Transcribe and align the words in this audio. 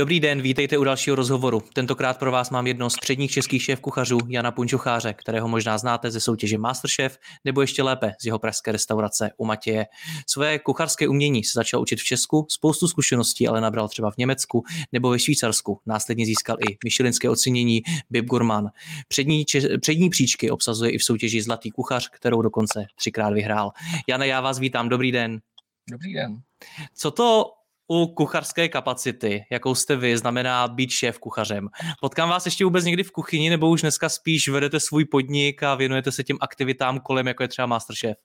Dobrý 0.00 0.20
den, 0.20 0.42
vítejte 0.42 0.78
u 0.78 0.84
dalšího 0.84 1.16
rozhovoru. 1.16 1.62
Tentokrát 1.74 2.18
pro 2.18 2.32
vás 2.32 2.50
mám 2.50 2.66
jedno 2.66 2.90
z 2.90 2.96
předních 2.96 3.30
českých 3.30 3.62
šéf 3.62 3.80
kuchařů 3.80 4.18
Jana 4.28 4.50
Punčucháře, 4.50 5.14
kterého 5.14 5.48
možná 5.48 5.78
znáte 5.78 6.10
ze 6.10 6.20
soutěže 6.20 6.58
Masterchef, 6.58 7.18
nebo 7.44 7.60
ještě 7.60 7.82
lépe 7.82 8.12
z 8.20 8.26
jeho 8.26 8.38
pražské 8.38 8.72
restaurace 8.72 9.30
u 9.36 9.44
Matěje. 9.44 9.86
Své 10.26 10.58
kuchařské 10.58 11.08
umění 11.08 11.44
se 11.44 11.52
začal 11.54 11.80
učit 11.80 12.00
v 12.00 12.04
Česku, 12.04 12.46
spoustu 12.48 12.88
zkušeností 12.88 13.48
ale 13.48 13.60
nabral 13.60 13.88
třeba 13.88 14.10
v 14.10 14.16
Německu 14.16 14.62
nebo 14.92 15.10
ve 15.10 15.18
Švýcarsku. 15.18 15.80
Následně 15.86 16.26
získal 16.26 16.56
i 16.70 16.76
Michelinské 16.84 17.30
ocenění 17.30 17.82
Bib 18.10 18.24
Gurman. 18.24 18.68
Přední, 19.08 19.44
če- 19.44 19.78
přední 19.78 20.10
příčky 20.10 20.50
obsazuje 20.50 20.90
i 20.90 20.98
v 20.98 21.04
soutěži 21.04 21.42
Zlatý 21.42 21.70
kuchař, 21.70 22.08
kterou 22.08 22.42
dokonce 22.42 22.86
třikrát 22.94 23.30
vyhrál. 23.30 23.70
Jana, 24.08 24.24
já 24.24 24.40
vás 24.40 24.58
vítám, 24.58 24.88
dobrý 24.88 25.12
den. 25.12 25.40
Dobrý 25.90 26.14
den. 26.14 26.36
Co 26.94 27.10
to 27.10 27.44
u 27.92 28.06
kuchařské 28.06 28.68
kapacity, 28.68 29.44
jakou 29.50 29.74
jste 29.74 29.96
vy, 29.96 30.18
znamená 30.18 30.68
být 30.68 30.90
šéf 30.90 31.18
kuchařem. 31.18 31.68
Potkám 32.00 32.28
vás 32.28 32.44
ještě 32.44 32.64
vůbec 32.64 32.84
někdy 32.84 33.02
v 33.02 33.10
kuchyni, 33.10 33.50
nebo 33.50 33.68
už 33.70 33.80
dneska 33.80 34.08
spíš 34.08 34.48
vedete 34.48 34.80
svůj 34.80 35.04
podnik 35.04 35.62
a 35.62 35.74
věnujete 35.74 36.12
se 36.12 36.24
těm 36.24 36.38
aktivitám 36.40 37.00
kolem, 37.00 37.26
jako 37.26 37.42
je 37.42 37.48
třeba 37.48 37.66
Masterchef? 37.66 38.18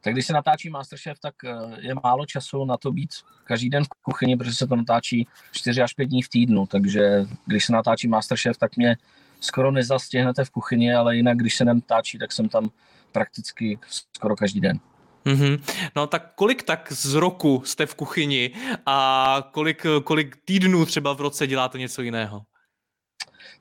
Tak 0.00 0.12
když 0.12 0.26
se 0.26 0.32
natáčí 0.32 0.70
Masterchef, 0.70 1.18
tak 1.18 1.34
eh, 1.44 1.50
je 1.78 1.94
málo 2.04 2.26
času 2.26 2.64
na 2.64 2.76
to 2.76 2.92
být 2.92 3.10
každý 3.44 3.70
den 3.70 3.84
v 3.84 3.88
kuchyni, 4.02 4.36
protože 4.36 4.54
se 4.54 4.66
to 4.66 4.76
natáčí 4.76 5.28
4 5.52 5.82
až 5.82 5.94
5 5.94 6.06
dní 6.06 6.22
v 6.22 6.28
týdnu, 6.28 6.66
takže 6.66 7.26
když 7.46 7.64
se 7.64 7.72
natáčí 7.72 8.08
Masterchef, 8.08 8.58
tak 8.58 8.76
mě 8.76 8.96
skoro 9.40 9.70
nezastěhnete 9.70 10.44
v 10.44 10.50
kuchyni, 10.50 10.94
ale 10.94 11.16
jinak, 11.16 11.38
když 11.38 11.56
se 11.56 11.64
natáčí, 11.64 12.18
tak 12.18 12.32
jsem 12.32 12.48
tam 12.48 12.70
prakticky 13.12 13.78
skoro 13.88 14.36
každý 14.36 14.60
den. 14.60 14.80
Mm-hmm. 15.26 15.60
No 15.96 16.06
tak 16.06 16.34
kolik 16.34 16.62
tak 16.62 16.92
z 16.92 17.14
roku 17.14 17.62
jste 17.64 17.86
v 17.86 17.94
kuchyni 17.94 18.50
a 18.86 19.48
kolik, 19.52 19.86
kolik 20.04 20.36
týdnů 20.44 20.86
třeba 20.86 21.12
v 21.12 21.20
roce 21.20 21.46
děláte 21.46 21.78
něco 21.78 22.02
jiného? 22.02 22.42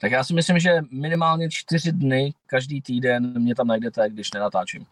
Tak 0.02 0.12
já 0.12 0.24
si 0.24 0.34
myslím, 0.34 0.60
že 0.60 0.80
minimálně 0.92 1.50
čtyři 1.50 1.92
dny 1.92 2.34
každý 2.46 2.82
týden 2.82 3.42
mě 3.42 3.56
tam 3.56 3.68
najdete, 3.68 4.10
když 4.10 4.32
nenatáčím. 4.32 4.86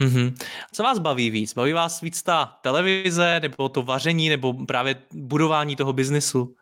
Mm-hmm. 0.00 0.34
Co 0.72 0.82
vás 0.82 0.98
baví 0.98 1.30
víc? 1.30 1.54
Baví 1.54 1.72
vás 1.72 2.00
víc 2.00 2.22
ta 2.22 2.58
televize, 2.62 3.40
nebo 3.40 3.68
to 3.68 3.82
vaření, 3.82 4.28
nebo 4.28 4.66
právě 4.66 4.96
budování 5.12 5.76
toho 5.76 5.92
biznesu? 5.92 6.54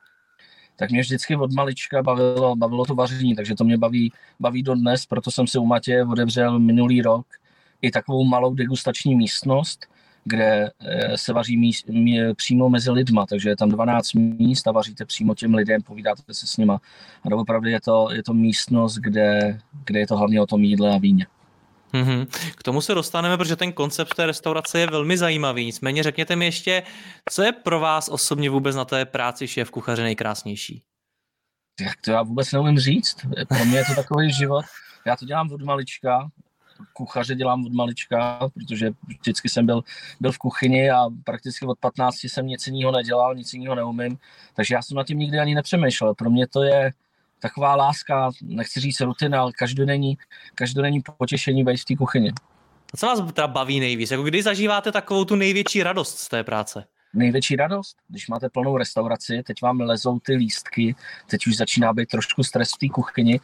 Tak 0.77 0.91
mě 0.91 1.01
vždycky 1.01 1.37
od 1.37 1.53
malička 1.53 2.03
bavilo, 2.03 2.57
bavilo 2.57 2.85
to 2.85 2.95
vaření, 2.95 3.37
takže 3.37 3.55
to 3.55 3.65
mě 3.65 3.79
baví, 3.79 4.13
baví 4.41 4.63
dodnes, 4.63 5.07
proto 5.07 5.31
jsem 5.31 5.47
si 5.47 5.59
u 5.59 5.67
Matě 5.67 6.05
odevřel 6.11 6.59
minulý 6.59 7.03
rok 7.03 7.27
i 7.83 7.91
takovou 7.91 8.25
malou 8.25 8.55
degustační 8.55 9.15
místnost, 9.15 9.87
kde 10.25 10.71
eh, 10.81 11.19
se 11.19 11.33
vaří 11.33 11.57
míst, 11.57 11.89
mí, 11.89 12.21
přímo 12.35 12.69
mezi 12.69 12.91
lidma, 12.91 13.27
takže 13.27 13.49
je 13.49 13.57
tam 13.57 13.69
12 13.69 14.15
míst 14.15 14.69
a 14.69 14.73
vaříte 14.73 15.05
přímo 15.05 15.35
těm 15.35 15.55
lidem, 15.55 15.83
povídáte 15.83 16.23
se 16.35 16.47
s 16.47 16.57
nima. 16.57 16.81
A 17.25 17.35
opravdu 17.37 17.69
je 17.69 17.81
to, 17.81 18.09
je 18.13 18.23
to 18.23 18.35
místnost, 18.35 18.95
kde, 18.97 19.59
kde 19.85 20.01
je 20.01 20.07
to 20.07 20.17
hlavně 20.17 20.41
o 20.41 20.47
tom 20.47 20.65
jídle 20.65 20.95
a 20.95 20.99
víně. 20.99 21.27
Mm-hmm. 21.93 22.27
K 22.57 22.63
tomu 22.63 22.81
se 22.81 22.95
dostaneme, 22.95 23.37
protože 23.37 23.57
ten 23.57 23.73
koncept 23.73 24.15
té 24.15 24.27
restaurace 24.27 24.81
je 24.81 24.87
velmi 24.87 25.19
zajímavý. 25.19 25.65
Nicméně 25.65 26.03
řekněte 26.03 26.37
mi 26.37 26.45
ještě, 26.45 26.83
co 27.33 27.43
je 27.43 27.53
pro 27.53 27.81
vás 27.81 28.09
osobně 28.09 28.51
vůbec 28.51 28.77
na 28.77 28.85
té 28.85 29.05
práci 29.05 29.49
šéf 29.49 29.71
kuchaře 29.71 30.03
nejkrásnější? 30.03 30.83
Jak 31.81 32.01
to 32.01 32.11
já 32.11 32.23
vůbec 32.23 32.53
neumím 32.53 32.79
říct. 32.79 33.17
Pro 33.49 33.65
mě 33.65 33.79
je 33.79 33.85
to 33.85 33.95
takový 33.95 34.33
život. 34.33 34.65
Já 35.07 35.17
to 35.17 35.25
dělám 35.25 35.53
od 35.53 35.63
malička, 35.63 36.29
kuchaře 36.93 37.35
dělám 37.35 37.67
od 37.67 37.73
malička, 37.73 38.51
protože 38.55 38.91
vždycky 39.21 39.49
jsem 39.49 39.67
byl, 39.67 39.83
byl 40.21 40.33
v 40.33 40.39
kuchyni 40.39 40.91
a 40.91 41.07
prakticky 41.25 41.67
od 41.67 41.79
15 41.79 42.17
jsem 42.25 42.47
nic 42.47 42.67
jiného 42.67 42.93
nedělal, 42.93 43.35
nic 43.35 43.53
jiného 43.53 43.75
neumím, 43.75 44.19
takže 44.55 44.75
já 44.75 44.83
jsem 44.83 44.97
na 44.97 45.05
tím 45.05 45.19
nikdy 45.19 45.39
ani 45.39 45.55
nepřemýšlel. 45.55 46.15
Pro 46.15 46.31
mě 46.31 46.47
to 46.47 46.63
je 46.63 46.93
taková 47.41 47.77
láska, 47.77 48.31
nechci 48.43 48.81
říct 48.81 49.01
rutina, 49.01 49.41
ale 49.41 49.53
každodenní, 49.53 50.19
každodenní 50.55 51.03
potěšení 51.19 51.65
být 51.65 51.77
v 51.77 51.85
té 51.85 51.97
kuchyni. 51.97 52.33
A 52.95 52.97
co 52.97 53.07
vás 53.07 53.33
teda 53.33 53.49
baví 53.49 53.81
nejvíc? 53.81 54.11
Jako 54.11 54.23
kdy 54.23 54.43
zažíváte 54.43 54.93
takovou 54.93 55.25
tu 55.25 55.37
největší 55.37 55.83
radost 55.83 56.19
z 56.19 56.29
té 56.29 56.45
práce? 56.45 56.85
Největší 57.15 57.57
radost, 57.57 57.97
když 58.09 58.29
máte 58.29 58.49
plnou 58.49 58.77
restauraci, 58.77 59.43
teď 59.47 59.63
vám 59.63 59.81
lezou 59.81 60.19
ty 60.19 60.33
lístky, 60.33 60.95
teď 61.27 61.47
už 61.47 61.57
začíná 61.57 61.93
být 61.93 62.09
trošku 62.09 62.43
stres 62.43 62.71
v 62.75 62.79
té 62.79 62.89
kuchyni 62.89 63.41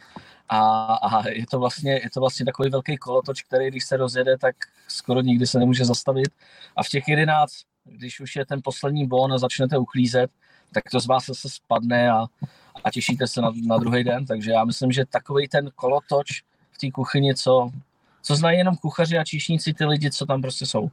a, 0.49 0.93
a 0.93 1.29
je, 1.29 1.45
to 1.51 1.59
vlastně, 1.59 1.91
je 1.91 2.09
to 2.13 2.19
vlastně 2.19 2.45
takový 2.45 2.69
velký 2.69 2.97
kolotoč, 2.97 3.41
který 3.41 3.67
když 3.67 3.85
se 3.85 3.97
rozjede, 3.97 4.37
tak 4.37 4.55
skoro 4.87 5.21
nikdy 5.21 5.47
se 5.47 5.59
nemůže 5.59 5.85
zastavit. 5.85 6.29
A 6.75 6.83
v 6.83 6.89
těch 6.89 7.07
11, 7.07 7.53
když 7.85 8.19
už 8.19 8.35
je 8.35 8.45
ten 8.45 8.59
poslední 8.63 9.07
bon 9.07 9.33
a 9.33 9.37
začnete 9.37 9.77
uklízet, 9.77 10.31
tak 10.73 10.83
to 10.91 10.99
z 10.99 11.05
vás 11.05 11.25
zase 11.25 11.49
spadne 11.49 12.11
a, 12.11 12.25
a 12.83 12.91
těšíte 12.91 13.27
se 13.27 13.41
na, 13.41 13.51
na 13.67 13.77
druhý 13.77 14.03
den. 14.03 14.25
Takže 14.25 14.51
já 14.51 14.65
myslím, 14.65 14.91
že 14.91 15.05
takový 15.05 15.47
ten 15.47 15.69
kolotoč 15.75 16.27
v 16.71 16.77
té 16.77 16.91
kuchyni, 16.91 17.35
co, 17.35 17.71
co 18.21 18.35
znají 18.35 18.57
jenom 18.57 18.75
kuchaři 18.75 19.17
a 19.17 19.23
číšníci, 19.23 19.73
ty 19.73 19.85
lidi, 19.85 20.11
co 20.11 20.25
tam 20.25 20.41
prostě 20.41 20.65
jsou. 20.65 20.89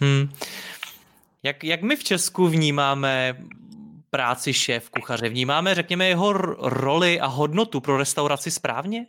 Hmm. 0.00 0.32
Jak, 1.42 1.64
jak 1.64 1.82
my 1.82 1.96
v 1.96 2.04
Česku 2.04 2.48
vnímáme 2.48 3.36
práci 4.12 4.52
šéf 4.52 4.90
kuchaře? 4.90 5.28
Vnímáme, 5.28 5.74
řekněme, 5.74 6.06
jeho 6.06 6.32
roli 6.58 7.20
a 7.20 7.26
hodnotu 7.26 7.80
pro 7.80 7.96
restauraci 7.96 8.50
správně? 8.50 9.06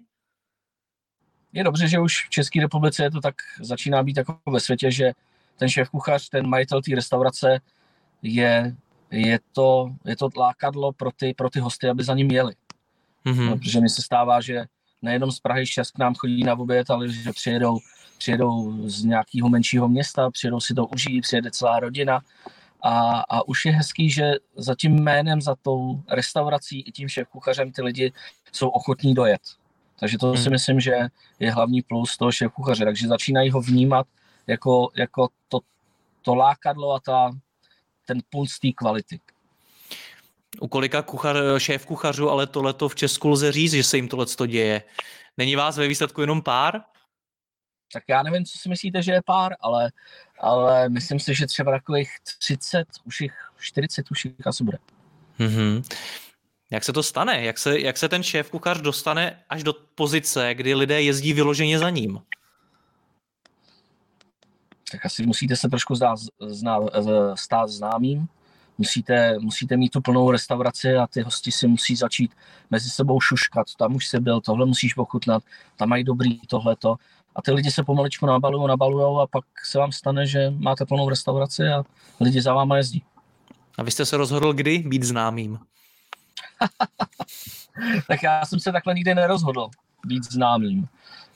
Je 1.53 1.63
dobře, 1.63 1.87
že 1.87 1.99
už 1.99 2.25
v 2.27 2.29
České 2.29 2.61
republice 2.61 3.03
je 3.03 3.11
to 3.11 3.21
tak, 3.21 3.35
začíná 3.61 4.03
být 4.03 4.17
jako 4.17 4.39
ve 4.49 4.59
světě, 4.59 4.91
že 4.91 5.11
ten 5.57 5.69
šéf 5.69 5.89
kuchař, 5.89 6.29
ten 6.29 6.47
majitel 6.47 6.81
té 6.81 6.95
restaurace 6.95 7.59
je, 8.21 8.75
je, 9.11 9.39
to, 9.51 9.95
je 10.05 10.15
to 10.15 10.29
lákadlo 10.37 10.91
pro 10.91 11.11
ty, 11.11 11.33
pro 11.33 11.49
ty 11.49 11.59
hosty, 11.59 11.89
aby 11.89 12.03
za 12.03 12.13
ním 12.13 12.31
jeli. 12.31 12.53
Mm-hmm. 13.25 13.49
No, 13.49 13.57
protože 13.57 13.81
mi 13.81 13.89
se 13.89 14.01
stává, 14.01 14.41
že 14.41 14.65
nejenom 15.01 15.31
z 15.31 15.39
Prahy 15.39 15.67
6 15.67 15.91
k 15.91 15.97
nám 15.97 16.15
chodí 16.15 16.43
na 16.43 16.59
oběd, 16.59 16.89
ale 16.89 17.09
že 17.09 17.31
přijedou, 17.31 17.79
přijedou 18.17 18.73
z 18.89 19.03
nějakého 19.03 19.49
menšího 19.49 19.87
města, 19.87 20.31
přijedou 20.31 20.59
si 20.59 20.73
to 20.73 20.85
užít, 20.85 21.21
přijede 21.21 21.51
celá 21.51 21.79
rodina 21.79 22.21
a, 22.83 23.23
a 23.29 23.47
už 23.47 23.65
je 23.65 23.71
hezký, 23.71 24.09
že 24.09 24.31
za 24.55 24.75
tím 24.75 25.03
jménem, 25.03 25.41
za 25.41 25.55
tou 25.61 26.01
restaurací 26.09 26.81
i 26.81 26.91
tím 26.91 27.09
šéf 27.09 27.27
kuchařem 27.27 27.71
ty 27.71 27.81
lidi 27.81 28.13
jsou 28.51 28.69
ochotní 28.69 29.13
dojet. 29.13 29.41
Takže 29.99 30.17
to 30.17 30.27
hmm. 30.27 30.43
si 30.43 30.49
myslím, 30.49 30.79
že 30.79 31.07
je 31.39 31.51
hlavní 31.51 31.81
plus 31.81 32.17
toho 32.17 32.31
šéf 32.31 32.51
kuchaře. 32.51 32.85
Takže 32.85 33.07
začínají 33.07 33.49
ho 33.49 33.61
vnímat 33.61 34.07
jako, 34.47 34.89
jako 34.95 35.27
to, 35.47 35.59
to 36.21 36.35
lákadlo 36.35 36.93
a 36.93 36.99
ta, 36.99 37.31
ten 38.05 38.19
puls 38.29 38.59
té 38.59 38.71
kvality. 38.71 39.19
U 40.61 40.67
kolika 40.67 41.01
kuchař, 41.01 41.37
šéf 41.57 41.85
kuchařů 41.85 42.29
ale 42.29 42.47
tohleto 42.47 42.89
v 42.89 42.95
Česku 42.95 43.29
lze 43.29 43.51
říct, 43.51 43.73
že 43.73 43.83
se 43.83 43.97
jim 43.97 44.07
tohle 44.07 44.25
děje? 44.47 44.83
Není 45.37 45.55
vás 45.55 45.77
ve 45.77 45.87
výsledku 45.87 46.21
jenom 46.21 46.41
pár? 46.41 46.81
Tak 47.93 48.03
já 48.07 48.23
nevím, 48.23 48.45
co 48.45 48.57
si 48.57 48.69
myslíte, 48.69 49.01
že 49.01 49.11
je 49.11 49.21
pár, 49.25 49.55
ale, 49.61 49.91
ale 50.39 50.89
myslím 50.89 51.19
si, 51.19 51.35
že 51.35 51.47
třeba 51.47 51.71
takových 51.71 52.09
30, 52.39 52.87
už 53.03 53.21
jich 53.21 53.33
40 53.59 54.11
už 54.11 54.25
jich 54.25 54.47
asi 54.47 54.63
bude. 54.63 54.77
Mm-hmm. 55.39 55.83
Jak 56.71 56.83
se 56.83 56.93
to 56.93 57.03
stane? 57.03 57.43
Jak 57.43 57.57
se, 57.57 57.79
jak 57.79 57.97
se 57.97 58.09
ten 58.09 58.23
šéf 58.23 58.49
kuchař 58.49 58.81
dostane 58.81 59.43
až 59.49 59.63
do 59.63 59.73
pozice, 59.73 60.53
kdy 60.53 60.75
lidé 60.75 61.01
jezdí 61.01 61.33
vyloženě 61.33 61.79
za 61.79 61.89
ním? 61.89 62.19
Tak 64.91 65.05
asi 65.05 65.25
musíte 65.25 65.55
se 65.55 65.69
trošku 65.69 65.95
zdát, 65.95 66.19
zná, 66.39 66.79
stát 67.35 67.69
známým, 67.69 68.27
musíte, 68.77 69.39
musíte 69.39 69.77
mít 69.77 69.89
tu 69.89 70.01
plnou 70.01 70.31
restauraci 70.31 70.95
a 70.95 71.07
ty 71.07 71.21
hosti 71.21 71.51
si 71.51 71.67
musí 71.67 71.95
začít 71.95 72.31
mezi 72.69 72.89
sebou 72.89 73.19
šuškat, 73.19 73.67
tam 73.77 73.95
už 73.95 74.07
se 74.07 74.19
byl, 74.19 74.41
tohle 74.41 74.65
musíš 74.65 74.93
pochutnat, 74.93 75.43
tam 75.75 75.89
mají 75.89 76.03
dobrý 76.03 76.39
tohleto 76.39 76.95
a 77.35 77.41
ty 77.41 77.51
lidi 77.51 77.71
se 77.71 77.83
pomaličku 77.83 78.25
nabalují, 78.25 78.67
nabalují 78.67 79.21
a 79.23 79.27
pak 79.27 79.45
se 79.65 79.79
vám 79.79 79.91
stane, 79.91 80.25
že 80.25 80.49
máte 80.49 80.85
plnou 80.85 81.09
restauraci 81.09 81.67
a 81.67 81.83
lidi 82.19 82.41
za 82.41 82.53
váma 82.53 82.77
jezdí. 82.77 83.03
A 83.77 83.83
vy 83.83 83.91
jste 83.91 84.05
se 84.05 84.17
rozhodl 84.17 84.53
kdy 84.53 84.77
být 84.79 85.03
známým? 85.03 85.59
tak 88.07 88.23
já 88.23 88.45
jsem 88.45 88.59
se 88.59 88.71
takhle 88.71 88.93
nikdy 88.93 89.15
nerozhodl 89.15 89.69
být 90.05 90.23
známým. 90.31 90.87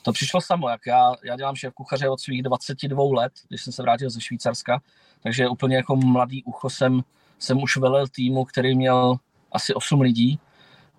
To 0.01 0.11
přišlo 0.11 0.41
samo, 0.41 0.69
jak 0.69 0.81
já, 0.87 1.13
já 1.23 1.35
dělám 1.35 1.55
šéf 1.55 1.73
kuchaře 1.73 2.09
od 2.09 2.19
svých 2.19 2.43
22 2.43 3.03
let, 3.13 3.33
když 3.47 3.61
jsem 3.61 3.73
se 3.73 3.81
vrátil 3.81 4.09
ze 4.09 4.21
Švýcarska, 4.21 4.81
takže 5.23 5.47
úplně 5.47 5.75
jako 5.75 5.95
mladý 5.95 6.43
ucho 6.43 6.69
jsem, 6.69 7.01
jsem 7.39 7.63
už 7.63 7.77
velel 7.77 8.07
týmu, 8.07 8.45
který 8.45 8.75
měl 8.75 9.15
asi 9.51 9.73
8 9.73 10.01
lidí 10.01 10.39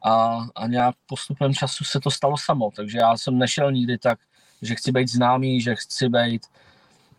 a, 0.03 0.39
a 0.55 0.67
nějak 0.67 0.95
postupem 1.07 1.55
času 1.55 1.85
se 1.85 2.01
to 2.01 2.11
stalo 2.11 2.37
samo, 2.37 2.71
takže 2.77 2.99
já 2.99 3.17
jsem 3.17 3.39
nešel 3.39 3.73
nikdy 3.73 3.99
tak, 3.99 4.19
že 4.63 4.75
chci 4.75 4.93
být 4.93 5.09
známý, 5.09 5.61
že 5.61 5.75
chci 5.75 6.09
být, 6.09 6.47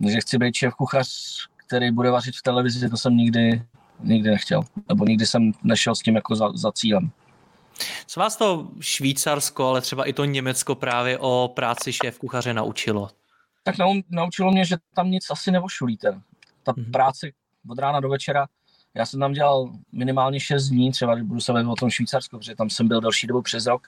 že 0.09 0.19
chci 0.21 0.37
být 0.37 0.55
šéf 0.55 0.73
kuchař, 0.73 1.09
který 1.57 1.91
bude 1.91 2.11
vařit 2.11 2.35
v 2.35 2.41
televizi, 2.41 2.89
to 2.89 2.97
jsem 2.97 3.17
nikdy, 3.17 3.63
nikdy 3.99 4.29
nechtěl, 4.29 4.63
nebo 4.89 5.05
nikdy 5.05 5.25
jsem 5.25 5.51
nešel 5.63 5.95
s 5.95 5.99
tím 5.99 6.15
jako 6.15 6.35
za, 6.35 6.51
za 6.53 6.71
cílem. 6.71 7.11
Co 8.07 8.19
vás 8.19 8.37
to 8.37 8.67
Švýcarsko, 8.79 9.67
ale 9.67 9.81
třeba 9.81 10.05
i 10.05 10.13
to 10.13 10.25
Německo 10.25 10.75
právě 10.75 11.17
o 11.17 11.51
práci 11.55 11.93
šéf 11.93 12.19
kuchaře 12.19 12.53
naučilo? 12.53 13.09
Tak 13.63 13.75
naučilo 14.09 14.51
mě, 14.51 14.65
že 14.65 14.75
tam 14.93 15.11
nic 15.11 15.25
asi 15.31 15.51
nevošulíte. 15.51 16.21
Ta 16.63 16.71
mm-hmm. 16.71 16.91
práce 16.91 17.31
od 17.69 17.79
rána 17.79 17.99
do 17.99 18.09
večera, 18.09 18.47
já 18.93 19.05
jsem 19.05 19.19
tam 19.19 19.33
dělal 19.33 19.71
minimálně 19.91 20.39
6 20.39 20.67
dní, 20.67 20.91
třeba 20.91 21.15
když 21.15 21.27
budu 21.27 21.41
se 21.41 21.53
bavit 21.53 21.67
o 21.67 21.75
tom 21.75 21.89
Švýcarsku, 21.89 22.37
protože 22.37 22.55
tam 22.55 22.69
jsem 22.69 22.87
byl 22.87 23.01
další 23.01 23.27
dobu 23.27 23.41
přes 23.41 23.65
rok, 23.65 23.87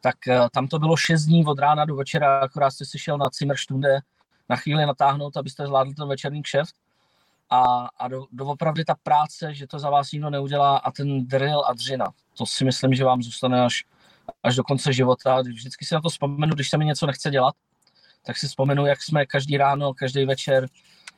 tak 0.00 0.28
eh, 0.28 0.40
tam 0.52 0.68
to 0.68 0.78
bylo 0.78 0.96
6 0.96 1.24
dní 1.24 1.44
od 1.44 1.58
rána 1.58 1.84
do 1.84 1.96
večera, 1.96 2.38
akorát 2.38 2.70
jste 2.70 2.84
si 2.84 2.98
šel 2.98 3.18
na 3.18 3.26
Zimmerstunde 3.38 4.00
na 4.48 4.56
chvíli 4.56 4.86
natáhnout, 4.86 5.36
abyste 5.36 5.66
zvládli 5.66 5.94
ten 5.94 6.08
večerní 6.08 6.42
kšeft. 6.42 6.74
A, 7.50 7.88
a 7.98 8.08
do, 8.08 8.26
doopravdy 8.32 8.84
ta 8.84 8.94
práce, 9.02 9.54
že 9.54 9.66
to 9.66 9.78
za 9.78 9.90
vás 9.90 10.12
nikdo 10.12 10.30
neudělá 10.30 10.76
a 10.76 10.90
ten 10.90 11.26
drill 11.26 11.64
a 11.66 11.72
dřina, 11.72 12.06
to 12.38 12.46
si 12.46 12.64
myslím, 12.64 12.94
že 12.94 13.04
vám 13.04 13.22
zůstane 13.22 13.64
až, 13.64 13.84
až 14.42 14.56
do 14.56 14.64
konce 14.64 14.92
života. 14.92 15.40
Vždycky 15.42 15.84
si 15.84 15.94
na 15.94 16.00
to 16.00 16.08
vzpomenu, 16.08 16.54
když 16.54 16.70
se 16.70 16.78
mi 16.78 16.84
něco 16.84 17.06
nechce 17.06 17.30
dělat, 17.30 17.54
tak 18.22 18.36
si 18.36 18.48
vzpomenu, 18.48 18.86
jak 18.86 19.02
jsme 19.02 19.26
každý 19.26 19.56
ráno, 19.56 19.94
každý 19.94 20.24
večer 20.24 20.68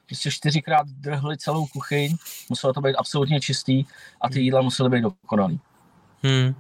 prostě 0.06 0.31
čtyřikrát 0.31 0.88
drhli 0.88 1.38
celou 1.38 1.67
kuchyň, 1.67 2.17
muselo 2.49 2.73
to 2.73 2.81
být 2.81 2.96
absolutně 2.96 3.40
čistý 3.40 3.84
a 4.20 4.29
ty 4.29 4.40
jídla 4.40 4.62
musely 4.62 4.90
být 4.90 5.02
dokonalý. 5.02 5.61
Hmm. 6.23 6.55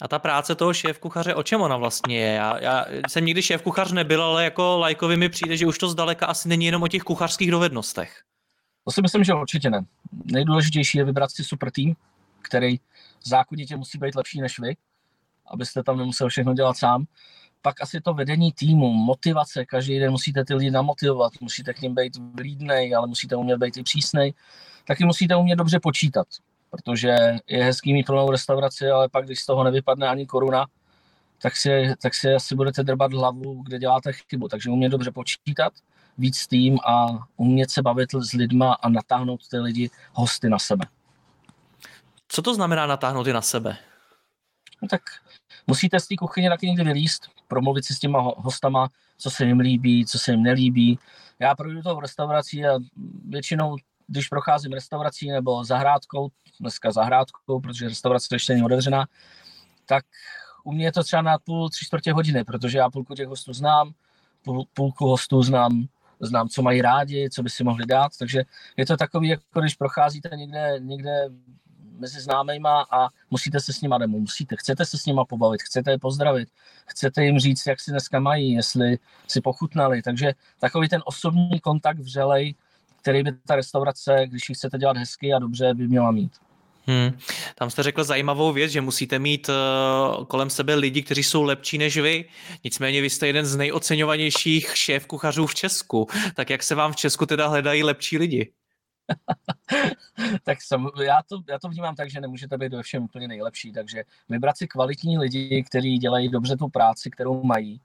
A 0.00 0.08
ta 0.08 0.18
práce 0.18 0.54
toho 0.54 0.74
šéf 0.74 0.98
kuchaře, 0.98 1.34
o 1.34 1.42
čem 1.42 1.60
ona 1.60 1.76
vlastně 1.76 2.20
je? 2.20 2.34
Já, 2.34 2.58
já 2.60 2.84
jsem 3.08 3.24
nikdy 3.24 3.42
šéf 3.42 3.62
kuchař 3.62 3.92
nebyl, 3.92 4.22
ale 4.22 4.44
jako 4.44 4.78
lajkovi 4.78 5.16
mi 5.16 5.28
přijde, 5.28 5.56
že 5.56 5.66
už 5.66 5.78
to 5.78 5.88
zdaleka 5.88 6.26
asi 6.26 6.48
není 6.48 6.66
jenom 6.66 6.82
o 6.82 6.88
těch 6.88 7.02
kuchařských 7.02 7.50
dovednostech. 7.50 8.22
To 8.84 8.92
si 8.92 9.02
myslím, 9.02 9.24
že 9.24 9.34
určitě 9.34 9.70
ne. 9.70 9.84
Nejdůležitější 10.24 10.98
je 10.98 11.04
vybrat 11.04 11.30
si 11.30 11.44
super 11.44 11.70
tým, 11.70 11.96
který 12.42 12.80
zákonitě 13.24 13.76
musí 13.76 13.98
být 13.98 14.14
lepší 14.14 14.40
než 14.40 14.58
vy, 14.58 14.76
abyste 15.46 15.82
tam 15.82 15.98
nemusel 15.98 16.28
všechno 16.28 16.54
dělat 16.54 16.76
sám. 16.76 17.04
Pak 17.62 17.82
asi 17.82 18.00
to 18.00 18.14
vedení 18.14 18.52
týmu, 18.52 18.92
motivace, 18.92 19.64
každý 19.64 19.98
den 19.98 20.10
musíte 20.10 20.44
ty 20.44 20.54
lidi 20.54 20.70
namotivovat, 20.70 21.32
musíte 21.40 21.74
k 21.74 21.80
ním 21.80 21.94
být 21.94 22.16
vlídnej, 22.16 22.94
ale 22.94 23.06
musíte 23.06 23.36
umět 23.36 23.58
být 23.58 23.76
i 23.76 23.82
přísnej. 23.82 24.34
Taky 24.84 25.04
musíte 25.04 25.36
umět 25.36 25.56
dobře 25.56 25.80
počítat, 25.80 26.26
protože 26.70 27.16
je 27.46 27.64
hezký 27.64 27.92
mít 27.92 28.06
plnou 28.06 28.30
restauraci, 28.30 28.90
ale 28.90 29.08
pak, 29.08 29.24
když 29.24 29.40
z 29.40 29.46
toho 29.46 29.64
nevypadne 29.64 30.08
ani 30.08 30.26
koruna, 30.26 30.66
tak 31.42 31.56
si, 31.56 31.94
tak 32.02 32.14
si 32.14 32.34
asi 32.34 32.54
budete 32.54 32.82
drbat 32.82 33.12
hlavu, 33.12 33.62
kde 33.62 33.78
děláte 33.78 34.12
chybu. 34.12 34.48
Takže 34.48 34.70
umět 34.70 34.88
dobře 34.88 35.10
počítat, 35.10 35.72
víc 36.18 36.46
tým 36.46 36.78
a 36.86 37.06
umět 37.36 37.70
se 37.70 37.82
bavit 37.82 38.14
s 38.14 38.32
lidma 38.32 38.72
a 38.72 38.88
natáhnout 38.88 39.48
ty 39.48 39.58
lidi 39.58 39.90
hosty 40.12 40.48
na 40.48 40.58
sebe. 40.58 40.86
Co 42.28 42.42
to 42.42 42.54
znamená 42.54 42.86
natáhnout 42.86 43.26
je 43.26 43.32
na 43.32 43.42
sebe? 43.42 43.76
No 44.82 44.88
tak 44.88 45.02
musíte 45.66 46.00
z 46.00 46.08
té 46.08 46.16
kuchyně 46.16 46.50
taky 46.50 46.66
někdy 46.66 46.84
vylíst, 46.84 47.28
promluvit 47.48 47.84
si 47.84 47.94
s 47.94 47.98
těma 47.98 48.32
hostama, 48.36 48.88
co 49.18 49.30
se 49.30 49.44
jim 49.44 49.60
líbí, 49.60 50.06
co 50.06 50.18
se 50.18 50.30
jim 50.30 50.42
nelíbí. 50.42 50.98
Já 51.38 51.54
projdu 51.54 51.82
to 51.82 51.96
v 51.96 52.00
restauraci 52.00 52.66
a 52.66 52.78
většinou, 53.28 53.76
když 54.08 54.28
procházím 54.28 54.72
restaurací 54.72 55.30
nebo 55.30 55.64
zahrádkou, 55.64 56.28
dneska 56.60 56.92
zahrádkou, 56.92 57.60
protože 57.60 57.88
restaurace 57.88 58.34
ještě 58.34 58.52
není 58.52 58.64
otevřená, 58.64 59.06
tak 59.86 60.04
u 60.64 60.72
mě 60.72 60.84
je 60.84 60.92
to 60.92 61.04
třeba 61.04 61.22
na 61.22 61.38
půl, 61.38 61.68
tři 61.68 61.84
čtvrtě 61.84 62.12
hodiny, 62.12 62.44
protože 62.44 62.78
já 62.78 62.90
půlku 62.90 63.14
těch 63.14 63.28
hostů 63.28 63.52
znám, 63.52 63.92
půl, 64.44 64.64
půlku 64.74 65.06
hostů 65.06 65.42
znám, 65.42 65.86
znám, 66.20 66.48
co 66.48 66.62
mají 66.62 66.82
rádi, 66.82 67.28
co 67.32 67.42
by 67.42 67.50
si 67.50 67.64
mohli 67.64 67.86
dát, 67.86 68.12
takže 68.18 68.44
je 68.76 68.86
to 68.86 68.96
takový, 68.96 69.28
jako 69.28 69.60
když 69.60 69.74
procházíte 69.74 70.36
někde, 70.36 70.74
někde 70.78 71.28
mezi 71.98 72.20
známejma 72.20 72.86
a 72.90 73.08
musíte 73.30 73.60
se 73.60 73.72
s 73.72 73.80
nima, 73.80 73.98
nebo 73.98 74.18
musíte, 74.18 74.56
chcete 74.56 74.86
se 74.86 74.98
s 74.98 75.06
nima 75.06 75.24
pobavit, 75.24 75.62
chcete 75.62 75.90
je 75.90 75.98
pozdravit, 75.98 76.48
chcete 76.86 77.24
jim 77.24 77.38
říct, 77.38 77.66
jak 77.66 77.80
si 77.80 77.90
dneska 77.90 78.20
mají, 78.20 78.52
jestli 78.52 78.98
si 79.28 79.40
pochutnali, 79.40 80.02
takže 80.02 80.34
takový 80.60 80.88
ten 80.88 81.02
osobní 81.04 81.60
kontakt 81.60 81.98
vřelej, 81.98 82.54
který 83.08 83.22
by 83.22 83.32
ta 83.32 83.56
restaurace, 83.56 84.26
když 84.26 84.48
ji 84.48 84.54
chcete 84.54 84.78
dělat 84.78 84.96
hezky 84.96 85.32
a 85.32 85.38
dobře, 85.38 85.74
by 85.74 85.88
měla 85.88 86.10
mít. 86.10 86.32
Hmm. 86.86 87.18
Tam 87.54 87.70
jste 87.70 87.82
řekl 87.82 88.04
zajímavou 88.04 88.52
věc, 88.52 88.72
že 88.72 88.80
musíte 88.80 89.18
mít 89.18 89.48
uh, 89.48 90.24
kolem 90.24 90.50
sebe 90.50 90.74
lidi, 90.74 91.02
kteří 91.02 91.22
jsou 91.22 91.42
lepší 91.42 91.78
než 91.78 91.96
vy. 91.96 92.24
Nicméně 92.64 93.00
vy 93.00 93.10
jste 93.10 93.26
jeden 93.26 93.46
z 93.46 93.56
nejoceňovanějších 93.56 94.76
šéf 94.76 95.06
kuchařů 95.06 95.46
v 95.46 95.54
Česku. 95.54 96.06
Tak 96.34 96.50
jak 96.50 96.62
se 96.62 96.74
vám 96.74 96.92
v 96.92 96.96
Česku 96.96 97.26
teda 97.26 97.48
hledají 97.48 97.82
lepší 97.82 98.18
lidi? 98.18 98.52
tak 100.44 100.62
jsem, 100.62 100.86
já, 101.02 101.20
to, 101.28 101.40
já 101.48 101.58
to 101.58 101.68
vnímám 101.68 101.94
tak, 101.94 102.10
že 102.10 102.20
nemůžete 102.20 102.58
být 102.58 102.72
ve 102.72 102.82
všem 102.82 103.02
úplně 103.02 103.28
nejlepší, 103.28 103.72
takže 103.72 104.04
vybrat 104.28 104.56
si 104.56 104.66
kvalitní 104.66 105.18
lidi, 105.18 105.64
kteří 105.66 105.98
dělají 105.98 106.28
dobře 106.28 106.56
tu 106.56 106.68
práci, 106.68 107.10
kterou 107.10 107.42
mají 107.42 107.80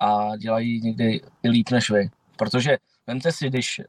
a 0.00 0.36
dělají 0.36 0.80
někdy 0.80 1.20
i 1.42 1.48
líp 1.48 1.70
než 1.70 1.90
vy. 1.90 2.10
Protože 2.36 2.78
vemte 3.06 3.32
si, 3.32 3.48
když 3.48 3.80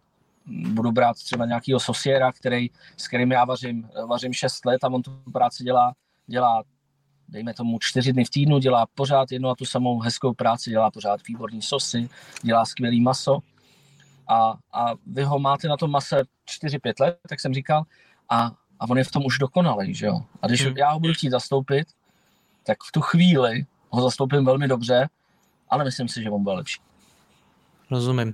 budu 0.51 0.91
brát 0.91 1.17
třeba 1.17 1.45
nějakého 1.45 1.79
sosiera, 1.79 2.31
který, 2.31 2.69
s 2.97 3.07
kterým 3.07 3.31
já 3.31 3.45
vařím, 3.45 3.89
vařím 4.09 4.33
6 4.33 4.65
let 4.65 4.83
a 4.83 4.87
on 4.87 5.01
tu 5.01 5.11
práci 5.33 5.63
dělá, 5.63 5.93
dělá 6.27 6.63
dejme 7.29 7.53
tomu 7.53 7.79
čtyři 7.79 8.13
dny 8.13 8.25
v 8.25 8.29
týdnu, 8.29 8.59
dělá 8.59 8.85
pořád 8.95 9.31
jednu 9.31 9.49
a 9.49 9.55
tu 9.55 9.65
samou 9.65 9.99
hezkou 9.99 10.33
práci, 10.33 10.69
dělá 10.69 10.91
pořád 10.91 11.27
výborný 11.27 11.61
sosy, 11.61 12.09
dělá 12.41 12.65
skvělý 12.65 13.01
maso 13.01 13.39
a, 14.27 14.53
a 14.73 14.93
vy 15.07 15.23
ho 15.23 15.39
máte 15.39 15.67
na 15.67 15.77
tom 15.77 15.91
mase 15.91 16.23
4-5 16.63 16.93
let, 16.99 17.19
tak 17.29 17.39
jsem 17.39 17.53
říkal, 17.53 17.83
a, 18.29 18.51
a 18.79 18.89
on 18.89 18.97
je 18.97 19.03
v 19.03 19.11
tom 19.11 19.25
už 19.25 19.37
dokonalý, 19.37 19.95
že 19.95 20.05
jo. 20.05 20.21
A 20.41 20.47
když 20.47 20.65
hmm. 20.65 20.77
já 20.77 20.91
ho 20.91 20.99
budu 20.99 21.13
chtít 21.13 21.29
zastoupit, 21.29 21.87
tak 22.63 22.77
v 22.83 22.91
tu 22.91 23.01
chvíli 23.01 23.65
ho 23.89 24.01
zastoupím 24.01 24.45
velmi 24.45 24.67
dobře, 24.67 25.09
ale 25.69 25.83
myslím 25.83 26.07
si, 26.07 26.23
že 26.23 26.29
on 26.29 26.43
byl 26.43 26.53
lepší. 26.53 26.81
Rozumím. 27.91 28.33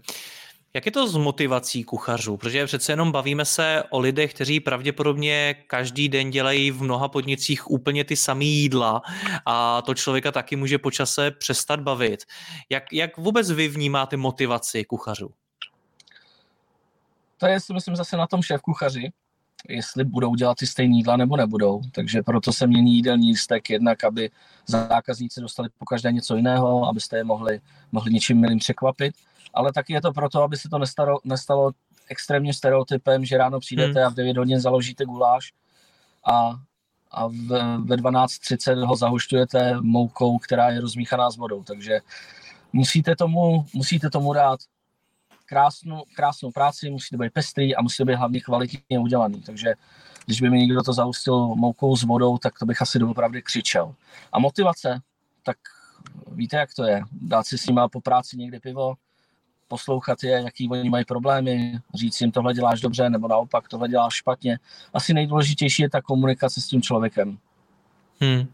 Jak 0.77 0.85
je 0.85 0.91
to 0.91 1.07
s 1.07 1.15
motivací 1.15 1.83
kuchařů? 1.83 2.37
Protože 2.37 2.65
přece 2.65 2.91
jenom 2.91 3.11
bavíme 3.11 3.45
se 3.45 3.83
o 3.89 3.99
lidech, 3.99 4.33
kteří 4.33 4.59
pravděpodobně 4.59 5.55
každý 5.67 6.09
den 6.09 6.29
dělají 6.29 6.71
v 6.71 6.81
mnoha 6.81 7.07
podnicích 7.07 7.71
úplně 7.71 8.03
ty 8.03 8.15
samé 8.15 8.43
jídla 8.43 9.01
a 9.45 9.81
to 9.81 9.93
člověka 9.93 10.31
taky 10.31 10.55
může 10.55 10.77
počase 10.77 11.31
přestat 11.31 11.79
bavit. 11.79 12.23
Jak, 12.69 12.83
jak 12.93 13.17
vůbec 13.17 13.51
vy 13.51 13.67
vnímáte 13.67 14.17
motivaci 14.17 14.85
kuchařů? 14.85 15.29
To 17.37 17.47
je, 17.47 17.59
si 17.59 17.73
myslím, 17.73 17.95
zase 17.95 18.17
na 18.17 18.27
tom 18.27 18.41
šéf 18.41 18.61
kuchaři, 18.61 19.11
jestli 19.69 20.03
budou 20.03 20.35
dělat 20.35 20.57
ty 20.57 20.67
stejné 20.67 20.95
jídla 20.95 21.17
nebo 21.17 21.37
nebudou. 21.37 21.81
Takže 21.91 22.21
proto 22.21 22.53
se 22.53 22.67
mění 22.67 22.95
jídelní 22.95 23.29
lístek 23.29 23.69
jednak, 23.69 24.03
aby 24.03 24.29
zákazníci 24.67 25.41
dostali 25.41 25.69
po 25.77 25.85
každé 25.85 26.11
něco 26.11 26.35
jiného, 26.35 26.85
abyste 26.85 27.17
je 27.17 27.23
mohli, 27.23 27.59
mohli 27.91 28.13
něčím 28.13 28.41
milým 28.41 28.59
překvapit. 28.59 29.15
Ale 29.53 29.73
taky 29.73 29.93
je 29.93 30.01
to 30.01 30.13
proto, 30.13 30.43
aby 30.43 30.57
se 30.57 30.69
to 30.69 30.77
nestalo, 30.77 31.19
nestalo 31.23 31.71
extrémním 32.09 32.53
stereotypem, 32.53 33.25
že 33.25 33.37
ráno 33.37 33.59
přijdete 33.59 33.99
hmm. 33.99 34.07
a 34.07 34.09
v 34.09 34.13
9 34.13 34.37
hodin 34.37 34.59
založíte 34.59 35.05
guláš 35.05 35.53
a, 36.25 36.59
a 37.11 37.27
v, 37.27 37.47
ve 37.85 37.95
12.30 37.95 38.85
ho 38.85 38.95
zahušťujete 38.95 39.77
moukou, 39.81 40.37
která 40.37 40.69
je 40.69 40.81
rozmíchaná 40.81 41.31
s 41.31 41.37
vodou. 41.37 41.63
Takže 41.63 41.99
musíte 42.73 43.15
tomu, 43.15 43.65
musíte 43.73 44.09
tomu 44.09 44.33
dát 44.33 44.59
krásnou, 45.45 46.03
krásnou 46.15 46.51
práci, 46.51 46.89
musí 46.89 47.17
to 47.17 47.17
být 47.17 47.33
pestrý 47.33 47.75
a 47.75 47.81
musí 47.81 47.97
to 47.97 48.05
být 48.05 48.15
hlavně 48.15 48.41
kvalitně 48.41 48.99
udělaný. 48.99 49.41
Takže 49.41 49.73
když 50.25 50.41
by 50.41 50.49
mi 50.49 50.57
někdo 50.57 50.83
to 50.83 50.93
zaustil 50.93 51.55
moukou 51.55 51.95
s 51.95 52.03
vodou, 52.03 52.37
tak 52.37 52.59
to 52.59 52.65
bych 52.65 52.81
asi 52.81 52.99
doopravdy 52.99 53.41
křičel. 53.41 53.95
A 54.31 54.39
motivace, 54.39 55.01
tak 55.43 55.57
víte, 56.31 56.57
jak 56.57 56.73
to 56.73 56.83
je. 56.83 57.03
Dát 57.11 57.47
si 57.47 57.57
s 57.57 57.67
nima 57.67 57.87
po 57.87 58.01
práci 58.01 58.37
někde 58.37 58.59
pivo, 58.59 58.93
poslouchat 59.67 60.23
je, 60.23 60.31
jaký 60.31 60.69
oni 60.69 60.89
mají 60.89 61.05
problémy, 61.05 61.79
říct 61.95 62.21
jim, 62.21 62.31
tohle 62.31 62.53
děláš 62.53 62.81
dobře, 62.81 63.09
nebo 63.09 63.27
naopak, 63.27 63.67
tohle 63.67 63.87
děláš 63.87 64.13
špatně. 64.13 64.59
Asi 64.93 65.13
nejdůležitější 65.13 65.81
je 65.81 65.89
ta 65.89 66.01
komunikace 66.01 66.61
s 66.61 66.67
tím 66.67 66.81
člověkem. 66.81 67.37
Hmm. 68.19 68.47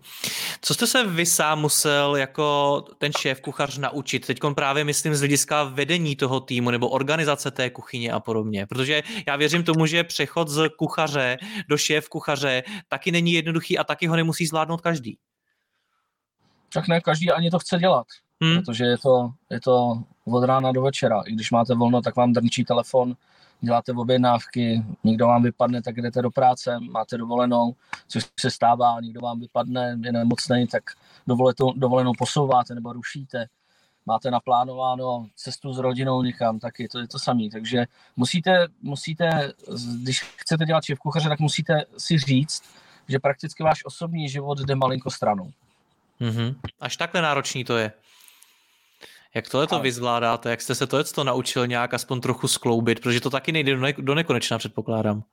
Co 0.61 0.73
jste 0.73 0.87
se 0.87 1.07
vy 1.07 1.25
sám 1.25 1.61
musel 1.61 2.15
jako 2.15 2.81
ten 2.97 3.11
šéf 3.19 3.41
kuchař 3.41 3.77
naučit? 3.77 4.27
Teď 4.27 4.39
právě 4.55 4.83
myslím 4.83 5.15
z 5.15 5.19
hlediska 5.19 5.63
vedení 5.63 6.15
toho 6.15 6.39
týmu 6.39 6.71
nebo 6.71 6.89
organizace 6.89 7.51
té 7.51 7.69
kuchyně 7.69 8.11
a 8.11 8.19
podobně. 8.19 8.65
Protože 8.67 9.03
já 9.27 9.35
věřím 9.35 9.63
tomu, 9.63 9.85
že 9.85 10.03
přechod 10.03 10.49
z 10.49 10.69
kuchaře 10.69 11.37
do 11.67 11.77
šéf 11.77 12.09
kuchaře 12.09 12.63
taky 12.87 13.11
není 13.11 13.33
jednoduchý 13.33 13.77
a 13.77 13.83
taky 13.83 14.07
ho 14.07 14.15
nemusí 14.15 14.45
zvládnout 14.45 14.81
každý. 14.81 15.17
Tak 16.73 16.87
ne, 16.87 17.01
každý 17.01 17.31
ani 17.31 17.51
to 17.51 17.59
chce 17.59 17.77
dělat. 17.77 18.07
Hmm. 18.41 18.55
Protože 18.55 18.85
je 18.85 18.97
to, 18.97 19.29
je 19.51 19.61
to 19.61 20.03
od 20.25 20.43
rána 20.43 20.71
do 20.71 20.81
večera. 20.81 21.21
I 21.21 21.33
když 21.33 21.51
máte 21.51 21.75
volno, 21.75 22.01
tak 22.01 22.15
vám 22.15 22.33
drnčí 22.33 22.63
telefon, 22.65 23.15
děláte 23.61 23.91
objednávky, 23.91 24.83
někdo 25.03 25.27
vám 25.27 25.43
vypadne, 25.43 25.81
tak 25.81 25.95
jdete 25.95 26.21
do 26.21 26.31
práce, 26.31 26.79
máte 26.79 27.17
dovolenou, 27.17 27.75
což 28.07 28.25
se 28.39 28.51
stává, 28.51 29.01
někdo 29.01 29.21
vám 29.21 29.39
vypadne, 29.39 29.97
je 30.03 30.11
nemocný, 30.11 30.67
tak 30.67 30.83
dovolenou, 31.27 31.73
dovolenou 31.75 32.11
posouváte 32.17 32.75
nebo 32.75 32.93
rušíte. 32.93 33.45
Máte 34.05 34.31
naplánováno 34.31 35.27
cestu 35.35 35.73
s 35.73 35.77
rodinou 35.77 36.21
někam, 36.21 36.59
tak 36.59 36.79
je 36.79 36.89
to, 36.89 36.99
je 36.99 37.07
to 37.07 37.19
samý. 37.19 37.49
Takže 37.49 37.85
musíte, 38.15 38.67
musíte, 38.81 39.53
když 40.01 40.21
chcete 40.21 40.65
dělat 40.65 40.83
šéf 40.83 40.99
kuchaře, 40.99 41.29
tak 41.29 41.39
musíte 41.39 41.83
si 41.97 42.17
říct, 42.17 42.63
že 43.07 43.19
prakticky 43.19 43.63
váš 43.63 43.85
osobní 43.85 44.29
život 44.29 44.59
jde 44.59 44.75
malinko 44.75 45.11
stranou. 45.11 45.51
Mm-hmm. 46.21 46.55
Až 46.79 46.97
takhle 46.97 47.21
náročný 47.21 47.63
to 47.63 47.77
je. 47.77 47.91
Jak 49.35 49.49
tohle 49.49 49.67
to 49.67 49.79
vyzvládáte? 49.79 50.49
Jak 50.49 50.61
jste 50.61 50.75
se 50.75 50.87
to, 50.87 51.03
to 51.03 51.23
naučil 51.23 51.67
nějak 51.67 51.93
aspoň 51.93 52.21
trochu 52.21 52.47
skloubit? 52.47 52.99
Protože 52.99 53.21
to 53.21 53.29
taky 53.29 53.51
nejde 53.51 53.75
do, 53.75 53.81
ne- 53.81 53.93
do 53.97 54.15
nekonečna, 54.15 54.57
předpokládám. 54.57 55.23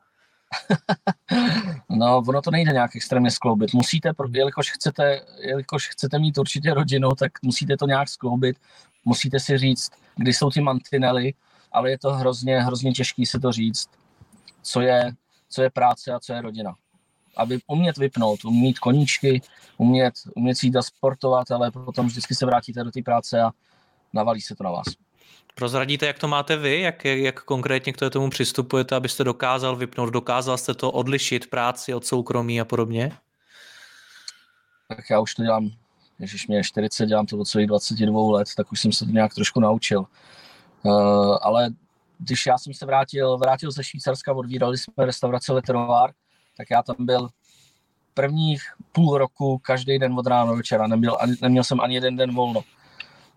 no, 1.89 2.23
ono 2.29 2.43
to 2.43 2.51
nejde 2.51 2.73
nějak 2.73 2.97
extrémně 2.97 3.31
skloubit. 3.31 3.75
Musíte, 3.75 4.13
jelikož 4.31 4.71
chcete, 4.71 5.21
jelikož 5.39 5.89
chcete 5.89 6.19
mít 6.19 6.39
určitě 6.39 6.75
rodinu, 6.75 7.11
tak 7.11 7.33
musíte 7.43 7.77
to 7.77 7.87
nějak 7.87 8.09
skloubit. 8.09 8.57
Musíte 9.05 9.41
si 9.41 9.59
říct, 9.59 9.91
kdy 10.17 10.33
jsou 10.33 10.51
ty 10.51 10.61
mantinely, 10.61 11.35
ale 11.73 11.91
je 11.91 11.99
to 11.99 12.13
hrozně, 12.13 12.63
hrozně 12.63 12.93
těžký 12.93 13.27
si 13.27 13.41
to 13.41 13.53
říct, 13.53 13.91
co 14.63 14.81
je, 14.81 15.13
co 15.49 15.63
je 15.63 15.71
práce 15.71 16.13
a 16.13 16.21
co 16.21 16.33
je 16.33 16.41
rodina. 16.41 16.75
Aby 17.37 17.59
umět 17.67 17.99
vypnout, 17.99 18.45
umět 18.45 18.79
koníčky, 18.79 19.43
umět, 19.77 20.15
umět 20.37 20.55
si 20.55 20.67
jít 20.67 20.77
a 20.77 20.83
sportovat, 20.83 21.51
ale 21.51 21.71
potom 21.71 22.07
vždycky 22.07 22.35
se 22.35 22.47
vrátíte 22.47 22.85
do 22.85 22.91
té 22.91 23.03
práce 23.03 23.41
a 23.41 23.51
navalí 24.13 24.41
se 24.41 24.55
to 24.55 24.65
na 24.65 24.71
vás. 24.71 24.87
Prozradíte, 25.55 26.07
jak 26.07 26.19
to 26.19 26.29
máte 26.29 26.57
vy, 26.57 26.81
jak, 26.81 27.05
jak 27.05 27.45
konkrétně 27.45 27.93
k 27.93 28.11
tomu 28.11 28.31
přistupujete, 28.31 28.97
abyste 28.97 29.25
dokázal 29.25 29.77
vypnout, 29.77 30.11
dokázal 30.11 30.59
jste 30.59 30.75
to 30.75 30.91
odlišit 30.93 31.51
práci 31.51 31.95
od 31.95 32.07
soukromí 32.07 32.61
a 32.61 32.65
podobně? 32.65 33.13
Tak 34.89 35.11
já 35.11 35.21
už 35.21 35.35
to 35.35 35.43
dělám, 35.43 35.71
když 36.19 36.47
mě 36.47 36.57
je 36.57 36.65
40, 36.65 37.07
dělám 37.07 37.27
to 37.27 37.39
od 37.39 37.45
svých 37.45 37.67
22 37.67 38.33
let, 38.33 38.49
tak 38.57 38.73
už 38.73 38.81
jsem 38.81 38.93
se 38.93 39.05
to 39.05 39.11
nějak 39.11 39.35
trošku 39.35 39.61
naučil. 39.61 40.05
Uh, 40.83 41.39
ale 41.43 41.71
když 42.19 42.47
já 42.47 42.59
jsem 42.59 42.75
se 42.75 42.87
vrátil, 42.87 43.39
vrátil 43.39 43.71
ze 43.71 43.85
Švýcarska, 43.85 44.33
odvírali 44.33 44.79
jsme 44.79 45.07
restauraci 45.07 45.53
Letterovár, 45.53 46.13
tak 46.57 46.71
já 46.71 46.83
tam 46.83 46.97
byl 46.99 47.29
prvních 48.15 48.63
půl 48.93 49.19
roku, 49.19 49.59
každý 49.59 49.99
den 49.99 50.19
od 50.19 50.27
rána 50.27 50.51
do 50.51 50.57
večera, 50.57 50.87
neměl, 50.87 51.17
ani, 51.21 51.35
neměl 51.43 51.65
jsem 51.65 51.81
ani 51.81 51.95
jeden 51.95 52.17
den 52.17 52.35
volno 52.35 52.61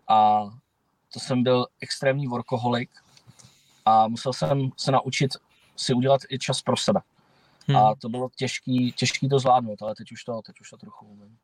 a 0.08 0.44
to 1.14 1.20
jsem 1.20 1.44
byl 1.44 1.68
extrémní 1.82 2.28
workoholik 2.28 2.90
a 3.86 4.08
musel 4.08 4.34
jsem 4.34 4.70
se 4.78 4.92
naučit 4.92 5.32
si 5.76 5.94
udělat 5.94 6.22
i 6.30 6.40
čas 6.40 6.62
pro 6.62 6.78
sebe. 6.78 7.02
Hmm. 7.68 7.78
A 7.78 7.96
to 7.96 8.10
bylo 8.10 8.30
těžký, 8.36 8.92
těžký 8.92 9.30
to 9.30 9.40
zvládnout, 9.40 9.82
ale 9.82 9.96
teď 9.96 10.12
už 10.12 10.24
to, 10.24 10.42
teď 10.42 10.62
už 10.62 10.70
to 10.70 10.78
trochu 10.78 11.06
umím. 11.06 11.38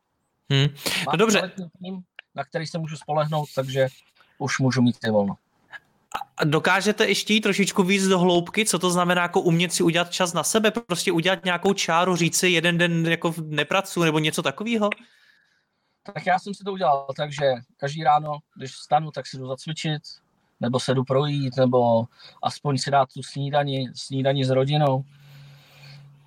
Hmm. 0.50 0.68
No 1.12 1.18
dobře. 1.18 1.52
Tým, 1.84 2.02
na 2.36 2.44
který 2.44 2.68
se 2.68 2.78
můžu 2.78 2.98
spolehnout, 2.98 3.50
takže 3.56 3.88
už 4.38 4.60
můžu 4.60 4.82
mít 4.82 5.00
ty 5.00 5.12
volno. 5.12 5.36
A 6.38 6.44
dokážete 6.44 7.08
ještě 7.08 7.34
jít 7.34 7.42
trošičku 7.42 7.84
víc 7.84 8.08
do 8.08 8.20
hloubky, 8.20 8.66
co 8.66 8.80
to 8.80 8.92
znamená 8.92 9.22
jako 9.22 9.42
umět 9.42 9.74
si 9.74 9.84
udělat 9.84 10.12
čas 10.12 10.34
na 10.34 10.44
sebe, 10.44 10.72
prostě 10.72 11.12
udělat 11.12 11.46
nějakou 11.46 11.74
čáru, 11.74 12.16
říct 12.16 12.38
si 12.38 12.48
jeden 12.48 12.78
den 12.78 13.08
jako 13.08 13.34
nepracuji 13.38 14.04
nebo 14.04 14.20
něco 14.20 14.42
takového? 14.42 14.90
Tak 16.14 16.26
já 16.26 16.40
jsem 16.40 16.54
si 16.54 16.64
to 16.64 16.72
udělal 16.72 17.08
tak, 17.16 17.32
že 17.32 17.54
každý 17.78 18.04
ráno, 18.04 18.38
když 18.56 18.72
vstanu, 18.72 19.12
tak 19.12 19.28
si 19.28 19.38
jdu 19.38 19.48
zacvičit, 19.48 20.02
nebo 20.60 20.80
se 20.80 20.94
jdu 20.94 21.04
projít, 21.04 21.58
nebo 21.58 22.06
aspoň 22.44 22.78
si 22.78 22.92
dát 22.92 23.10
tu 23.14 23.24
snídani, 23.24 23.92
snídani 23.96 24.46
s 24.46 24.50
rodinou. 24.50 25.06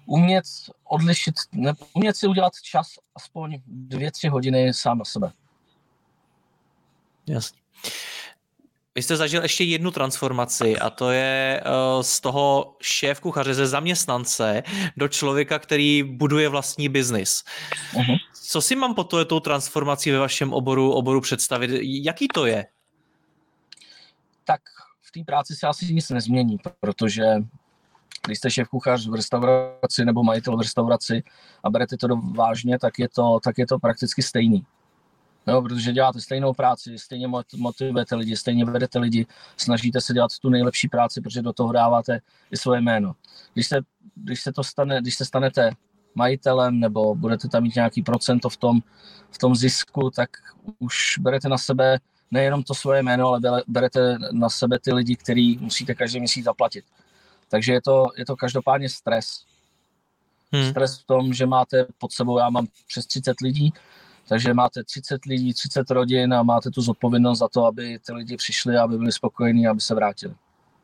Umět 0.07 0.45
odlišit, 0.85 1.35
ne, 1.53 1.73
umět 1.93 2.17
si 2.17 2.27
udělat 2.27 2.53
čas 2.63 2.87
aspoň 3.15 3.63
dvě, 3.67 4.11
tři 4.11 4.29
hodiny 4.29 4.75
sám 4.75 4.99
na 4.99 5.05
sebe. 5.05 5.33
Jasně. 7.27 7.59
Vy 8.95 9.03
jste 9.03 9.17
zažil 9.17 9.43
ještě 9.43 9.65
jednu 9.65 9.91
transformaci 9.91 10.79
a 10.79 10.91
to 10.91 11.11
je 11.11 11.63
uh, 11.65 12.03
z 12.03 12.21
toho 12.21 12.77
šéf 12.81 13.21
kuchaře 13.21 13.55
ze 13.55 13.67
zaměstnance 13.67 14.63
do 14.97 15.09
člověka, 15.09 15.59
který 15.59 16.03
buduje 16.03 16.49
vlastní 16.49 16.89
biznis. 16.89 17.45
Uh-huh. 17.95 18.19
Co 18.53 18.63
si 18.63 18.77
mám 18.77 18.95
po 18.95 19.05
tou 19.05 19.41
transformací 19.41 20.11
ve 20.11 20.19
vašem 20.19 20.53
oboru, 20.53 20.93
oboru 20.93 21.21
představit? 21.21 21.71
Jaký 21.83 22.29
to 22.29 22.47
je? 22.47 22.67
Tak 24.45 24.61
v 25.01 25.13
té 25.13 25.21
práci 25.27 25.55
se 25.55 25.67
asi 25.67 25.95
nic 25.95 26.11
nezmění, 26.11 26.57
protože 26.81 27.25
když 28.27 28.39
jste 28.39 28.51
šéf 28.51 28.69
kuchař 28.69 29.09
v 29.09 29.15
restauraci 29.15 30.05
nebo 30.05 30.23
majitel 30.23 30.57
v 30.57 30.61
restauraci 30.61 31.23
a 31.65 31.71
berete 31.71 31.97
to 31.97 32.09
vážně, 32.17 32.79
tak 32.79 32.99
je 32.99 33.09
to, 33.09 33.41
tak 33.45 33.59
je 33.59 33.67
to 33.67 33.79
prakticky 33.79 34.23
stejný. 34.23 34.67
Jo, 35.47 35.63
protože 35.63 35.93
děláte 35.93 36.21
stejnou 36.21 36.53
práci, 36.53 36.99
stejně 36.99 37.29
motivujete 37.57 38.15
lidi, 38.15 38.37
stejně 38.37 38.65
vedete 38.65 38.99
lidi, 38.99 39.27
snažíte 39.57 40.01
se 40.01 40.15
dělat 40.15 40.31
tu 40.39 40.49
nejlepší 40.49 40.89
práci, 40.89 41.21
protože 41.21 41.43
do 41.43 41.53
toho 41.53 41.73
dáváte 41.73 42.21
i 42.51 42.57
svoje 42.57 42.81
jméno. 42.81 43.13
Když 43.55 43.67
se, 43.67 43.81
když 44.15 44.43
se 44.43 44.53
to 44.53 44.65
stane, 44.65 45.01
když 45.01 45.17
se 45.17 45.25
stanete 45.25 45.71
majitelem 46.15 46.81
nebo 46.81 47.15
budete 47.15 47.49
tam 47.49 47.63
mít 47.63 47.75
nějaký 47.75 48.03
procento 48.03 48.49
v 48.49 48.57
tom, 48.57 48.81
v 49.31 49.39
tom 49.39 49.57
zisku, 49.57 50.11
tak 50.11 50.31
už 50.79 51.19
berete 51.19 51.49
na 51.49 51.59
sebe 51.59 51.99
nejenom 52.31 52.63
to 52.63 52.75
svoje 52.75 53.03
jméno, 53.03 53.29
ale 53.29 53.41
berete 53.67 54.19
na 54.33 54.49
sebe 54.49 54.79
ty 54.79 54.93
lidi, 54.93 55.17
který 55.17 55.59
musíte 55.59 55.95
každý 55.95 56.19
měsíc 56.19 56.45
zaplatit. 56.45 56.85
Takže 57.49 57.73
je 57.73 57.83
to, 57.83 58.07
je 58.17 58.27
to 58.27 58.37
každopádně 58.37 58.89
stres. 58.89 59.45
Hmm. 60.53 60.71
Stres 60.71 60.99
v 60.99 61.05
tom, 61.05 61.33
že 61.33 61.47
máte 61.47 61.87
pod 61.99 62.13
sebou, 62.13 62.39
já 62.39 62.51
mám 62.51 62.67
přes 62.87 63.07
30 63.07 63.41
lidí, 63.41 63.73
takže 64.29 64.55
máte 64.55 64.85
30 64.85 65.25
lidí, 65.25 65.55
30 65.55 65.91
rodin 65.91 66.35
a 66.35 66.43
máte 66.43 66.71
tu 66.71 66.81
zodpovědnost 66.81 67.39
za 67.39 67.49
to, 67.49 67.65
aby 67.67 67.99
ty 68.07 68.13
lidi 68.13 68.37
přišli, 68.37 68.77
aby 68.77 68.99
byli 68.99 69.13
spokojení, 69.13 69.67
aby 69.67 69.81
se 69.81 69.95
vrátili. 69.95 70.35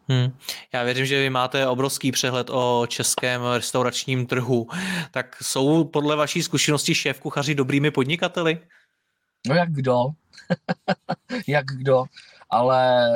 Hmm. 0.09 0.33
Já 0.73 0.83
věřím, 0.85 1.07
že 1.07 1.21
vy 1.21 1.31
máte 1.31 1.67
obrovský 1.67 2.13
přehled 2.13 2.51
o 2.51 2.87
českém 2.89 3.43
restauračním 3.55 4.27
trhu. 4.27 4.69
Tak 5.11 5.37
jsou 5.43 5.85
podle 5.85 6.17
vaší 6.17 6.43
zkušenosti 6.43 6.95
šéf 6.95 7.21
kuchaři 7.21 7.55
dobrými 7.55 7.91
podnikateli? 7.91 8.59
No 9.49 9.55
jak 9.55 9.73
kdo. 9.73 10.05
jak 11.47 11.67
kdo. 11.67 12.05
Ale 12.51 13.13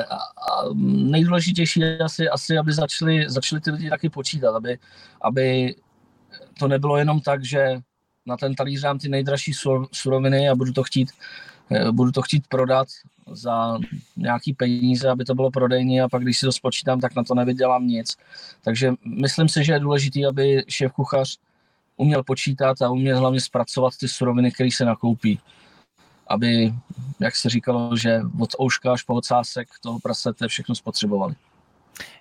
nejdůležitější 0.83 1.79
je 1.79 1.97
asi, 1.97 2.29
asi 2.29 2.57
aby 2.57 2.73
začali, 2.73 3.29
začali 3.29 3.61
ty 3.61 3.71
lidi 3.71 3.89
taky 3.89 4.09
počítat, 4.09 4.55
aby, 4.55 4.77
aby 5.21 5.75
to 6.59 6.67
nebylo 6.67 6.97
jenom 6.97 7.21
tak, 7.21 7.45
že 7.45 7.77
na 8.25 8.37
ten 8.37 8.55
talíř 8.55 8.81
dám 8.81 8.99
ty 8.99 9.09
nejdražší 9.09 9.51
suroviny 9.91 10.49
a 10.49 10.55
budu 10.55 10.73
to 10.73 10.83
chtít, 10.83 11.11
eh, 11.71 11.91
budu 11.91 12.11
to 12.11 12.21
chtít 12.21 12.47
prodat 12.47 12.87
za 13.31 13.79
nějaký 14.17 14.53
peníze, 14.53 15.09
aby 15.09 15.25
to 15.25 15.35
bylo 15.35 15.51
prodejní 15.51 16.01
a 16.01 16.09
pak 16.09 16.23
když 16.23 16.39
si 16.39 16.45
to 16.45 16.51
spočítám, 16.51 16.99
tak 16.99 17.15
na 17.15 17.23
to 17.23 17.35
nevydělám 17.35 17.87
nic. 17.87 18.17
Takže 18.63 18.93
myslím 19.05 19.49
si, 19.49 19.63
že 19.63 19.73
je 19.73 19.79
důležité, 19.79 20.19
aby 20.27 20.63
šéf 20.67 20.91
kuchař 20.91 21.37
uměl 21.97 22.23
počítat 22.23 22.81
a 22.81 22.89
uměl 22.89 23.19
hlavně 23.19 23.41
zpracovat 23.41 23.93
ty 23.99 24.07
suroviny, 24.07 24.51
které 24.51 24.69
se 24.71 24.85
nakoupí. 24.85 25.39
Aby, 26.27 26.73
jak 27.19 27.35
se 27.35 27.49
říkalo, 27.49 27.97
že 27.97 28.21
od 28.39 28.49
ouška 28.61 28.93
až 28.93 29.03
po 29.03 29.13
ocásek 29.13 29.67
toho 29.81 29.99
prasete 29.99 30.47
všechno 30.47 30.75
spotřebovali. 30.75 31.35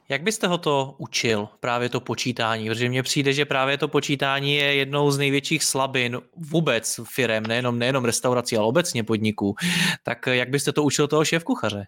Jak 0.09 0.23
byste 0.23 0.47
ho 0.47 0.59
to 0.59 0.95
učil, 0.99 1.49
právě 1.61 1.89
to 1.89 2.01
počítání? 2.01 2.69
Protože 2.69 2.89
mně 2.89 3.03
přijde, 3.03 3.33
že 3.33 3.45
právě 3.45 3.79
to 3.79 3.89
počítání 3.89 4.55
je 4.55 4.75
jednou 4.75 5.11
z 5.11 5.19
největších 5.19 5.65
slabin 5.65 6.21
vůbec 6.37 7.01
firem, 7.15 7.47
nejenom, 7.47 7.79
nejenom 7.79 8.05
restaurací, 8.05 8.57
ale 8.57 8.67
obecně 8.67 9.05
podniků. 9.05 9.55
Tak 10.03 10.27
jak 10.27 10.51
byste 10.51 10.73
to 10.73 10.83
učil 10.83 11.09
toho 11.09 11.25
šéf 11.25 11.45
kuchaře? 11.45 11.87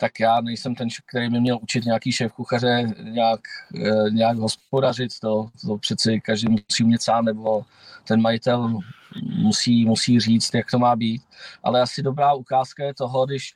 tak 0.00 0.20
já 0.20 0.40
nejsem 0.40 0.74
ten, 0.74 0.88
který 1.06 1.30
by 1.30 1.40
měl 1.40 1.58
učit 1.62 1.84
nějaký 1.84 2.12
šéf 2.12 2.32
kuchaře 2.32 2.86
nějak, 3.02 3.40
eh, 3.86 4.10
nějak 4.10 4.38
hospodařit, 4.38 5.10
to, 5.20 5.46
to 5.66 5.78
přeci 5.78 6.20
každý 6.24 6.48
musí 6.48 6.84
umět 6.84 7.02
sám, 7.02 7.24
nebo 7.24 7.64
ten 8.04 8.20
majitel 8.20 8.78
musí, 9.22 9.84
musí 9.84 10.20
říct, 10.20 10.54
jak 10.54 10.70
to 10.70 10.78
má 10.78 10.96
být. 10.96 11.22
Ale 11.62 11.80
asi 11.80 12.02
dobrá 12.02 12.34
ukázka 12.34 12.84
je 12.84 12.94
toho, 12.94 13.26
když 13.26 13.54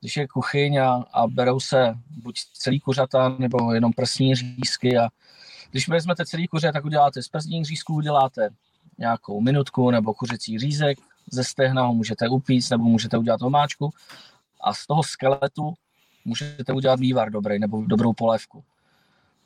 když 0.00 0.16
je 0.16 0.28
kuchyň 0.28 0.76
a, 0.76 1.04
a 1.12 1.26
berou 1.26 1.60
se 1.60 1.94
buď 2.22 2.40
celý 2.52 2.80
kuřata 2.80 3.36
nebo 3.38 3.72
jenom 3.74 3.92
prsní 3.92 4.34
řízky 4.34 4.98
a 4.98 5.08
když 5.70 5.88
vezmete 5.88 6.26
celý 6.26 6.48
kuře, 6.48 6.72
tak 6.72 6.84
uděláte 6.84 7.22
z 7.22 7.28
prsních 7.28 7.66
řízků, 7.66 7.94
uděláte 7.94 8.48
nějakou 8.98 9.40
minutku 9.40 9.90
nebo 9.90 10.14
kuřecí 10.14 10.58
řízek 10.58 10.98
ze 11.32 11.44
stehna 11.44 11.82
ho 11.82 11.94
můžete 11.94 12.28
upít 12.28 12.70
nebo 12.70 12.84
můžete 12.84 13.18
udělat 13.18 13.42
omáčku 13.42 13.90
a 14.60 14.74
z 14.74 14.86
toho 14.86 15.02
skeletu 15.02 15.74
můžete 16.24 16.72
udělat 16.72 17.00
vývar 17.00 17.30
dobrý 17.30 17.58
nebo 17.58 17.84
dobrou 17.86 18.12
polévku. 18.12 18.64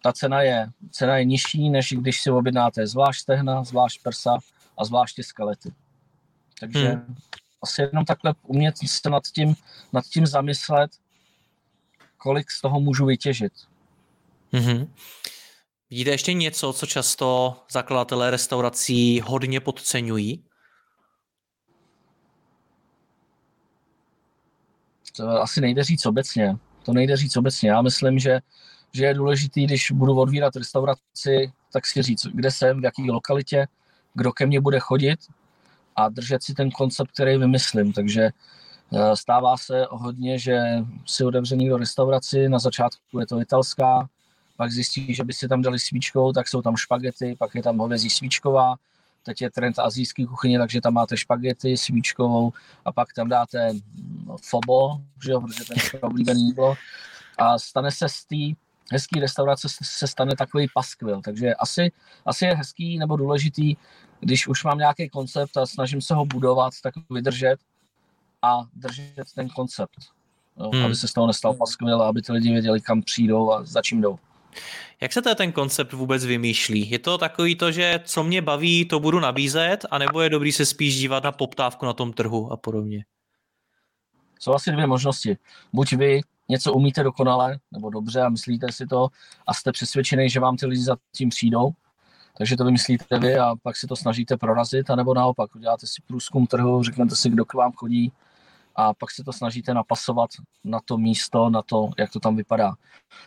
Ta 0.03 0.13
cena 0.13 0.43
je, 0.43 0.69
cena 0.91 1.17
je 1.17 1.25
nižší, 1.25 1.71
než 1.71 1.93
když 1.93 2.23
si 2.23 2.31
objednáte 2.31 2.87
zvlášť 2.87 3.21
stehna, 3.21 3.65
zvlášť 3.65 4.03
prsa 4.03 4.39
a 4.79 4.85
zvláště 4.85 5.25
skelety. 5.25 5.73
Takže 6.61 6.89
hmm. 6.89 7.17
Asi 7.65 7.83
jenom 7.83 8.05
takhle 8.05 8.35
umět 8.43 8.75
se 8.87 9.11
nad 9.11 9.23
tím, 9.35 9.55
nad 9.93 10.05
tím 10.05 10.27
zamyslet, 10.27 10.91
kolik 12.17 12.51
z 12.51 12.61
toho 12.61 12.81
můžu 12.81 13.07
vytěžit. 13.07 13.53
Mm-hmm. 14.53 14.89
Vidíte 15.91 16.11
ještě 16.11 16.33
něco, 16.33 16.73
co 16.73 16.87
často 16.87 17.57
zakladatelé 17.71 18.31
restaurací 18.31 19.21
hodně 19.21 19.61
podceňují? 19.61 20.45
To 25.17 25.29
asi 25.29 25.61
nejde 25.61 25.85
říct 25.85 26.07
obecně. 26.07 26.57
To 26.85 26.93
nejde 26.93 27.17
říct 27.17 27.37
obecně. 27.37 27.71
Já 27.71 27.83
myslím, 27.83 28.19
že, 28.19 28.41
že 28.93 29.05
je 29.05 29.15
důležitý, 29.15 29.67
když 29.67 29.91
budu 29.91 30.17
odvírat 30.17 30.57
restauraci, 30.57 31.53
tak 31.73 31.87
si 31.87 32.03
říct, 32.03 32.27
kde 32.27 32.51
jsem, 32.51 32.81
v 32.81 32.85
jaké 32.85 33.03
lokalitě, 33.03 33.67
kdo 34.15 34.33
ke 34.33 34.47
mně 34.47 34.61
bude 34.61 34.81
chodit 34.81 35.19
a 35.97 36.09
držet 36.09 36.43
si 36.43 36.55
ten 36.55 36.71
koncept, 36.71 37.11
který 37.11 37.39
vymyslím. 37.39 37.93
Takže 37.93 38.23
eh, 38.93 39.17
stává 39.17 39.57
se 39.57 39.87
hodně, 39.91 40.39
že 40.39 40.63
si 41.07 41.25
otevře 41.25 41.57
někdo 41.57 41.77
restauraci, 41.77 42.49
na 42.49 42.59
začátku 42.59 43.21
je 43.21 43.27
to 43.27 43.41
italská, 43.41 44.09
pak 44.57 44.73
zjistí, 44.73 45.15
že 45.15 45.25
by 45.25 45.33
si 45.33 45.49
tam 45.49 45.63
dali 45.63 45.79
svíčkou, 45.79 46.33
tak 46.33 46.49
jsou 46.49 46.63
tam 46.63 46.77
špagety, 46.77 47.37
pak 47.39 47.55
je 47.55 47.63
tam 47.63 47.79
hovězí 47.79 48.11
svíčková, 48.11 48.75
teď 49.23 49.43
je 49.43 49.51
trend 49.51 49.79
azijský 49.79 50.27
kuchyně, 50.27 50.59
takže 50.59 50.81
tam 50.81 50.95
máte 50.95 51.17
špagety 51.17 51.77
svíčkovou 51.77 52.53
a 52.85 52.93
pak 52.93 53.13
tam 53.13 53.29
dáte 53.29 53.73
no, 54.27 54.37
fobo, 54.37 55.01
že 55.25 55.33
jo, 55.33 55.41
protože 55.41 55.65
ten 55.65 55.77
je 55.95 56.01
oblíbený 56.01 56.47
jídlo 56.47 56.75
a 57.39 57.59
stane 57.59 57.91
se 57.91 58.09
z 58.09 58.25
té 58.25 58.61
hezké 58.93 59.21
restaurace 59.21 59.69
se 59.83 60.07
stane 60.07 60.37
takový 60.37 60.67
paskvil, 60.75 61.21
takže 61.23 61.55
asi, 61.55 61.93
asi 62.27 62.45
je 62.45 62.55
hezký 62.55 62.99
nebo 62.99 63.17
důležitý, 63.17 63.77
když 64.21 64.49
už 64.49 64.65
mám 64.65 64.79
nějaký 64.79 65.09
koncept 65.09 65.57
a 65.57 65.67
snažím 65.67 66.01
se 66.01 66.15
ho 66.15 66.25
budovat, 66.25 66.73
tak 66.83 66.95
vydržet 67.11 67.57
a 68.43 68.61
držet 68.75 69.33
ten 69.35 69.49
koncept, 69.49 69.99
jo, 70.61 70.71
hmm. 70.75 70.85
aby 70.85 70.95
se 70.95 71.09
z 71.09 71.13
toho 71.13 71.27
nestal 71.27 71.55
paskvil 71.55 72.03
a 72.03 72.09
aby 72.09 72.23
ty 72.23 72.33
lidi 72.33 72.53
věděli, 72.53 72.81
kam 72.81 73.03
přijdou 73.03 73.53
a 73.53 73.65
za 73.65 73.83
čím 73.83 74.01
jdou. 74.01 74.19
Jak 75.01 75.13
se 75.13 75.23
ten 75.23 75.53
koncept 75.53 75.93
vůbec 75.93 76.25
vymýšlí? 76.25 76.91
Je 76.91 76.99
to 76.99 77.19
takový 77.19 77.57
to, 77.57 77.73
že 77.73 78.01
co 78.05 78.25
mě 78.25 78.43
baví, 78.43 78.85
to 78.85 79.01
budu 79.01 79.21
nabízet, 79.21 79.87
anebo 79.91 80.21
je 80.21 80.31
dobrý 80.31 80.53
se 80.53 80.67
spíš 80.67 80.99
dívat 80.99 81.25
na 81.25 81.33
poptávku 81.33 81.87
na 81.87 81.93
tom 81.93 82.13
trhu 82.13 82.53
a 82.53 82.57
podobně? 82.57 83.05
Jsou 84.45 84.55
asi 84.55 84.73
dvě 84.73 84.87
možnosti. 84.87 85.37
Buď 85.73 85.93
vy 85.93 86.21
něco 86.49 86.73
umíte 86.73 87.03
dokonale, 87.03 87.59
nebo 87.73 87.91
dobře 87.91 88.21
a 88.21 88.29
myslíte 88.29 88.73
si 88.73 88.87
to 88.87 89.09
a 89.47 89.55
jste 89.55 89.73
přesvědčený, 89.73 90.31
že 90.31 90.41
vám 90.41 90.57
ty 90.57 90.67
lidi 90.67 90.83
za 90.83 90.97
tím 91.13 91.29
přijdou, 91.29 91.71
takže 92.39 92.57
to 92.57 92.65
vymyslíte 92.65 93.19
vy 93.19 93.39
a 93.39 93.55
pak 93.63 93.77
si 93.77 93.87
to 93.87 93.97
snažíte 93.97 94.37
prorazit, 94.37 94.91
anebo 94.91 95.15
naopak, 95.15 95.55
uděláte 95.55 95.87
si 95.87 96.03
průzkum 96.07 96.47
trhu, 96.47 96.83
řeknete 96.83 97.17
si, 97.17 97.31
kdo 97.31 97.45
k 97.45 97.55
vám 97.55 97.73
chodí, 97.73 98.13
a 98.77 98.95
pak 98.95 99.11
se 99.11 99.25
to 99.25 99.33
snažíte 99.33 99.75
napasovat 99.75 100.31
na 100.65 100.81
to 100.85 100.99
místo, 100.99 101.51
na 101.51 101.63
to, 101.63 101.91
jak 101.99 102.11
to 102.11 102.21
tam 102.21 102.37
vypadá. 102.37 102.75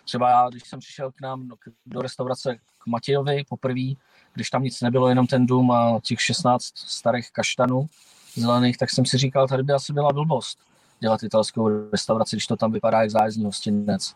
Třeba 0.05 0.29
já, 0.29 0.49
když 0.49 0.63
jsem 0.69 0.79
přišel 0.79 1.11
k 1.11 1.21
nám 1.21 1.49
do 1.85 2.01
restaurace 2.01 2.55
k 2.55 2.87
Matějovi 2.87 3.43
poprvé, 3.49 3.93
když 4.33 4.49
tam 4.49 4.63
nic 4.63 4.81
nebylo, 4.81 5.09
jenom 5.09 5.27
ten 5.27 5.45
dům 5.45 5.71
a 5.71 5.99
těch 6.03 6.21
16 6.21 6.63
starých 6.75 7.31
kaštanů 7.31 7.87
zelených, 8.35 8.77
tak 8.77 8.89
jsem 8.89 9.05
si 9.05 9.17
říkal, 9.17 9.47
tady 9.47 9.63
by 9.63 9.73
asi 9.73 9.93
byla 9.93 10.13
blbost 10.13 10.67
dělat 10.99 11.23
italskou 11.23 11.91
restauraci, 11.91 12.35
když 12.35 12.47
to 12.47 12.55
tam 12.55 12.71
vypadá 12.71 13.01
jak 13.01 13.11
zájezdní 13.11 13.45
hostinec. 13.45 14.15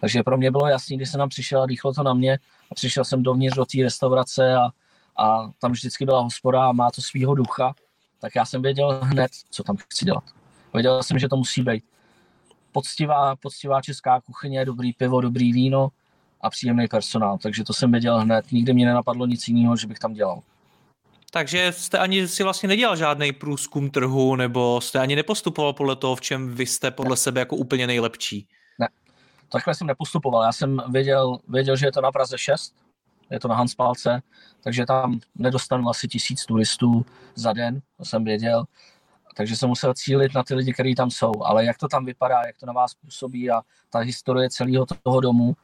Takže 0.00 0.22
pro 0.22 0.36
mě 0.36 0.50
bylo 0.50 0.68
jasný, 0.68 0.96
když 0.96 1.10
jsem 1.10 1.18
tam 1.18 1.28
přišel 1.28 1.62
a 1.62 1.66
dýchlo 1.66 1.94
to 1.94 2.02
na 2.02 2.14
mě 2.14 2.38
a 2.70 2.74
přišel 2.74 3.04
jsem 3.04 3.22
dovnitř 3.22 3.56
do 3.56 3.64
té 3.64 3.82
restaurace 3.82 4.54
a, 4.54 4.70
a 5.16 5.50
tam 5.60 5.72
vždycky 5.72 6.04
byla 6.04 6.20
hospoda 6.20 6.68
a 6.68 6.72
má 6.72 6.90
to 6.90 7.02
svýho 7.02 7.34
ducha, 7.34 7.74
tak 8.20 8.34
já 8.36 8.44
jsem 8.44 8.62
věděl 8.62 9.00
hned, 9.02 9.30
co 9.50 9.62
tam 9.62 9.76
chci 9.76 10.04
dělat. 10.04 10.24
Věděl 10.74 11.02
jsem, 11.02 11.18
že 11.18 11.28
to 11.28 11.36
musí 11.36 11.62
být 11.62 11.84
poctivá, 12.72 13.36
poctivá 13.36 13.82
česká 13.82 14.20
kuchyně, 14.20 14.64
dobrý 14.64 14.92
pivo, 14.92 15.20
dobrý 15.20 15.52
víno 15.52 15.88
a 16.40 16.50
příjemný 16.50 16.88
personál. 16.88 17.38
Takže 17.38 17.64
to 17.64 17.72
jsem 17.72 17.92
věděl 17.92 18.18
hned. 18.18 18.52
Nikdy 18.52 18.74
mě 18.74 18.86
nenapadlo 18.86 19.26
nic 19.26 19.48
jiného, 19.48 19.76
že 19.76 19.86
bych 19.86 19.98
tam 19.98 20.12
dělal. 20.12 20.42
Takže 21.30 21.72
jste 21.72 21.98
ani 21.98 22.28
si 22.28 22.42
vlastně 22.42 22.68
nedělal 22.68 22.96
žádný 22.96 23.32
průzkum 23.32 23.90
trhu, 23.90 24.36
nebo 24.36 24.80
jste 24.80 24.98
ani 24.98 25.16
nepostupoval 25.16 25.72
podle 25.72 25.96
toho, 25.96 26.16
v 26.16 26.20
čem 26.20 26.54
vy 26.54 26.66
jste 26.66 26.90
podle 26.90 27.10
ne. 27.12 27.16
sebe 27.16 27.40
jako 27.40 27.56
úplně 27.56 27.86
nejlepší? 27.86 28.48
Ne, 28.78 28.88
takhle 29.52 29.74
jsem 29.74 29.86
nepostupoval. 29.86 30.42
Já 30.42 30.52
jsem 30.52 30.82
věděl, 30.88 31.38
věděl, 31.48 31.76
že 31.76 31.86
je 31.86 31.92
to 31.92 32.00
na 32.00 32.12
Praze 32.12 32.38
6, 32.38 32.74
je 33.30 33.40
to 33.40 33.48
na 33.48 33.54
Hanspalce, 33.54 34.22
takže 34.60 34.86
tam 34.86 35.20
nedostanu 35.34 35.88
asi 35.88 36.08
tisíc 36.08 36.44
turistů 36.44 37.06
za 37.34 37.52
den, 37.52 37.80
to 37.96 38.04
jsem 38.04 38.24
věděl 38.24 38.64
takže 39.38 39.56
jsem 39.56 39.68
musel 39.68 39.94
cílit 39.94 40.34
na 40.34 40.42
ty 40.42 40.54
lidi, 40.54 40.72
kteří 40.72 40.94
tam 40.94 41.10
jsou. 41.10 41.32
Ale 41.44 41.64
jak 41.64 41.78
to 41.78 41.88
tam 41.88 42.04
vypadá, 42.04 42.46
jak 42.46 42.58
to 42.58 42.66
na 42.66 42.72
vás 42.72 42.94
působí 42.94 43.50
a 43.50 43.62
ta 43.90 43.98
historie 43.98 44.50
celého 44.50 44.86
toho 45.02 45.20
domu, 45.20 45.56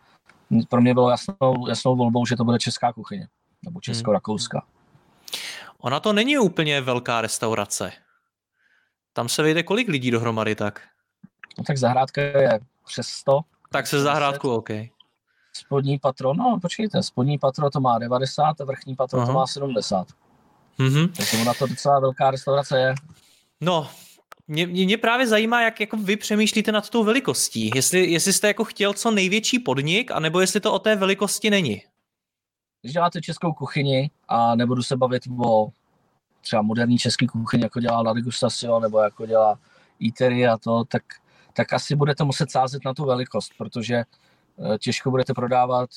pro 0.69 0.81
mě 0.81 0.95
bylo 0.95 1.11
jasnou, 1.11 1.69
jasnou 1.69 1.97
volbou, 1.97 2.27
že 2.27 2.37
to 2.37 2.45
bude 2.45 2.59
česká 2.59 2.93
kuchyně, 2.93 3.29
nebo 3.63 3.81
hmm. 3.87 4.74
Ona 5.85 6.01
to 6.01 6.13
není 6.13 6.39
úplně 6.39 6.81
velká 6.81 7.21
restaurace. 7.21 7.93
Tam 9.13 9.29
se 9.29 9.43
vejde 9.43 9.63
kolik 9.63 9.89
lidí 9.89 10.11
dohromady 10.11 10.55
tak? 10.55 10.83
No 11.59 11.65
tak 11.65 11.79
zahrádka 11.79 12.21
je 12.21 12.61
přes 12.87 13.07
100. 13.07 13.41
Tak 13.73 13.87
se 13.87 14.01
zahrádku, 14.01 14.51
OK. 14.51 14.69
Spodní 15.53 15.99
patro, 15.99 16.35
no 16.35 16.59
počkejte, 16.63 17.03
spodní 17.03 17.39
patro 17.39 17.71
to 17.71 17.81
má 17.81 17.99
90 17.99 18.61
a 18.61 18.65
vrchní 18.65 18.97
patro 18.97 19.19
Aha. 19.19 19.27
to 19.27 19.33
má 19.33 19.47
70. 19.47 20.09
Mm-hmm. 20.79 21.11
Takže 21.17 21.37
ona 21.37 21.55
to 21.55 21.67
docela 21.67 22.01
velká 22.01 22.31
restaurace 22.31 22.79
je. 22.79 22.95
No, 23.61 23.91
mě, 24.49 24.67
mě 24.67 24.99
právě 24.99 25.27
zajímá, 25.27 25.63
jak 25.63 25.81
jako 25.81 25.97
vy 25.97 26.17
přemýšlíte 26.17 26.73
nad 26.73 26.91
tou 26.91 27.05
velikostí. 27.05 27.71
Jestli, 27.75 28.11
jestli 28.11 28.33
jste 28.33 28.47
jako 28.47 28.65
chtěl 28.65 28.93
co 28.93 29.11
největší 29.11 29.59
podnik, 29.59 30.11
anebo 30.11 30.41
jestli 30.41 30.61
to 30.61 30.73
o 30.73 30.79
té 30.79 30.97
velikosti 30.97 31.51
není. 31.51 31.83
Když 32.85 32.93
děláte 32.93 33.21
českou 33.21 33.53
kuchyni 33.53 34.11
a 34.29 34.55
nebudu 34.55 34.83
se 34.83 34.97
bavit 34.97 35.23
o 35.45 35.69
třeba 36.41 36.63
moderní 36.63 36.99
český 36.99 37.27
kuchyni, 37.27 37.63
jako 37.63 37.81
dělá 37.81 38.01
La 38.01 38.13
Degustación, 38.13 38.83
nebo 38.83 39.01
jako 39.01 39.27
dělá 39.27 39.59
Eatery 40.07 40.47
a 40.47 40.59
to, 40.59 40.85
tak, 40.85 41.03
tak 41.53 41.73
asi 41.73 41.97
budete 41.97 42.25
muset 42.25 42.51
sázet 42.51 42.85
na 42.85 42.95
tu 42.95 43.05
velikost, 43.05 43.53
protože 43.59 43.95
eh, 43.95 44.79
těžko 44.79 45.11
budete 45.11 45.35
prodávat 45.35 45.91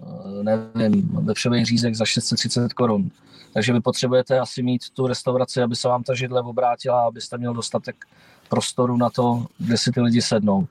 eh, 0.00 0.42
nevím, 0.74 1.08
vepřový 1.12 1.64
řízek 1.64 1.94
za 1.94 2.04
630 2.04 2.72
korun. 2.72 3.10
Takže 3.52 3.72
vy 3.72 3.80
potřebujete 3.80 4.38
asi 4.38 4.62
mít 4.62 4.90
tu 4.90 5.06
restauraci, 5.06 5.62
aby 5.62 5.76
se 5.76 5.88
vám 5.88 6.02
ta 6.02 6.14
židle 6.14 6.42
obrátila, 6.42 7.06
abyste 7.06 7.38
měl 7.38 7.54
dostatek 7.54 8.04
prostoru 8.48 8.96
na 8.96 9.10
to, 9.10 9.46
kde 9.58 9.78
si 9.78 9.92
ty 9.92 10.00
lidi 10.00 10.22
sednou. 10.22 10.66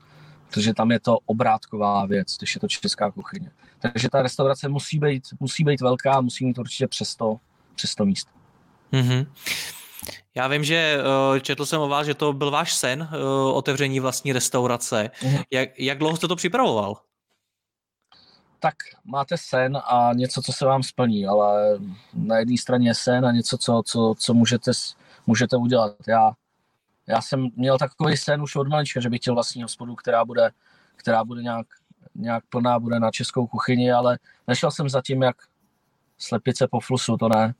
Protože 0.47 0.73
tam 0.73 0.91
je 0.91 0.99
to 0.99 1.17
obrátková 1.25 2.05
věc, 2.05 2.37
když 2.37 2.55
je 2.55 2.61
to 2.61 2.67
česká 2.67 3.11
kuchyně. 3.11 3.51
Takže 3.79 4.09
ta 4.09 4.21
restaurace 4.21 4.69
musí 4.69 4.99
být, 4.99 5.23
musí 5.39 5.63
být 5.63 5.81
velká, 5.81 6.21
musí 6.21 6.45
mít 6.45 6.57
určitě 6.57 6.87
přes 6.87 7.15
to, 7.15 7.37
přes 7.75 7.95
to 7.95 8.05
místo. 8.05 8.31
Mm-hmm. 8.91 9.27
Já 10.35 10.47
vím, 10.47 10.63
že 10.63 10.97
uh, 11.31 11.39
četl 11.39 11.65
jsem 11.65 11.81
o 11.81 11.87
vás, 11.87 12.05
že 12.05 12.13
to 12.13 12.33
byl 12.33 12.51
váš 12.51 12.73
sen, 12.73 13.01
uh, 13.01 13.57
otevření 13.57 13.99
vlastní 13.99 14.33
restaurace. 14.33 15.11
Mm-hmm. 15.19 15.43
Jak, 15.51 15.79
jak 15.79 15.97
dlouho 15.97 16.17
jste 16.17 16.27
to 16.27 16.35
připravoval? 16.35 16.95
tak 18.59 18.75
máte 19.05 19.35
sen 19.37 19.77
a 19.85 20.13
něco, 20.13 20.41
co 20.41 20.53
se 20.53 20.65
vám 20.65 20.83
splní, 20.83 21.27
ale 21.27 21.79
na 22.13 22.37
jedné 22.37 22.57
straně 22.57 22.89
je 22.89 22.95
sen 22.95 23.25
a 23.25 23.31
něco, 23.31 23.57
co, 23.57 23.81
co, 23.85 24.13
co 24.17 24.33
můžete, 24.33 24.71
můžete 25.27 25.57
udělat. 25.57 25.95
Já, 26.07 26.31
já 27.07 27.21
jsem 27.21 27.49
měl 27.55 27.77
takový 27.77 28.17
sen 28.17 28.41
už 28.41 28.55
od 28.55 28.67
malička, 28.67 28.99
že 28.99 29.09
bych 29.09 29.19
chtěl 29.19 29.33
vlastní 29.33 29.63
hospodu, 29.63 29.95
která 29.95 30.25
bude, 30.25 30.51
která 30.95 31.23
bude 31.23 31.41
nějak, 31.41 31.67
nějak 32.19 32.43
plná, 32.49 32.79
bude 32.79 32.99
na 32.99 33.11
českou 33.11 33.47
kuchyni, 33.47 33.91
ale 33.91 34.19
nešel 34.47 34.71
jsem 34.71 34.89
za 34.89 35.01
tím, 35.01 35.21
jak 35.21 35.35
slepice 36.17 36.67
po 36.67 36.79
flusu, 36.79 37.17
to 37.17 37.29
ne. 37.29 37.53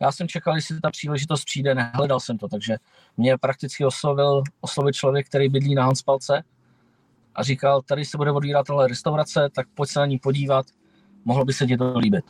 Já 0.00 0.12
jsem 0.12 0.28
čekal, 0.28 0.56
jestli 0.56 0.80
ta 0.80 0.90
příležitost 0.90 1.44
přijde, 1.44 1.74
nehledal 1.74 2.20
jsem 2.20 2.38
to, 2.38 2.48
takže 2.48 2.76
mě 3.16 3.38
prakticky 3.38 3.84
oslovil, 3.84 4.42
oslovil 4.60 4.92
člověk, 4.92 5.26
který 5.26 5.48
bydlí 5.48 5.74
na 5.74 5.84
Hanspalce, 5.84 6.42
a 7.36 7.42
říkal, 7.42 7.82
tady 7.82 8.04
se 8.04 8.16
bude 8.16 8.30
odvírat 8.30 8.66
tohle 8.66 8.88
restaurace, 8.88 9.48
tak 9.54 9.66
pojď 9.74 9.90
se 9.90 10.00
na 10.00 10.06
ní 10.06 10.18
podívat, 10.18 10.66
mohlo 11.24 11.44
by 11.44 11.52
se 11.52 11.66
ti 11.66 11.76
to 11.76 11.98
líbit. 11.98 12.24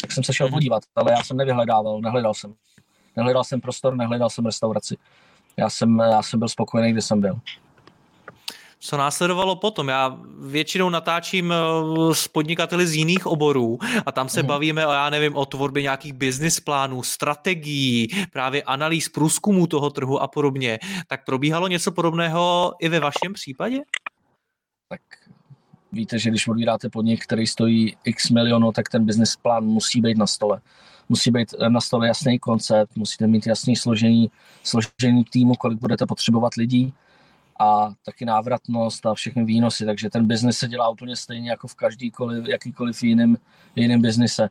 Tak 0.00 0.12
jsem 0.12 0.24
se 0.24 0.34
šel 0.34 0.46
mhm. 0.46 0.54
podívat, 0.54 0.82
ale 0.96 1.12
já 1.12 1.22
jsem 1.22 1.36
nevyhledával, 1.36 2.00
nehledal 2.00 2.34
jsem. 2.34 2.54
Nehledal 3.16 3.44
jsem 3.44 3.60
prostor, 3.60 3.96
nehledal 3.96 4.30
jsem 4.30 4.46
restauraci. 4.46 4.96
Já 5.56 5.70
jsem, 5.70 5.98
já 5.98 6.22
jsem 6.22 6.38
byl 6.38 6.48
spokojený, 6.48 6.92
kde 6.92 7.02
jsem 7.02 7.20
byl. 7.20 7.40
Co 8.78 8.96
následovalo 8.96 9.56
potom? 9.56 9.88
Já 9.88 10.18
většinou 10.38 10.90
natáčím 10.90 11.52
eh, 11.52 12.14
s 12.14 12.28
podnikateli 12.28 12.86
z 12.86 12.94
jiných 12.94 13.26
oborů 13.26 13.78
a 14.06 14.12
tam 14.12 14.28
se 14.28 14.42
mm. 14.42 14.48
bavíme 14.48 14.86
o, 14.86 14.92
já 14.92 15.10
nevím, 15.10 15.36
o 15.36 15.46
tvorbě 15.46 15.82
nějakých 15.82 16.12
business 16.12 16.60
plánů, 16.60 17.02
strategií, 17.02 18.08
právě 18.32 18.62
analýz 18.62 19.08
průzkumů 19.08 19.66
toho 19.66 19.90
trhu 19.90 20.22
a 20.22 20.28
podobně. 20.28 20.78
Tak 21.06 21.24
probíhalo 21.24 21.68
něco 21.68 21.92
podobného 21.92 22.74
i 22.80 22.88
ve 22.88 23.00
vašem 23.00 23.32
případě? 23.32 23.80
Tak 24.88 25.00
víte, 25.92 26.18
že 26.18 26.30
když 26.30 26.48
odvíráte 26.48 26.90
podnik, 26.90 27.24
který 27.24 27.46
stojí 27.46 27.96
x 28.04 28.30
milionů, 28.30 28.72
tak 28.72 28.88
ten 28.88 29.06
business 29.06 29.36
plán 29.36 29.64
musí 29.64 30.00
být 30.00 30.18
na 30.18 30.26
stole. 30.26 30.60
Musí 31.08 31.30
být 31.30 31.54
na 31.68 31.80
stole 31.80 32.06
jasný 32.06 32.38
koncept, 32.38 32.96
musíte 32.96 33.26
mít 33.26 33.46
jasný 33.46 33.76
složení, 33.76 34.30
složení 34.62 35.24
týmu, 35.24 35.54
kolik 35.54 35.78
budete 35.78 36.06
potřebovat 36.06 36.54
lidí 36.54 36.94
a 37.60 37.92
taky 38.04 38.24
návratnost 38.24 39.06
a 39.06 39.14
všechny 39.14 39.44
výnosy, 39.44 39.86
takže 39.86 40.10
ten 40.10 40.26
biznis 40.26 40.58
se 40.58 40.68
dělá 40.68 40.88
úplně 40.88 41.16
stejně 41.16 41.50
jako 41.50 41.68
v 41.68 41.74
každýkoliv, 41.74 42.46
jakýkoliv 42.46 43.02
jiným, 43.02 43.38
jiným 43.76 44.02
biznise. 44.02 44.48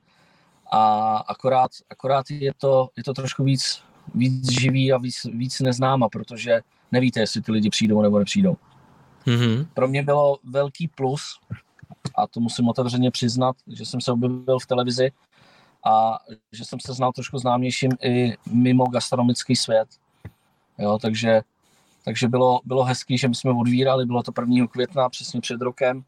A 0.72 1.18
akorát, 1.18 1.72
akorát 1.90 2.26
je, 2.30 2.54
to, 2.58 2.90
je 2.98 3.04
to 3.04 3.14
trošku 3.14 3.44
víc, 3.44 3.82
víc 4.16 4.52
živý 4.52 4.94
a 4.94 4.98
víc, 4.98 5.24
víc 5.24 5.60
neznáma, 5.60 6.10
protože 6.10 6.62
nevíte, 6.92 7.20
jestli 7.20 7.42
ty 7.42 7.52
lidi 7.52 7.70
přijdou 7.70 8.02
nebo 8.02 8.20
nepřijdou. 8.20 8.58
Mm-hmm. 9.26 9.68
Pro 9.74 9.88
mě 9.88 10.04
bylo 10.04 10.38
velký 10.44 10.88
plus, 10.88 11.40
a 12.16 12.28
to 12.28 12.40
musím 12.40 12.68
otevřeně 12.70 13.12
přiznat, 13.12 13.56
že 13.68 13.86
jsem 13.86 14.02
se 14.02 14.12
objevil 14.12 14.60
v 14.60 14.66
televizi 14.66 15.12
a 15.86 16.20
že 16.52 16.66
jsem 16.66 16.80
se 16.80 16.94
znal 16.94 17.12
trošku 17.12 17.38
známějším 17.38 17.92
i 18.04 18.34
mimo 18.52 18.86
gastronomický 18.86 19.56
svět. 19.56 19.88
Jo, 20.78 21.00
takže 21.02 21.42
takže 22.06 22.28
bylo, 22.28 22.60
bylo 22.66 22.84
hezký, 22.84 23.18
že 23.18 23.28
my 23.28 23.36
jsme 23.36 23.52
odvírali, 23.52 24.06
bylo 24.06 24.24
to 24.24 24.32
1. 24.42 24.68
května, 24.68 25.10
přesně 25.10 25.42
před 25.42 25.62
rokem 25.62 26.04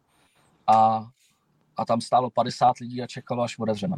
a, 0.68 1.08
a 1.78 1.86
tam 1.86 2.02
stálo 2.02 2.30
50 2.30 2.78
lidí 2.80 3.02
a 3.02 3.08
čekalo, 3.08 3.44
až 3.44 3.60
otevřeme. 3.60 3.96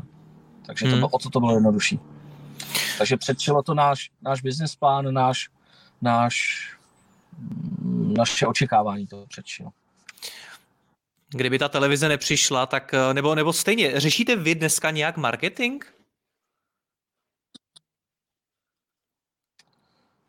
Takže 0.66 0.86
to, 0.86 0.96
hmm. 0.96 1.04
o 1.12 1.20
to 1.20 1.30
to 1.30 1.40
bylo 1.40 1.54
jednodušší. 1.54 2.00
Takže 2.98 3.18
předčilo 3.18 3.64
to 3.64 3.74
náš, 3.74 4.12
náš 4.22 4.42
business 4.42 4.76
plán, 4.76 5.14
náš, 5.14 5.50
náš, 6.02 6.68
naše 8.18 8.48
očekávání 8.48 9.08
to 9.08 9.26
předčilo. 9.30 9.70
Kdyby 11.30 11.60
ta 11.60 11.70
televize 11.70 12.10
nepřišla, 12.10 12.66
tak 12.66 12.96
nebo, 13.14 13.36
nebo 13.36 13.54
stejně, 13.54 14.00
řešíte 14.00 14.36
vy 14.36 14.56
dneska 14.56 14.92
nějak 14.92 15.18
marketing? 15.18 15.84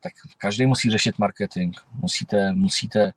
Tak 0.00 0.12
každý 0.38 0.66
musí 0.66 0.90
řešit 0.90 1.18
marketing. 1.18 1.76
Musíte, 1.94 2.52
musíte, 2.52 3.12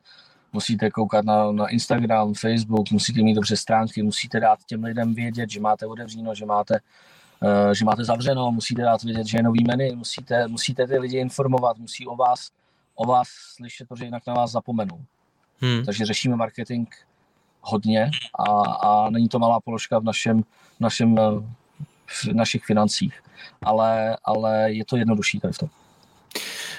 musíte 0.54 0.92
koukat 0.92 1.26
na, 1.26 1.52
na 1.52 1.68
Instagram, 1.68 2.34
Facebook, 2.34 2.92
musíte 2.92 3.22
mít 3.22 3.34
dobře 3.34 3.58
stránky, 3.58 4.04
musíte 4.04 4.40
dát 4.40 4.60
těm 4.66 4.84
lidem 4.84 5.14
vědět, 5.14 5.50
že 5.50 5.60
máte 5.60 5.86
otevříno, 5.86 6.36
že 6.36 6.46
máte, 6.46 6.80
uh, 7.40 7.72
že 7.74 7.86
máte 7.86 8.04
zavřeno, 8.04 8.52
musíte 8.52 8.82
dát 8.82 9.04
vědět, 9.04 9.28
že 9.28 9.38
je 9.38 9.44
nový 9.44 9.64
menu, 9.64 9.96
musíte, 9.96 10.48
musíte 10.48 10.88
ty 10.88 10.98
lidi 11.00 11.18
informovat, 11.18 11.78
musí 11.78 12.08
o 12.08 12.16
vás, 12.16 12.50
o 12.96 13.06
vás 13.06 13.28
slyšet, 13.56 13.88
protože 13.88 14.06
jinak 14.06 14.24
na 14.28 14.34
vás 14.34 14.52
zapomenou. 14.52 15.02
Hmm. 15.60 15.86
Takže 15.86 16.06
řešíme 16.06 16.36
marketing 16.36 16.88
hodně 17.62 18.12
a, 18.40 18.52
a 18.62 19.10
není 19.10 19.30
to 19.30 19.40
malá 19.40 19.60
položka 19.60 20.00
v 20.00 20.04
našem, 20.04 20.44
našem 20.80 21.16
v 22.08 22.26
našich 22.34 22.64
financích, 22.66 23.24
ale, 23.62 24.18
ale 24.24 24.72
je 24.72 24.86
to 24.86 24.98
jednodušší 24.98 25.40
tady 25.40 25.54
v 25.54 25.58
tom. 25.58 25.70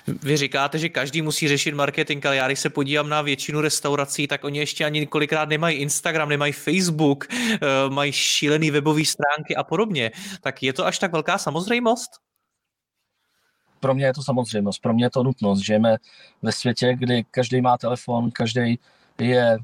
Vy 0.06 0.36
říkáte, 0.36 0.78
že 0.78 0.88
každý 0.88 1.22
musí 1.22 1.48
řešit 1.48 1.74
marketing, 1.74 2.26
ale 2.26 2.36
já 2.36 2.46
když 2.46 2.60
se 2.60 2.70
podívám 2.70 3.08
na 3.08 3.22
většinu 3.22 3.60
restaurací, 3.60 4.26
tak 4.26 4.44
oni 4.44 4.58
ještě 4.58 4.84
ani 4.84 5.00
několikrát 5.00 5.48
nemají 5.48 5.76
Instagram, 5.76 6.28
nemají 6.28 6.52
Facebook, 6.52 7.26
eh, 7.32 7.58
mají 7.88 8.12
šílený 8.12 8.70
webové 8.70 9.04
stránky 9.04 9.56
a 9.56 9.64
podobně. 9.64 10.10
Tak 10.40 10.62
je 10.62 10.72
to 10.72 10.86
až 10.86 10.98
tak 10.98 11.12
velká 11.12 11.38
samozřejmost? 11.38 12.10
Pro 13.80 13.94
mě 13.94 14.04
je 14.04 14.14
to 14.14 14.22
samozřejmost, 14.22 14.82
pro 14.82 14.94
mě 14.94 15.04
je 15.04 15.10
to 15.10 15.22
nutnost. 15.22 15.60
Žijeme 15.60 15.96
ve 16.42 16.52
světě, 16.52 16.96
kdy 16.98 17.24
každý 17.30 17.60
má 17.60 17.78
telefon, 17.78 18.30
každý 18.30 18.78
je 19.18 19.58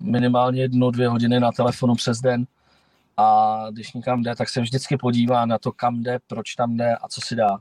minimálně 0.00 0.62
jednu, 0.62 0.90
dvě 0.90 1.08
hodiny 1.08 1.40
na 1.40 1.52
telefonu 1.52 1.94
přes 1.94 2.20
den 2.20 2.46
a 3.16 3.66
když 3.70 3.92
někam 3.92 4.22
jde, 4.22 4.36
tak 4.36 4.48
se 4.48 4.60
vždycky 4.60 4.96
podívá 4.96 5.46
na 5.46 5.58
to, 5.58 5.72
kam 5.72 6.02
jde, 6.02 6.18
proč 6.26 6.54
tam 6.54 6.76
jde 6.76 6.96
a 6.96 7.08
co 7.08 7.20
si 7.20 7.36
dá. 7.36 7.58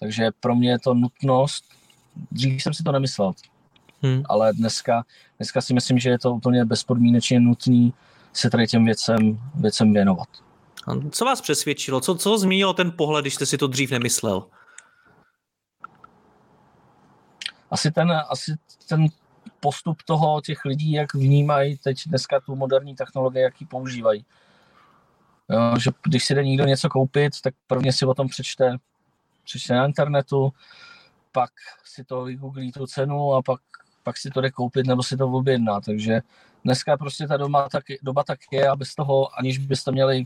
Takže 0.00 0.30
pro 0.40 0.54
mě 0.54 0.70
je 0.70 0.78
to 0.78 0.94
nutnost. 0.94 1.64
Dřív 2.30 2.62
jsem 2.62 2.74
si 2.74 2.82
to 2.82 2.92
nemyslel, 2.92 3.32
hmm. 4.02 4.22
ale 4.28 4.52
dneska, 4.52 5.04
dneska 5.38 5.60
si 5.60 5.74
myslím, 5.74 5.98
že 5.98 6.10
je 6.10 6.18
to 6.18 6.34
úplně 6.34 6.64
bezpodmínečně 6.64 7.40
nutný 7.40 7.94
se 8.32 8.50
tady 8.50 8.66
těm 8.66 8.84
věcem, 8.84 9.40
věcem 9.54 9.92
věnovat. 9.92 10.28
A 10.86 11.10
co 11.10 11.24
vás 11.24 11.40
přesvědčilo? 11.40 12.00
Co, 12.00 12.14
co 12.14 12.38
změnilo 12.38 12.72
ten 12.72 12.92
pohled, 12.92 13.22
když 13.22 13.34
jste 13.34 13.46
si 13.46 13.58
to 13.58 13.66
dřív 13.66 13.90
nemyslel? 13.90 14.46
Asi 17.70 17.90
ten, 17.90 18.12
asi 18.28 18.54
ten 18.88 19.06
postup 19.60 20.02
toho 20.02 20.40
těch 20.40 20.64
lidí, 20.64 20.92
jak 20.92 21.14
vnímají 21.14 21.78
teď 21.78 21.98
dneska 22.06 22.40
tu 22.40 22.56
moderní 22.56 22.94
technologii, 22.94 23.42
jak 23.42 23.60
ji 23.60 23.66
používají. 23.66 24.24
Jo, 25.50 25.78
že 25.78 25.90
když 26.04 26.24
si 26.24 26.34
jde 26.34 26.44
někdo 26.44 26.64
něco 26.64 26.88
koupit, 26.88 27.40
tak 27.40 27.54
prvně 27.66 27.92
si 27.92 28.06
o 28.06 28.14
tom 28.14 28.28
přečte 28.28 28.76
přečte 29.48 29.74
na 29.74 29.86
internetu, 29.86 30.52
pak 31.32 31.50
si 31.84 32.04
to 32.04 32.24
vygooglí 32.24 32.72
tu 32.72 32.86
cenu 32.86 33.32
a 33.32 33.42
pak, 33.42 33.60
pak 34.02 34.16
si 34.16 34.30
to 34.30 34.40
jde 34.40 34.50
koupit 34.50 34.86
nebo 34.86 35.02
si 35.02 35.16
to 35.16 35.26
objedná. 35.26 35.80
Takže 35.80 36.20
dneska 36.64 36.96
prostě 36.96 37.26
ta 37.26 37.36
doba 37.36 37.68
tak, 37.68 37.84
doba 38.02 38.24
tak 38.24 38.38
je 38.52 38.68
a 38.68 38.76
bez 38.76 38.94
toho, 38.94 39.38
aniž 39.38 39.58
byste 39.58 39.92
měli 39.92 40.24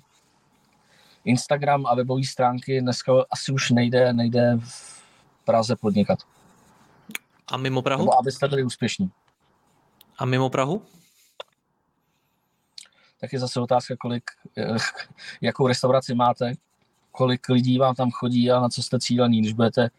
Instagram 1.24 1.87
a 1.87 1.94
webové 1.94 2.24
stránky, 2.24 2.80
dneska 2.80 3.12
asi 3.30 3.52
už 3.52 3.70
nejde, 3.70 4.12
nejde 4.12 4.58
v 4.62 5.02
Praze 5.44 5.76
podnikat. 5.76 6.18
A 7.48 7.56
mimo 7.56 7.82
Prahu? 7.82 8.02
Nebo 8.02 8.18
abyste 8.18 8.48
byli 8.48 8.64
úspěšní. 8.64 9.11
A 10.18 10.24
mimo 10.24 10.50
Prahu? 10.50 10.82
Tak 13.20 13.32
je 13.32 13.38
zase 13.38 13.61
otázka, 13.61 13.94
kolik, 13.96 14.30
jakou 15.40 15.66
restauraci 15.66 16.14
máte, 16.14 16.52
kolik 17.12 17.48
lidí 17.48 17.79
vám 17.79 17.94
tam 17.94 18.11
chodí 18.11 18.51
a 18.51 18.61
na 18.61 18.68
co 18.68 18.83
jste 18.83 18.98
cílení. 18.98 19.40
Když 19.40 19.53
budete 19.53 19.90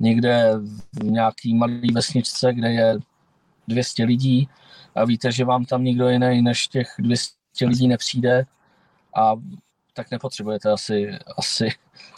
někde 0.00 0.52
v 0.92 1.04
nějaký 1.04 1.54
malý 1.54 1.92
vesničce, 1.92 2.54
kde 2.54 2.72
je 2.72 2.98
200 3.68 4.04
lidí 4.04 4.48
a 4.94 5.04
víte, 5.04 5.32
že 5.32 5.44
vám 5.44 5.64
tam 5.64 5.84
nikdo 5.84 6.08
jiný 6.08 6.42
než 6.42 6.68
těch 6.68 6.94
200 6.98 7.34
lidí 7.66 7.88
nepřijde 7.88 8.44
a 9.16 9.32
tak 9.94 10.10
nepotřebujete 10.10 10.70
asi, 10.70 11.18
asi, 11.36 11.68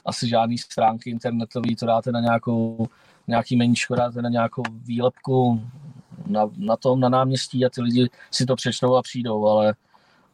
asi 0.05 0.29
žádný 0.29 0.59
stránky 0.59 1.11
internetový, 1.11 1.77
to 1.77 1.87
dáte 1.87 2.13
na 2.13 2.21
nějakou, 2.21 2.89
nějaký 3.29 3.57
meníčko, 3.57 3.95
dáte 3.95 4.23
na 4.23 4.29
nějakou 4.29 4.63
výlepku 4.71 5.63
na, 6.27 6.51
na 6.57 6.77
tom, 6.77 7.01
na 7.01 7.09
náměstí 7.09 7.65
a 7.65 7.71
ty 7.71 7.83
lidi 7.83 8.11
si 8.31 8.47
to 8.47 8.57
přečtou 8.57 8.97
a 8.97 9.03
přijdou, 9.03 9.47
ale 9.47 9.75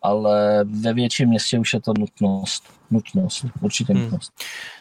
ale 0.03 0.65
ve 0.65 0.95
větším 0.95 1.29
městě 1.29 1.59
už 1.59 1.75
je 1.75 1.81
to 1.81 1.93
nutnost. 1.99 2.65
Nutnost, 2.91 3.45
určitě 3.61 3.93
hmm. 3.93 4.03
nutnost. 4.03 4.33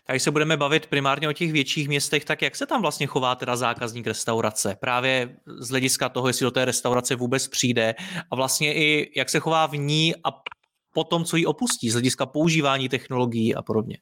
Tak 0.05 0.21
se 0.21 0.31
budeme 0.31 0.57
bavit 0.57 0.87
primárně 0.87 1.29
o 1.29 1.33
těch 1.33 1.51
větších 1.51 1.87
městech, 1.87 2.25
tak 2.25 2.41
jak 2.41 2.55
se 2.55 2.65
tam 2.65 2.81
vlastně 2.81 3.07
chová 3.07 3.35
teda 3.35 3.55
zákazník 3.55 4.07
restaurace? 4.07 4.77
Právě 4.79 5.35
z 5.57 5.69
hlediska 5.69 6.09
toho, 6.09 6.27
jestli 6.27 6.43
do 6.43 6.51
té 6.51 6.65
restaurace 6.65 7.15
vůbec 7.15 7.47
přijde 7.47 7.95
a 8.31 8.35
vlastně 8.35 8.73
i 8.73 9.11
jak 9.15 9.29
se 9.29 9.39
chová 9.39 9.65
v 9.65 9.73
ní 9.73 10.15
a 10.23 10.29
potom, 10.93 11.25
co 11.25 11.37
ji 11.37 11.45
opustí, 11.45 11.89
z 11.89 11.93
hlediska 11.93 12.25
používání 12.25 12.89
technologií 12.89 13.55
a 13.55 13.61
podobně. 13.61 13.97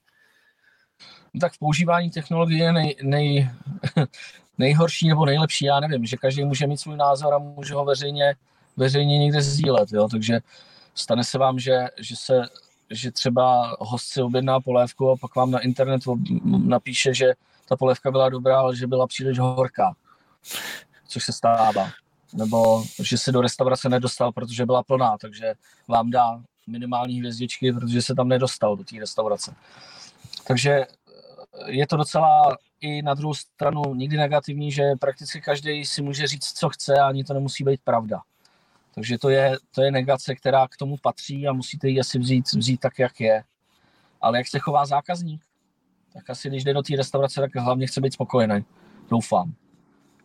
Tak 1.42 1.54
v 1.54 1.60
používání 1.60 2.10
technologie 2.10 2.64
je 2.64 2.74
nej, 2.74 2.96
nej, 3.04 3.50
nejhorší 4.58 5.08
nebo 5.08 5.26
nejlepší, 5.26 5.66
já 5.66 5.80
nevím, 5.80 6.06
že 6.06 6.18
každý 6.18 6.46
může 6.46 6.68
mít 6.68 6.78
svůj 6.78 6.98
názor 6.98 7.34
a 7.34 7.38
může 7.38 7.74
ho 7.74 7.86
veřejně, 7.86 8.36
veřejně 8.78 9.20
někde 9.20 9.42
sdílet, 9.42 9.92
jo? 9.92 10.08
takže 10.12 10.40
stane 10.96 11.24
se 11.24 11.38
vám, 11.38 11.60
že, 11.60 11.88
že 12.00 12.16
se 12.16 12.42
že 12.90 13.12
třeba 13.12 13.76
host 13.80 14.08
si 14.08 14.22
objedná 14.22 14.60
polévku 14.60 15.10
a 15.10 15.18
pak 15.18 15.36
vám 15.36 15.52
na 15.52 15.60
internetu 15.60 16.20
napíše, 16.44 17.14
že 17.14 17.34
ta 17.68 17.76
polévka 17.76 18.12
byla 18.12 18.30
dobrá, 18.30 18.60
ale 18.60 18.76
že 18.76 18.88
byla 18.88 19.08
příliš 19.08 19.40
horká, 19.40 19.96
což 21.08 21.24
se 21.26 21.34
stává. 21.34 21.90
Nebo 22.34 22.84
že 23.04 23.18
se 23.18 23.32
do 23.32 23.42
restaurace 23.42 23.90
nedostal, 23.90 24.32
protože 24.32 24.66
byla 24.66 24.84
plná, 24.84 25.18
takže 25.22 25.54
vám 25.88 26.10
dá 26.10 26.42
minimální 26.68 27.20
hvězdičky, 27.20 27.74
protože 27.74 28.02
se 28.02 28.16
tam 28.16 28.28
nedostal 28.28 28.76
do 28.76 28.84
té 28.84 29.00
restaurace. 29.00 29.56
Takže 30.48 30.86
je 31.66 31.88
to 31.88 31.98
docela 31.98 32.58
i 32.82 33.02
na 33.02 33.14
druhou 33.14 33.34
stranu 33.34 33.82
nikdy 33.94 34.18
negativní, 34.18 34.72
že 34.72 34.84
prakticky 35.00 35.42
každý 35.42 35.86
si 35.86 36.02
může 36.02 36.28
říct, 36.28 36.54
co 36.54 36.70
chce 36.70 36.94
a 36.94 37.08
ani 37.08 37.24
to 37.24 37.34
nemusí 37.34 37.64
být 37.64 37.82
pravda. 37.84 38.22
Takže 38.96 39.18
to 39.18 39.30
je, 39.30 39.58
to 39.72 39.82
je 39.82 39.92
negace, 39.92 40.36
která 40.36 40.68
k 40.68 40.78
tomu 40.78 40.98
patří 41.02 41.48
a 41.48 41.54
musíte 41.54 41.90
ji 41.90 42.00
asi 42.00 42.20
vzít, 42.20 42.54
vzít 42.54 42.80
tak, 42.80 43.00
jak 43.00 43.20
je. 43.20 43.44
Ale 44.22 44.38
jak 44.38 44.48
se 44.48 44.60
chová 44.60 44.86
zákazník? 44.86 45.42
Tak 46.14 46.30
asi 46.30 46.50
když 46.50 46.64
jde 46.64 46.74
do 46.74 46.82
té 46.82 46.96
restaurace, 46.96 47.42
tak 47.42 47.56
hlavně 47.56 47.88
chce 47.88 48.02
být 48.02 48.14
spokojený. 48.14 48.66
Doufám. 49.10 49.54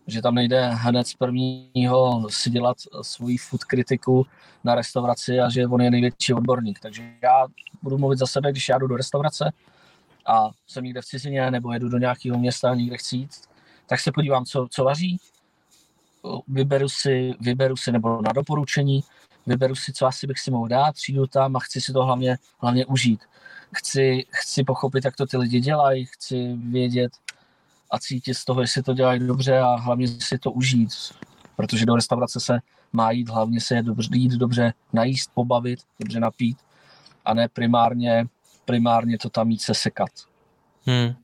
že 0.06 0.22
tam 0.22 0.34
nejde 0.34 0.68
hned 0.68 1.06
z 1.06 1.14
prvního 1.14 2.26
si 2.30 2.50
dělat 2.50 2.76
svoji 3.02 3.36
food 3.36 3.64
kritiku 3.64 4.26
na 4.64 4.74
restauraci 4.74 5.40
a 5.40 5.50
že 5.50 5.66
on 5.66 5.82
je 5.82 5.90
největší 5.90 6.34
odborník. 6.34 6.80
Takže 6.80 7.02
já 7.22 7.46
budu 7.82 7.98
mluvit 7.98 8.18
za 8.18 8.26
sebe, 8.26 8.52
když 8.52 8.68
já 8.68 8.78
jdu 8.78 8.86
do 8.86 8.96
restaurace 8.96 9.52
a 10.26 10.50
jsem 10.66 10.84
někde 10.84 11.00
v 11.00 11.04
cizině 11.04 11.50
nebo 11.50 11.72
jedu 11.72 11.88
do 11.88 11.98
nějakého 11.98 12.38
města 12.38 12.70
a 12.70 12.74
někde 12.74 12.96
chci 12.96 13.16
jít, 13.16 13.30
tak 13.86 14.00
se 14.00 14.12
podívám, 14.12 14.44
co, 14.44 14.68
co 14.70 14.84
vaří, 14.84 15.18
vyberu 16.48 16.88
si, 16.88 17.34
vyberu 17.40 17.76
si 17.76 17.92
nebo 17.92 18.22
na 18.22 18.32
doporučení, 18.32 19.04
vyberu 19.46 19.74
si, 19.74 19.92
co 19.92 20.06
asi 20.06 20.26
bych 20.26 20.38
si 20.38 20.50
mohl 20.50 20.68
dát, 20.68 20.94
přijdu 20.94 21.26
tam 21.26 21.56
a 21.56 21.60
chci 21.60 21.80
si 21.80 21.92
to 21.92 22.04
hlavně, 22.04 22.38
hlavně 22.58 22.86
užít. 22.86 23.20
Chci, 23.76 24.26
chci 24.30 24.64
pochopit, 24.64 25.04
jak 25.04 25.16
to 25.16 25.26
ty 25.26 25.36
lidi 25.36 25.60
dělají, 25.60 26.06
chci 26.06 26.56
vědět 26.56 27.12
a 27.90 27.98
cítit 27.98 28.34
z 28.34 28.44
toho, 28.44 28.60
jestli 28.60 28.82
to 28.82 28.94
dělají 28.94 29.26
dobře 29.26 29.58
a 29.58 29.74
hlavně 29.74 30.08
si 30.08 30.38
to 30.38 30.52
užít. 30.52 30.90
Protože 31.56 31.86
do 31.86 31.96
restaurace 31.96 32.40
se 32.40 32.58
má 32.92 33.10
jít, 33.10 33.28
hlavně 33.28 33.60
se 33.60 33.74
je 33.74 33.82
dobře, 33.82 34.08
jít 34.12 34.32
dobře 34.32 34.72
najíst, 34.92 35.30
pobavit, 35.34 35.80
dobře 36.00 36.20
napít 36.20 36.58
a 37.24 37.34
ne 37.34 37.48
primárně, 37.48 38.26
primárně 38.64 39.18
to 39.18 39.30
tam 39.30 39.48
mít 39.48 39.62
se 39.62 39.74
sekat. 39.74 40.10
Hmm. 40.86 41.14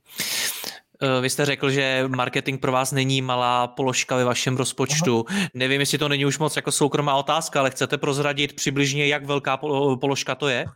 Eh, 1.03 1.21
vy 1.21 1.31
jste 1.31 1.45
řekl, 1.45 1.71
že 1.71 2.05
marketing 2.09 2.61
pro 2.61 2.73
vás 2.73 2.93
není 2.93 3.23
malá 3.23 3.67
položka 3.67 4.17
ve 4.17 4.25
vašem 4.25 4.57
rozpočtu. 4.57 5.25
Aha. 5.29 5.41
Nevím, 5.55 5.81
jestli 5.81 5.99
to 5.99 6.09
není 6.09 6.27
už 6.27 6.39
moc 6.39 6.57
jako 6.57 6.73
soukromá 6.73 7.15
otázka, 7.15 7.61
ale 7.61 7.71
chcete 7.71 7.99
prozradit 7.99 8.53
přibližně, 8.53 9.07
jak 9.07 9.25
velká 9.25 9.57
položka 10.01 10.35
to 10.35 10.49
je? 10.49 10.67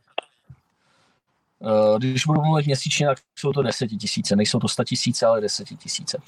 Eh, 1.62 1.98
když 1.98 2.26
budu 2.26 2.40
mluvit 2.40 2.66
měsíčně, 2.66 3.06
tak 3.06 3.18
jsou 3.36 3.52
to 3.52 3.62
desetitisíce. 3.62 4.36
Nejsou 4.36 4.58
to 4.58 4.68
sta 4.68 4.84
tisíce, 4.84 5.26
ale 5.26 5.40
desetitisíce. 5.40 6.18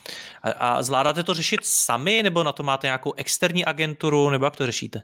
A, 0.43 0.51
a 0.51 0.83
zvládáte 0.83 1.23
to 1.23 1.35
řešit 1.35 1.61
sami, 1.63 2.23
nebo 2.23 2.43
na 2.43 2.53
to 2.53 2.63
máte 2.63 2.87
nějakou 2.87 3.13
externí 3.17 3.65
agenturu, 3.65 4.31
nebo 4.31 4.45
jak 4.45 4.57
to 4.57 4.67
řešíte? 4.67 5.03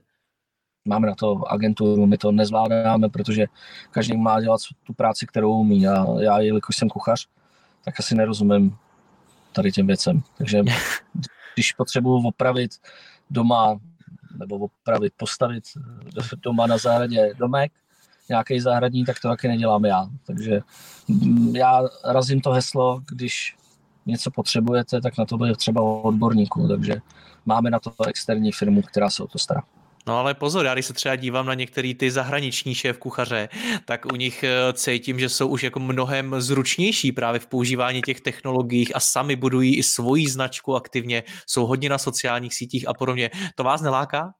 Máme 0.85 1.07
na 1.07 1.15
to 1.15 1.53
agenturu, 1.53 2.07
my 2.07 2.19
to 2.19 2.33
nezvládáme, 2.33 3.09
protože 3.09 3.47
každý 3.91 4.17
má 4.17 4.41
dělat 4.41 4.61
tu 4.85 4.93
práci, 4.93 5.27
kterou 5.27 5.53
umí. 5.53 5.89
A 5.89 6.07
já, 6.21 6.41
jelikož 6.41 6.77
jsem 6.77 6.89
kuchař, 6.89 7.27
tak 7.85 8.01
asi 8.01 8.15
nerozumím 8.15 8.77
tady 9.53 9.73
těm 9.73 9.87
věcem. 9.87 10.23
Takže 10.39 10.63
když 11.55 11.73
potřebuju 11.73 12.29
opravit 12.29 12.71
doma, 13.31 13.79
nebo 14.39 14.59
opravit, 14.59 15.13
postavit 15.17 15.65
doma 16.43 16.67
na 16.67 16.79
zahradě 16.79 17.35
domek, 17.39 17.73
nějaký 18.29 18.61
zahradní, 18.61 19.05
tak 19.05 19.21
to 19.21 19.29
taky 19.29 19.49
nedělám 19.49 19.85
já. 19.85 20.09
Takže 20.27 20.61
mm, 21.09 21.57
já 21.57 21.83
razím 22.05 22.41
to 22.41 22.51
heslo, 22.51 23.01
když 23.11 23.57
něco 24.07 24.31
potřebujete, 24.31 25.01
tak 25.01 25.19
na 25.19 25.25
to 25.25 25.37
bude 25.37 25.55
třeba 25.55 25.83
odborníků, 25.83 26.69
takže 26.69 27.01
máme 27.47 27.71
na 27.71 27.79
to 27.79 28.07
externí 28.09 28.53
firmu, 28.53 28.83
která 28.83 29.11
se 29.11 29.23
o 29.23 29.27
to 29.27 29.39
stará. 29.39 29.63
No 30.07 30.19
ale 30.19 30.35
pozor, 30.35 30.67
já 30.67 30.73
když 30.75 30.87
se 30.87 30.93
třeba 30.93 31.17
dívám 31.17 31.47
na 31.47 31.55
některý 31.55 31.95
ty 31.95 32.11
zahraniční 32.11 32.75
šéf 32.75 32.99
kuchaře, 32.99 33.49
tak 33.85 34.07
u 34.13 34.17
nich 34.17 34.45
eh, 34.45 34.73
cítím, 34.73 35.21
že 35.21 35.29
jsou 35.29 35.49
už 35.49 35.63
jako 35.63 35.81
mnohem 35.81 36.41
zručnější 36.41 37.13
právě 37.13 37.41
v 37.41 37.47
používání 37.47 38.03
těch 38.03 38.21
technologií 38.21 38.95
a 38.95 39.01
sami 39.01 39.37
budují 39.37 39.77
i 39.77 39.83
svoji 39.83 40.29
značku 40.29 40.77
aktivně, 40.77 41.23
jsou 41.47 41.67
hodně 41.67 41.89
na 41.89 41.99
sociálních 41.99 42.55
sítích 42.55 42.89
a 42.89 42.95
podobně. 42.95 43.31
To 43.55 43.65
vás 43.65 43.81
neláká? 43.81 44.35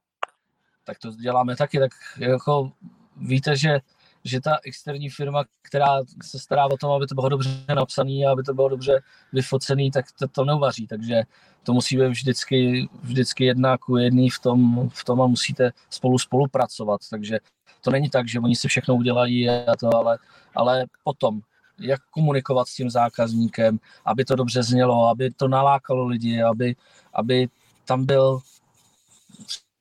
Tak 0.83 0.99
to 0.99 1.11
děláme 1.11 1.55
taky, 1.55 1.79
tak 1.79 1.91
jako 2.17 2.71
víte, 3.17 3.55
že 3.57 3.79
že 4.23 4.41
ta 4.41 4.57
externí 4.63 5.09
firma, 5.09 5.43
která 5.61 5.87
se 6.23 6.39
stará 6.39 6.65
o 6.65 6.77
tom, 6.77 6.91
aby 6.91 7.07
to 7.07 7.15
bylo 7.15 7.29
dobře 7.29 7.49
napsané 7.75 8.25
a 8.27 8.31
aby 8.31 8.43
to 8.43 8.53
bylo 8.53 8.69
dobře 8.69 9.01
vyfocené, 9.33 9.89
tak 9.93 10.05
to, 10.19 10.27
to 10.27 10.45
neuvaří. 10.45 10.87
Takže 10.87 11.23
to 11.63 11.73
musí 11.73 11.97
být 11.97 12.07
vždycky, 12.07 12.89
vždycky 13.01 13.45
jedna 13.45 13.77
ku 13.77 13.97
jedný 13.97 14.29
v 14.29 14.39
tom, 14.39 14.89
v 14.93 15.03
tom 15.03 15.21
a 15.21 15.27
musíte 15.27 15.71
spolu 15.89 16.19
spolupracovat. 16.19 17.01
Takže 17.09 17.39
to 17.81 17.91
není 17.91 18.09
tak, 18.09 18.27
že 18.27 18.39
oni 18.39 18.55
si 18.55 18.67
všechno 18.67 18.95
udělají 18.95 19.49
a 19.49 19.75
to, 19.79 19.95
ale, 19.95 20.17
ale 20.55 20.85
potom, 21.03 21.39
jak 21.79 22.01
komunikovat 22.09 22.67
s 22.67 22.75
tím 22.75 22.89
zákazníkem, 22.89 23.79
aby 24.05 24.25
to 24.25 24.35
dobře 24.35 24.63
znělo, 24.63 25.07
aby 25.07 25.31
to 25.31 25.47
nalákalo 25.47 26.05
lidi, 26.05 26.43
aby, 26.43 26.75
aby 27.13 27.47
tam 27.85 28.05
byl 28.05 28.39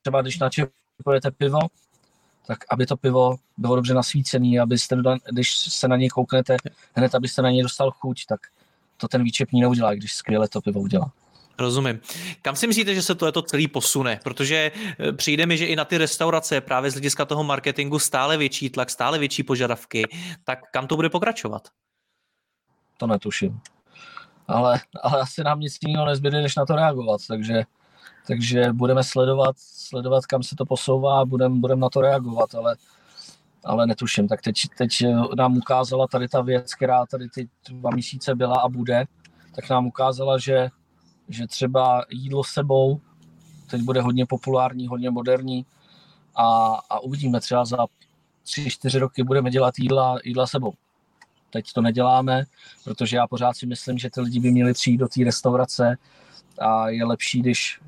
třeba 0.02 0.22
když 0.22 0.38
načepujete 0.38 1.30
pivo, 1.30 1.58
tak 2.46 2.58
aby 2.70 2.86
to 2.86 2.96
pivo 2.96 3.36
bylo 3.56 3.76
dobře 3.76 3.94
nasvícené, 3.94 4.60
abyste, 4.60 4.96
když 5.30 5.56
se 5.58 5.88
na 5.88 5.96
něj 5.96 6.08
kouknete, 6.08 6.56
hned 6.94 7.14
abyste 7.14 7.42
na 7.42 7.50
něj 7.50 7.62
dostal 7.62 7.90
chuť, 7.90 8.26
tak 8.28 8.40
to 8.96 9.08
ten 9.08 9.22
výčepní 9.22 9.60
neudělá, 9.60 9.94
když 9.94 10.14
skvěle 10.14 10.48
to 10.48 10.60
pivo 10.60 10.80
udělá. 10.80 11.12
Rozumím. 11.58 12.00
Kam 12.42 12.56
si 12.56 12.66
myslíte, 12.66 12.94
že 12.94 13.02
se 13.02 13.14
to 13.14 13.32
to 13.32 13.42
celý 13.42 13.68
posune? 13.68 14.20
Protože 14.24 14.72
e, 15.00 15.12
přijde 15.12 15.46
mi, 15.46 15.58
že 15.58 15.66
i 15.66 15.76
na 15.76 15.84
ty 15.84 15.98
restaurace 15.98 16.60
právě 16.60 16.90
z 16.90 16.94
hlediska 16.94 17.24
toho 17.24 17.44
marketingu 17.44 17.98
stále 17.98 18.36
větší 18.36 18.70
tlak, 18.70 18.90
stále 18.90 19.18
větší 19.18 19.42
požadavky. 19.42 20.04
Tak 20.44 20.58
kam 20.72 20.86
to 20.86 20.96
bude 20.96 21.10
pokračovat? 21.10 21.68
To 22.96 23.06
netuším. 23.06 23.60
Ale, 24.48 24.80
ale 25.02 25.20
asi 25.20 25.44
nám 25.44 25.60
nic 25.60 25.78
jiného 25.86 26.06
nezbyde, 26.06 26.42
než 26.42 26.56
na 26.56 26.66
to 26.66 26.76
reagovat. 26.76 27.20
Takže 27.28 27.64
takže 28.28 28.72
budeme 28.72 29.04
sledovat, 29.04 29.56
sledovat 29.58 30.26
kam 30.26 30.42
se 30.42 30.56
to 30.56 30.66
posouvá 30.66 31.20
a 31.20 31.24
budeme 31.24 31.54
budem 31.54 31.80
na 31.80 31.90
to 31.90 32.00
reagovat, 32.00 32.54
ale, 32.54 32.76
ale 33.64 33.86
netuším. 33.86 34.28
Tak 34.28 34.42
teď, 34.42 34.56
teď 34.78 34.90
nám 35.36 35.56
ukázala 35.56 36.06
tady 36.06 36.28
ta 36.28 36.40
věc, 36.40 36.74
která 36.74 37.06
tady 37.06 37.28
ty 37.28 37.48
dva 37.68 37.90
měsíce 37.90 38.34
byla 38.34 38.60
a 38.60 38.68
bude, 38.68 39.04
tak 39.54 39.70
nám 39.70 39.86
ukázala, 39.86 40.38
že, 40.38 40.68
že 41.28 41.46
třeba 41.46 42.04
jídlo 42.10 42.44
sebou 42.44 43.00
teď 43.70 43.82
bude 43.82 44.00
hodně 44.00 44.26
populární, 44.26 44.86
hodně 44.86 45.10
moderní 45.10 45.66
a, 46.34 46.78
a 46.90 47.00
uvidíme 47.00 47.40
třeba 47.40 47.64
za 47.64 47.86
tři, 48.42 48.70
čtyři 48.70 48.98
roky 48.98 49.22
budeme 49.22 49.50
dělat 49.50 49.74
jídla, 49.78 50.18
jídla 50.24 50.46
sebou. 50.46 50.74
Teď 51.50 51.72
to 51.72 51.80
neděláme, 51.80 52.44
protože 52.84 53.16
já 53.16 53.26
pořád 53.26 53.56
si 53.56 53.66
myslím, 53.66 53.98
že 53.98 54.10
ty 54.10 54.20
lidi 54.20 54.40
by 54.40 54.50
měli 54.50 54.72
přijít 54.72 54.96
do 54.96 55.08
té 55.08 55.24
restaurace 55.24 55.96
a 56.58 56.88
je 56.88 57.04
lepší, 57.04 57.40
když 57.40 57.80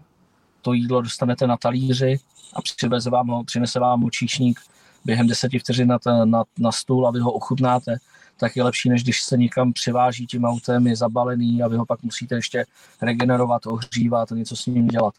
to 0.62 0.72
jídlo 0.72 1.03
dostanete 1.03 1.46
na 1.46 1.57
talíři 1.57 2.20
a 2.53 3.11
vám 3.11 3.29
ho, 3.29 3.44
přinese 3.44 3.81
vám 3.81 4.00
ho 4.00 4.11
číšník 4.11 4.61
během 5.05 5.26
deseti 5.26 5.59
vteřin 5.59 5.88
na, 5.88 5.98
na, 6.24 6.44
na 6.59 6.72
stůl 6.72 7.07
a 7.07 7.11
vy 7.11 7.20
ho 7.20 7.33
ochutnáte, 7.33 7.96
tak 8.40 8.57
je 8.57 8.62
lepší, 8.62 8.88
než 8.88 9.03
když 9.03 9.22
se 9.22 9.37
někam 9.37 9.72
přiváží 9.72 10.26
tím 10.26 10.44
autem, 10.44 10.87
je 10.87 10.96
zabalený 10.96 11.62
a 11.62 11.68
vy 11.68 11.76
ho 11.76 11.87
pak 11.87 12.03
musíte 12.03 12.35
ještě 12.35 12.64
regenerovat, 13.03 13.66
ohřívat 13.66 14.33
a 14.33 14.35
něco 14.35 14.57
s 14.57 14.66
ním 14.66 14.88
dělat. 14.88 15.14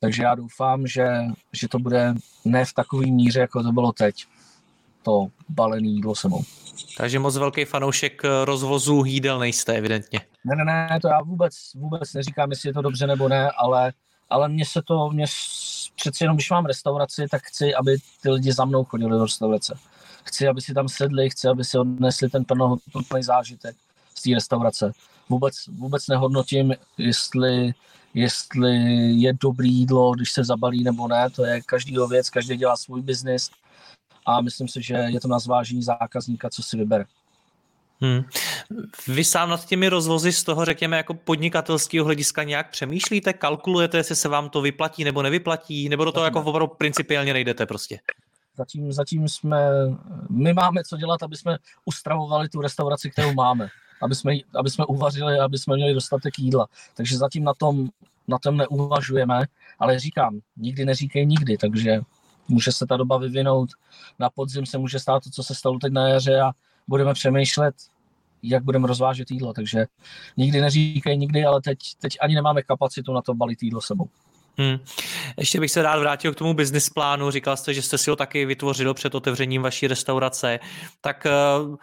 Takže 0.00 0.22
já 0.22 0.34
doufám, 0.34 0.86
že, 0.86 1.08
že 1.52 1.68
to 1.68 1.78
bude 1.78 2.14
ne 2.44 2.64
v 2.64 2.72
takové 2.72 3.06
míře, 3.06 3.40
jako 3.40 3.62
to 3.62 3.72
bylo 3.72 3.92
teď, 3.92 4.24
to 5.02 5.26
balený 5.48 5.94
jídlo 5.94 6.14
sebou. 6.14 6.42
Takže 6.96 7.18
moc 7.18 7.36
velký 7.36 7.64
fanoušek 7.64 8.22
rozvozu 8.44 9.04
jídel 9.04 9.38
nejste, 9.38 9.72
evidentně. 9.72 10.20
Ne, 10.44 10.56
ne, 10.56 10.64
ne, 10.64 10.98
to 11.02 11.08
já 11.08 11.22
vůbec, 11.22 11.54
vůbec 11.74 12.14
neříkám, 12.14 12.50
jestli 12.50 12.68
je 12.68 12.74
to 12.74 12.82
dobře 12.82 13.06
nebo 13.06 13.28
ne, 13.28 13.50
ale 13.50 13.92
ale 14.30 14.48
mně 14.48 14.66
se 14.66 14.82
to, 14.82 15.10
mě 15.10 15.24
přeci 15.94 16.24
jenom, 16.24 16.36
když 16.36 16.50
mám 16.50 16.66
restauraci, 16.66 17.26
tak 17.30 17.42
chci, 17.42 17.74
aby 17.74 17.96
ty 18.22 18.30
lidi 18.30 18.52
za 18.52 18.64
mnou 18.64 18.84
chodili 18.84 19.10
do 19.10 19.22
restaurace. 19.22 19.78
Chci, 20.26 20.48
aby 20.48 20.60
si 20.60 20.74
tam 20.74 20.88
sedli, 20.88 21.30
chci, 21.30 21.48
aby 21.48 21.64
si 21.64 21.78
odnesli 21.78 22.30
ten 22.30 22.44
plnohodnotný 22.44 23.22
zážitek 23.22 23.76
z 24.14 24.22
té 24.22 24.30
restaurace. 24.34 24.92
Vůbec, 25.28 25.54
vůbec 25.78 26.08
nehodnotím, 26.08 26.74
jestli, 26.98 27.74
jestli 28.14 28.76
je 29.12 29.32
dobrý 29.32 29.72
jídlo, 29.72 30.14
když 30.14 30.32
se 30.32 30.44
zabalí 30.44 30.84
nebo 30.84 31.08
ne, 31.08 31.30
to 31.30 31.44
je 31.44 31.60
každýho 31.62 32.08
věc, 32.08 32.30
každý 32.30 32.56
dělá 32.56 32.76
svůj 32.76 33.02
biznis 33.02 33.50
a 34.26 34.40
myslím 34.40 34.68
si, 34.68 34.82
že 34.82 34.94
je 34.94 35.20
to 35.20 35.28
na 35.28 35.38
zvážení 35.38 35.82
zákazníka, 35.82 36.50
co 36.50 36.62
si 36.62 36.76
vybere. 36.76 37.04
Hmm. 38.00 38.24
Vy 39.08 39.24
sám 39.24 39.48
nad 39.48 39.66
těmi 39.66 39.88
rozvozy 39.88 40.32
z 40.32 40.44
toho, 40.44 40.64
řekněme, 40.64 40.96
jako 40.96 41.14
podnikatelského 41.14 42.04
hlediska 42.04 42.42
nějak 42.42 42.70
přemýšlíte, 42.70 43.32
kalkulujete, 43.32 43.96
jestli 43.96 44.16
se 44.16 44.28
vám 44.28 44.50
to 44.50 44.60
vyplatí 44.60 45.04
nebo 45.04 45.22
nevyplatí, 45.22 45.88
nebo 45.88 46.04
do 46.04 46.12
toho 46.12 46.24
jako 46.24 46.42
opravdu 46.42 46.66
principiálně 46.66 47.32
nejdete 47.32 47.66
prostě? 47.66 47.98
Zatím, 48.56 48.92
zatím 48.92 49.28
jsme, 49.28 49.58
my 50.30 50.52
máme 50.52 50.84
co 50.84 50.96
dělat, 50.96 51.22
aby 51.22 51.36
jsme 51.36 51.58
ustravovali 51.84 52.48
tu 52.48 52.60
restauraci, 52.60 53.10
kterou 53.10 53.34
máme, 53.34 53.68
aby 54.02 54.14
jsme, 54.14 54.34
aby 54.58 54.70
jsme 54.70 54.86
uvařili, 54.86 55.38
aby 55.38 55.58
jsme 55.58 55.76
měli 55.76 55.94
dostatek 55.94 56.38
jídla. 56.38 56.66
Takže 56.94 57.18
zatím 57.18 57.44
na 57.44 57.54
tom, 57.54 57.88
na 58.28 58.38
tom 58.38 58.56
neuvažujeme, 58.56 59.44
ale 59.78 59.98
říkám, 59.98 60.40
nikdy 60.56 60.84
neříkej 60.84 61.26
nikdy, 61.26 61.56
takže 61.56 62.00
může 62.48 62.72
se 62.72 62.86
ta 62.86 62.96
doba 62.96 63.18
vyvinout, 63.18 63.70
na 64.18 64.30
podzim 64.30 64.66
se 64.66 64.78
může 64.78 64.98
stát 64.98 65.24
to, 65.24 65.30
co 65.30 65.42
se 65.42 65.54
stalo 65.54 65.78
teď 65.78 65.92
na 65.92 66.08
jaře 66.08 66.40
a 66.40 66.52
budeme 66.88 67.14
přemýšlet, 67.14 67.74
jak 68.42 68.64
budeme 68.64 68.88
rozvážet 68.88 69.30
jídlo. 69.30 69.52
Takže 69.52 69.86
nikdy 70.36 70.60
neříkej 70.60 71.18
nikdy, 71.18 71.44
ale 71.44 71.62
teď, 71.62 71.78
teď 72.00 72.16
ani 72.20 72.34
nemáme 72.34 72.62
kapacitu 72.62 73.12
na 73.12 73.22
to 73.22 73.34
balit 73.34 73.62
jídlo 73.62 73.80
sebou. 73.80 74.08
Hmm. 74.58 74.78
Ještě 75.38 75.60
bych 75.60 75.70
se 75.70 75.82
rád 75.82 75.98
vrátil 75.98 76.34
k 76.34 76.36
tomu 76.36 76.54
business 76.54 76.90
plánu. 76.90 77.30
Říkal 77.30 77.56
jste, 77.56 77.74
že 77.74 77.82
jste 77.82 77.98
si 77.98 78.10
ho 78.10 78.16
taky 78.16 78.44
vytvořil 78.44 78.94
před 78.94 79.14
otevřením 79.14 79.62
vaší 79.62 79.86
restaurace. 79.86 80.58
Tak 81.00 81.26
uh, 81.66 81.76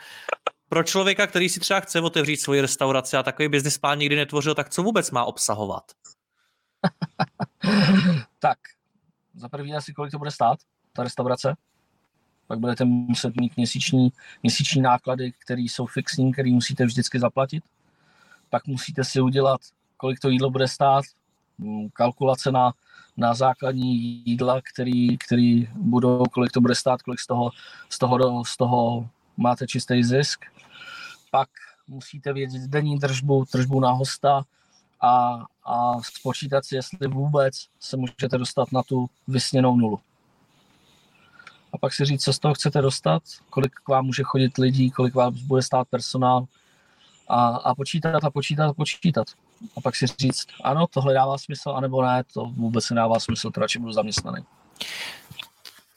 pro 0.69 0.83
člověka, 0.83 1.27
který 1.27 1.49
si 1.49 1.59
třeba 1.59 1.79
chce 1.79 2.01
otevřít 2.01 2.38
svoji 2.38 2.62
restauraci 2.62 3.17
a 3.17 3.23
takový 3.23 3.47
business 3.47 3.77
plán 3.77 3.97
nikdy 3.97 4.15
netvořil, 4.15 4.55
tak 4.55 4.69
co 4.69 4.83
vůbec 4.83 5.12
má 5.12 5.23
obsahovat? 5.23 5.83
tak, 8.39 8.57
za 9.36 9.49
první 9.49 9.75
asi 9.75 9.93
kolik 9.93 10.12
to 10.12 10.17
bude 10.17 10.31
stát, 10.31 10.59
ta 10.93 11.03
restaurace. 11.03 11.55
Pak 12.47 12.59
budete 12.59 12.86
muset 12.86 13.36
mít 13.36 13.57
měsíční, 13.57 14.09
měsíční 14.43 14.81
náklady, 14.81 15.31
které 15.31 15.62
jsou 15.62 15.86
fixní, 15.86 16.31
které 16.33 16.51
musíte 16.51 16.86
vždycky 16.86 17.19
zaplatit. 17.19 17.63
Pak 18.49 18.67
musíte 18.67 19.03
si 19.03 19.21
udělat, 19.21 19.62
kolik 19.97 20.19
to 20.19 20.29
jídlo 20.29 20.49
bude 20.49 20.67
stát, 20.67 21.05
kalkulace 21.94 22.52
na, 22.52 22.74
na 23.18 23.34
základní 23.34 23.96
jídla, 24.26 24.62
který, 24.74 25.18
který 25.18 25.68
budou, 25.76 26.24
kolik 26.32 26.52
to 26.52 26.62
bude 26.62 26.76
stát, 26.76 27.02
kolik 27.02 27.20
z 27.20 27.28
toho, 27.28 27.52
z 27.89 28.00
toho, 28.00 28.46
z 28.46 28.58
toho 28.58 29.10
máte 29.38 29.68
čistý 29.68 30.04
zisk. 30.04 30.46
Pak 31.32 31.50
musíte 31.88 32.34
vědět 32.34 32.62
denní 32.62 33.00
držbu, 33.00 33.46
držbu 33.54 33.80
na 33.80 33.92
hosta 33.92 34.44
a, 35.02 35.46
a 35.66 36.02
spočítat 36.02 36.66
si, 36.66 36.76
jestli 36.76 37.08
vůbec 37.08 37.68
se 37.80 37.98
můžete 37.98 38.38
dostat 38.38 38.72
na 38.72 38.84
tu 38.84 39.10
vysněnou 39.28 39.76
nulu. 39.76 40.00
A 41.74 41.78
pak 41.78 41.94
si 41.94 42.06
říct, 42.06 42.24
co 42.24 42.34
z 42.34 42.39
toho 42.39 42.54
chcete 42.54 42.82
dostat, 42.82 43.24
kolik 43.50 43.72
k 43.74 43.89
vám 43.89 44.06
může 44.06 44.24
chodit 44.24 44.58
lidí, 44.58 44.92
kolik 44.92 45.16
vám 45.16 45.34
bude 45.48 45.62
stát 45.62 45.88
personál 45.88 46.46
a, 47.28 47.48
a 47.48 47.76
počítat 47.76 48.24
a 48.24 48.32
počítat 48.32 48.70
a 48.70 48.74
počítat. 48.74 49.28
A 49.78 49.82
pak 49.82 49.95
si 49.95 50.06
říct, 50.08 50.45
ano, 50.63 50.88
tohle 50.88 51.13
dává 51.13 51.38
smysl, 51.38 51.69
anebo 51.69 52.02
ne, 52.02 52.23
to 52.34 52.45
vůbec 52.45 52.89
nedává 52.89 53.19
smysl, 53.19 53.52
to 53.52 53.62
radši 53.62 53.80
budu 53.80 53.91
zaměstnaný. 53.91 54.45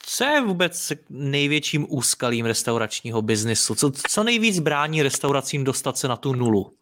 Co 0.09 0.25
je 0.25 0.41
vůbec 0.41 0.93
největším 1.11 1.87
úskalím 1.89 2.47
restauračního 2.47 3.23
biznesu? 3.23 3.75
Co, 3.75 3.91
co 4.09 4.25
nejvíc 4.25 4.59
brání 4.59 5.03
restauracím 5.03 5.65
dostat 5.65 5.99
se 5.99 6.09
na 6.09 6.17
tu 6.17 6.35
nulu? 6.35 6.73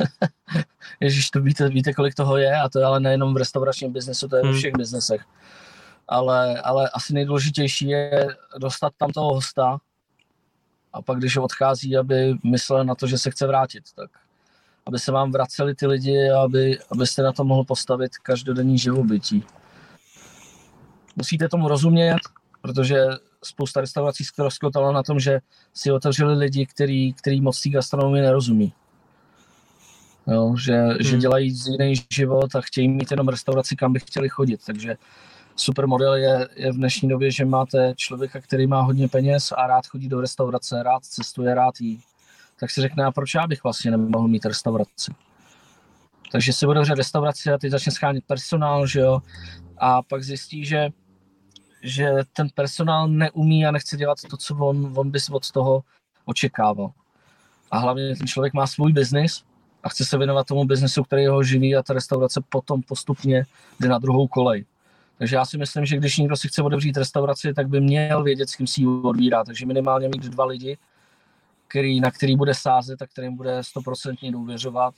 Ježíš, 1.00 1.30
to 1.30 1.40
víte, 1.40 1.68
víte, 1.68 1.92
kolik 1.92 2.14
toho 2.14 2.36
je 2.36 2.60
a 2.60 2.68
to 2.68 2.78
je 2.78 2.84
ale 2.84 3.00
nejenom 3.00 3.34
v 3.34 3.36
restauračním 3.36 3.92
biznesu, 3.92 4.28
to 4.28 4.36
je 4.36 4.42
hmm. 4.42 4.52
ve 4.52 4.58
všech 4.58 4.74
biznesech. 4.76 5.24
Ale, 6.08 6.60
ale 6.60 6.90
asi 6.90 7.14
nejdůležitější 7.14 7.88
je 7.88 8.28
dostat 8.58 8.92
tam 8.96 9.10
toho 9.10 9.34
hosta 9.34 9.78
a 10.92 11.02
pak, 11.02 11.18
když 11.18 11.36
odchází, 11.36 11.96
aby 11.96 12.34
myslel 12.44 12.84
na 12.84 12.94
to, 12.94 13.06
že 13.06 13.18
se 13.18 13.30
chce 13.30 13.46
vrátit, 13.46 13.84
tak 13.94 14.10
aby 14.86 14.98
se 14.98 15.12
vám 15.12 15.32
vraceli 15.32 15.74
ty 15.74 15.86
lidi 15.86 16.30
a 16.30 16.42
aby, 16.42 16.78
abyste 16.92 17.22
na 17.22 17.32
to 17.32 17.44
mohl 17.44 17.64
postavit 17.64 18.16
každodenní 18.16 18.78
živobytí 18.78 19.44
musíte 21.16 21.48
tomu 21.48 21.68
rozumět, 21.68 22.18
protože 22.60 22.96
spousta 23.44 23.80
restaurací 23.80 24.24
zkroskotala 24.24 24.92
na 24.92 25.02
tom, 25.02 25.20
že 25.20 25.40
si 25.74 25.92
otevřeli 25.92 26.34
lidi, 26.34 26.66
který, 26.66 27.12
který 27.12 27.40
moc 27.40 27.62
té 27.62 27.68
gastronomii 27.68 28.22
nerozumí. 28.22 28.72
Jo, 30.26 30.54
že, 30.56 30.76
hmm. 30.76 30.96
že 31.00 31.16
dělají 31.16 31.54
jiný 31.66 31.94
život 32.10 32.54
a 32.54 32.60
chtějí 32.60 32.88
mít 32.88 33.10
jenom 33.10 33.28
restauraci, 33.28 33.76
kam 33.76 33.92
by 33.92 34.00
chtěli 34.00 34.28
chodit. 34.28 34.60
Takže 34.66 34.96
super 35.56 35.86
model 35.86 36.14
je, 36.14 36.48
je 36.56 36.72
v 36.72 36.76
dnešní 36.76 37.08
době, 37.08 37.30
že 37.30 37.44
máte 37.44 37.94
člověka, 37.96 38.40
který 38.40 38.66
má 38.66 38.80
hodně 38.80 39.08
peněz 39.08 39.52
a 39.56 39.66
rád 39.66 39.86
chodí 39.86 40.08
do 40.08 40.20
restaurace, 40.20 40.82
rád 40.82 41.04
cestuje, 41.04 41.54
rád 41.54 41.74
jí. 41.80 42.00
Tak 42.60 42.70
si 42.70 42.80
řekne, 42.80 43.04
a 43.04 43.10
proč 43.10 43.34
já 43.34 43.46
bych 43.46 43.62
vlastně 43.62 43.90
nemohl 43.90 44.28
mít 44.28 44.44
restauraci? 44.44 45.12
Takže 46.32 46.52
si 46.52 46.66
otevře 46.66 46.94
restauraci 46.94 47.50
a 47.50 47.58
teď 47.58 47.70
začne 47.70 47.92
schánit 47.92 48.24
personál, 48.26 48.86
že 48.86 49.00
jo, 49.00 49.20
a 49.78 50.02
pak 50.02 50.22
zjistí, 50.22 50.64
že 50.64 50.90
že 51.82 52.14
ten 52.32 52.48
personál 52.54 53.08
neumí 53.08 53.66
a 53.66 53.70
nechce 53.70 53.96
dělat 53.96 54.18
to, 54.30 54.36
co 54.36 54.56
on, 54.56 54.92
on 54.96 55.10
by 55.10 55.18
od 55.30 55.50
toho 55.50 55.82
očekával. 56.24 56.90
A 57.70 57.78
hlavně 57.78 58.16
ten 58.16 58.26
člověk 58.26 58.54
má 58.54 58.66
svůj 58.66 58.92
biznis 58.92 59.42
a 59.82 59.88
chce 59.88 60.04
se 60.04 60.18
věnovat 60.18 60.46
tomu 60.46 60.64
biznesu, 60.64 61.02
který 61.04 61.26
ho 61.26 61.42
živí 61.42 61.76
a 61.76 61.82
ta 61.82 61.94
restaurace 61.94 62.40
potom 62.48 62.82
postupně 62.82 63.44
jde 63.80 63.88
na 63.88 63.98
druhou 63.98 64.28
kolej. 64.28 64.64
Takže 65.18 65.36
já 65.36 65.44
si 65.44 65.58
myslím, 65.58 65.86
že 65.86 65.96
když 65.96 66.16
někdo 66.16 66.36
si 66.36 66.48
chce 66.48 66.62
otevřít 66.62 66.96
restauraci, 66.96 67.54
tak 67.54 67.68
by 67.68 67.80
měl 67.80 68.22
vědět, 68.22 68.48
s 68.48 68.56
kým 68.56 68.66
si 68.66 68.80
ji 68.80 68.86
odvírá. 68.86 69.44
Takže 69.44 69.66
minimálně 69.66 70.08
mít 70.08 70.22
dva 70.22 70.44
lidi, 70.44 70.78
který, 71.68 72.00
na 72.00 72.10
který 72.10 72.36
bude 72.36 72.54
sázet 72.54 73.02
a 73.02 73.06
kterým 73.06 73.36
bude 73.36 73.64
stoprocentně 73.64 74.32
důvěřovat 74.32 74.94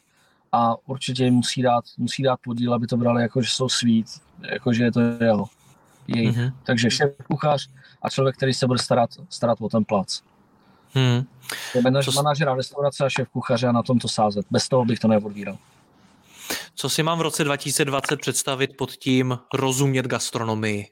a 0.52 0.88
určitě 0.88 1.24
jim 1.24 1.34
musí 1.34 1.62
dát, 1.62 1.84
musí 1.98 2.22
dát 2.22 2.40
podíl, 2.44 2.74
aby 2.74 2.86
to 2.86 2.96
brali 2.96 3.22
jako, 3.22 3.42
že 3.42 3.50
jsou 3.50 3.68
svít, 3.68 4.06
jako, 4.52 4.72
že 4.72 4.84
je 4.84 4.92
to 4.92 5.00
jeho 5.00 5.44
jejich. 6.06 6.36
Mm-hmm. 6.36 6.52
Takže 6.62 6.90
šéf 6.90 7.10
kuchař 7.26 7.70
a 8.02 8.10
člověk, 8.10 8.36
který 8.36 8.54
se 8.54 8.66
bude 8.66 8.78
starat, 8.78 9.10
starat 9.28 9.58
o 9.60 9.68
ten 9.68 9.84
plac. 9.84 10.20
Hmm. 10.92 11.24
Je 11.74 11.82
manaž, 11.82 12.06
manažera 12.14 12.54
restaurace 12.54 13.04
a 13.04 13.08
šéf 13.08 13.28
kuchaře 13.28 13.66
a 13.66 13.72
na 13.72 13.82
tom 13.82 13.98
to 13.98 14.08
sázet. 14.08 14.46
Bez 14.50 14.68
toho 14.68 14.84
bych 14.84 14.98
to 14.98 15.08
neodvíral. 15.08 15.58
Co 16.74 16.88
si 16.88 17.02
mám 17.02 17.18
v 17.18 17.22
roce 17.22 17.44
2020 17.44 18.20
představit 18.20 18.76
pod 18.76 18.92
tím 18.92 19.38
rozumět 19.54 20.06
gastronomii? 20.06 20.86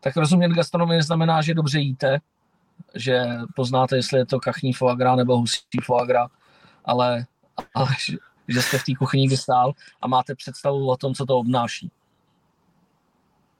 Tak 0.00 0.16
rozumět 0.16 0.48
gastronomii 0.48 1.02
znamená, 1.02 1.42
že 1.42 1.54
dobře 1.54 1.78
jíte, 1.78 2.18
že 2.94 3.24
poznáte, 3.56 3.96
jestli 3.96 4.18
je 4.18 4.26
to 4.26 4.40
kachní 4.40 4.72
foie 4.72 4.96
gras 4.96 5.16
nebo 5.16 5.36
husí 5.36 5.60
foie 5.84 6.06
gras, 6.06 6.30
ale, 6.84 7.26
ale 7.74 7.88
že 8.48 8.62
jste 8.62 8.78
v 8.78 8.84
té 8.84 8.92
kuchyni 8.98 9.28
vystál 9.28 9.72
a 10.00 10.06
máte 10.06 10.34
představu 10.34 10.90
o 10.90 10.96
tom, 10.96 11.14
co 11.14 11.26
to 11.26 11.38
obnáší. 11.38 11.90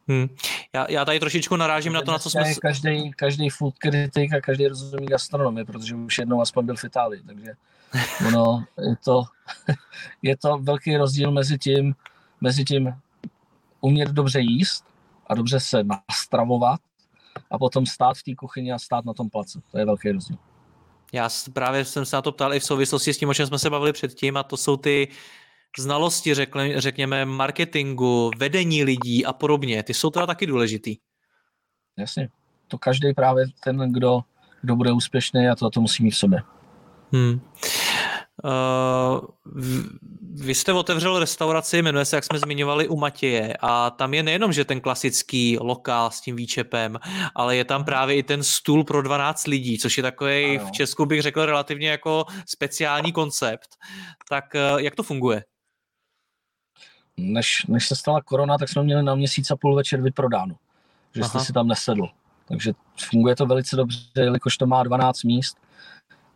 Hmm. 0.09 0.29
Já, 0.73 0.87
já 0.91 1.05
tady 1.05 1.21
trošičku 1.21 1.57
narážím 1.57 1.93
na 1.93 2.03
to, 2.03 2.13
na 2.13 2.19
co 2.19 2.31
jsme... 2.31 2.55
Každý, 2.55 3.11
každý 3.11 3.51
food 3.51 3.79
kritik 3.79 4.35
a 4.35 4.41
každý 4.41 4.69
rozumí 4.69 5.07
gastronomii, 5.07 5.65
protože 5.65 5.95
už 5.95 6.19
jednou 6.19 6.41
aspoň 6.41 6.67
byl 6.67 6.77
v 6.77 6.85
Itálii, 6.85 7.23
takže 7.23 7.53
ono, 8.27 8.65
je 8.79 8.97
to, 9.05 9.25
je 10.23 10.37
to 10.37 10.59
velký 10.59 10.97
rozdíl 10.97 11.31
mezi 11.31 11.59
tím, 11.59 11.95
mezi 12.41 12.65
tím 12.65 12.95
umět 13.81 14.09
dobře 14.09 14.41
jíst 14.41 14.85
a 15.27 15.35
dobře 15.35 15.61
se 15.61 15.85
nastravovat 15.85 16.81
a 17.51 17.59
potom 17.59 17.87
stát 17.87 18.17
v 18.17 18.23
té 18.23 18.35
kuchyni 18.35 18.73
a 18.73 18.79
stát 18.79 19.05
na 19.05 19.15
tom 19.15 19.31
place. 19.31 19.61
To 19.71 19.79
je 19.79 19.85
velký 19.85 20.13
rozdíl. 20.13 20.37
Já 21.13 21.29
právě 21.53 21.85
jsem 21.85 22.05
se 22.05 22.17
na 22.17 22.23
to 22.23 22.33
ptal 22.33 22.55
i 22.55 22.61
v 22.61 22.65
souvislosti 22.65 23.15
s 23.15 23.19
tím, 23.19 23.29
o 23.29 23.35
čem 23.35 23.47
jsme 23.47 23.59
se 23.59 23.71
bavili 23.71 23.93
předtím, 23.93 24.37
a 24.37 24.43
to 24.43 24.57
jsou 24.57 24.77
ty 24.77 25.09
znalosti, 25.79 26.35
řekle, 26.35 26.81
řekněme, 26.81 27.25
marketingu, 27.25 28.31
vedení 28.37 28.85
lidí 28.85 29.27
a 29.27 29.33
podobně, 29.33 29.83
ty 29.83 29.95
jsou 29.95 30.11
teda 30.11 30.27
taky 30.27 30.47
důležitý. 30.47 30.97
Jasně. 31.99 32.29
To 32.69 32.79
každý 32.79 33.15
právě 33.15 33.45
ten, 33.65 33.93
kdo, 33.93 34.21
kdo 34.61 34.77
bude 34.77 34.93
úspěšný 34.93 35.49
a 35.49 35.55
to, 35.55 35.71
to 35.71 35.81
musí 35.81 36.03
mít 36.03 36.11
v 36.11 36.17
sobě. 36.17 36.43
Hmm. 37.13 37.41
Uh, 38.45 39.21
vy 40.35 40.55
jste 40.55 40.73
otevřel 40.73 41.19
restauraci, 41.19 41.83
jmenuje 41.83 42.05
se, 42.05 42.17
jak 42.17 42.25
jsme 42.25 42.39
zmiňovali, 42.39 42.89
u 42.89 42.97
Matěje 42.97 43.57
a 43.61 43.91
tam 43.91 44.15
je 44.15 44.23
nejenom, 44.23 44.53
že 44.53 44.65
ten 44.65 44.81
klasický 44.81 45.59
lokál 45.61 46.11
s 46.11 46.21
tím 46.21 46.37
výčepem, 46.37 46.99
ale 47.35 47.57
je 47.57 47.65
tam 47.65 47.85
právě 47.85 48.17
i 48.17 48.23
ten 48.23 48.43
stůl 48.43 48.85
pro 48.85 49.03
12 49.03 49.47
lidí, 49.47 49.79
což 49.79 49.97
je 49.97 50.03
takový 50.03 50.59
v 50.59 50.71
Česku 50.71 51.07
bych 51.07 51.23
řekl 51.23 51.47
relativně 51.47 51.91
jako 51.91 52.25
speciální 52.47 53.13
koncept. 53.13 53.69
Tak 54.29 54.45
uh, 54.55 54.81
jak 54.81 54.95
to 54.95 55.03
funguje? 55.03 55.43
než, 57.17 57.67
než 57.67 57.89
se 57.89 57.97
stala 57.97 58.23
korona, 58.23 58.59
tak 58.59 58.69
jsme 58.69 58.83
měli 58.83 59.03
na 59.03 59.15
měsíc 59.15 59.51
a 59.51 59.57
půl 59.57 59.75
večer 59.75 60.01
vyprodáno, 60.01 60.55
že 61.15 61.21
Aha. 61.21 61.29
jste 61.29 61.41
si 61.41 61.53
tam 61.53 61.69
nesedl. 61.69 62.09
Takže 62.49 62.73
funguje 63.11 63.37
to 63.37 63.47
velice 63.47 63.77
dobře, 63.77 63.99
jelikož 64.17 64.57
to 64.57 64.67
má 64.67 64.83
12 64.83 65.25
míst 65.25 65.57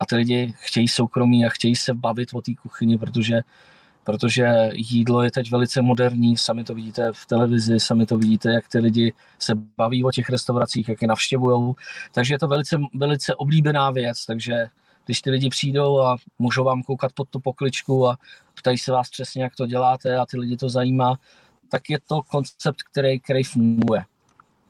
a 0.00 0.06
ty 0.06 0.16
lidi 0.16 0.54
chtějí 0.58 0.88
soukromí 0.88 1.46
a 1.46 1.48
chtějí 1.48 1.76
se 1.76 1.94
bavit 1.94 2.28
o 2.34 2.42
té 2.42 2.52
kuchyni, 2.62 2.98
protože, 2.98 3.40
protože 4.04 4.70
jídlo 4.72 5.22
je 5.22 5.30
teď 5.30 5.50
velice 5.50 5.82
moderní, 5.82 6.36
sami 6.36 6.64
to 6.64 6.74
vidíte 6.74 7.12
v 7.12 7.26
televizi, 7.26 7.80
sami 7.80 8.06
to 8.06 8.18
vidíte, 8.18 8.52
jak 8.52 8.68
ty 8.68 8.78
lidi 8.78 9.12
se 9.38 9.54
baví 9.76 10.04
o 10.04 10.10
těch 10.10 10.30
restauracích, 10.30 10.88
jak 10.88 11.02
je 11.02 11.08
navštěvují. 11.08 11.74
Takže 12.12 12.34
je 12.34 12.38
to 12.38 12.48
velice, 12.48 12.78
velice 12.94 13.34
oblíbená 13.34 13.90
věc, 13.90 14.26
takže 14.26 14.66
když 15.06 15.20
ty 15.20 15.30
lidi 15.30 15.48
přijdou 15.48 16.00
a 16.00 16.16
můžou 16.38 16.64
vám 16.64 16.82
koukat 16.82 17.12
pod 17.12 17.28
tu 17.28 17.40
pokličku 17.40 18.08
a 18.08 18.18
ptají 18.54 18.78
se 18.78 18.92
vás 18.92 19.10
přesně, 19.10 19.42
jak 19.42 19.56
to 19.56 19.66
děláte 19.66 20.16
a 20.16 20.26
ty 20.26 20.38
lidi 20.38 20.56
to 20.56 20.68
zajímá, 20.68 21.14
tak 21.68 21.90
je 21.90 21.98
to 22.08 22.22
koncept, 22.22 22.82
který, 22.82 23.20
který 23.20 23.44
funguje, 23.44 24.04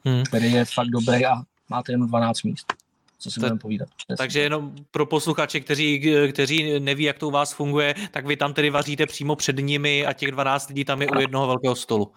hmm. 0.05 0.23
který 0.23 0.51
je 0.51 0.65
fakt 0.65 0.87
dobrý 0.87 1.25
a 1.25 1.41
máte 1.69 1.91
jen 1.91 2.07
12 2.07 2.43
míst. 2.43 2.73
Co 3.19 3.31
si 3.31 3.39
budeme 3.39 3.59
povídat. 3.59 3.89
Takže 4.17 4.39
jenom 4.39 4.75
pro 4.91 5.05
posluchače, 5.05 5.59
kteří, 5.59 6.13
kteří 6.31 6.79
neví, 6.79 7.03
jak 7.03 7.17
to 7.17 7.27
u 7.27 7.31
vás 7.31 7.53
funguje, 7.53 7.95
tak 8.11 8.25
vy 8.25 8.37
tam 8.37 8.53
tedy 8.53 8.69
vaříte 8.69 9.05
přímo 9.05 9.35
před 9.35 9.57
nimi 9.57 10.05
a 10.05 10.13
těch 10.13 10.31
12 10.31 10.69
lidí 10.69 10.85
tam 10.85 11.01
je 11.01 11.07
u 11.07 11.19
jednoho 11.19 11.47
velkého 11.47 11.75
stolu. 11.75 12.11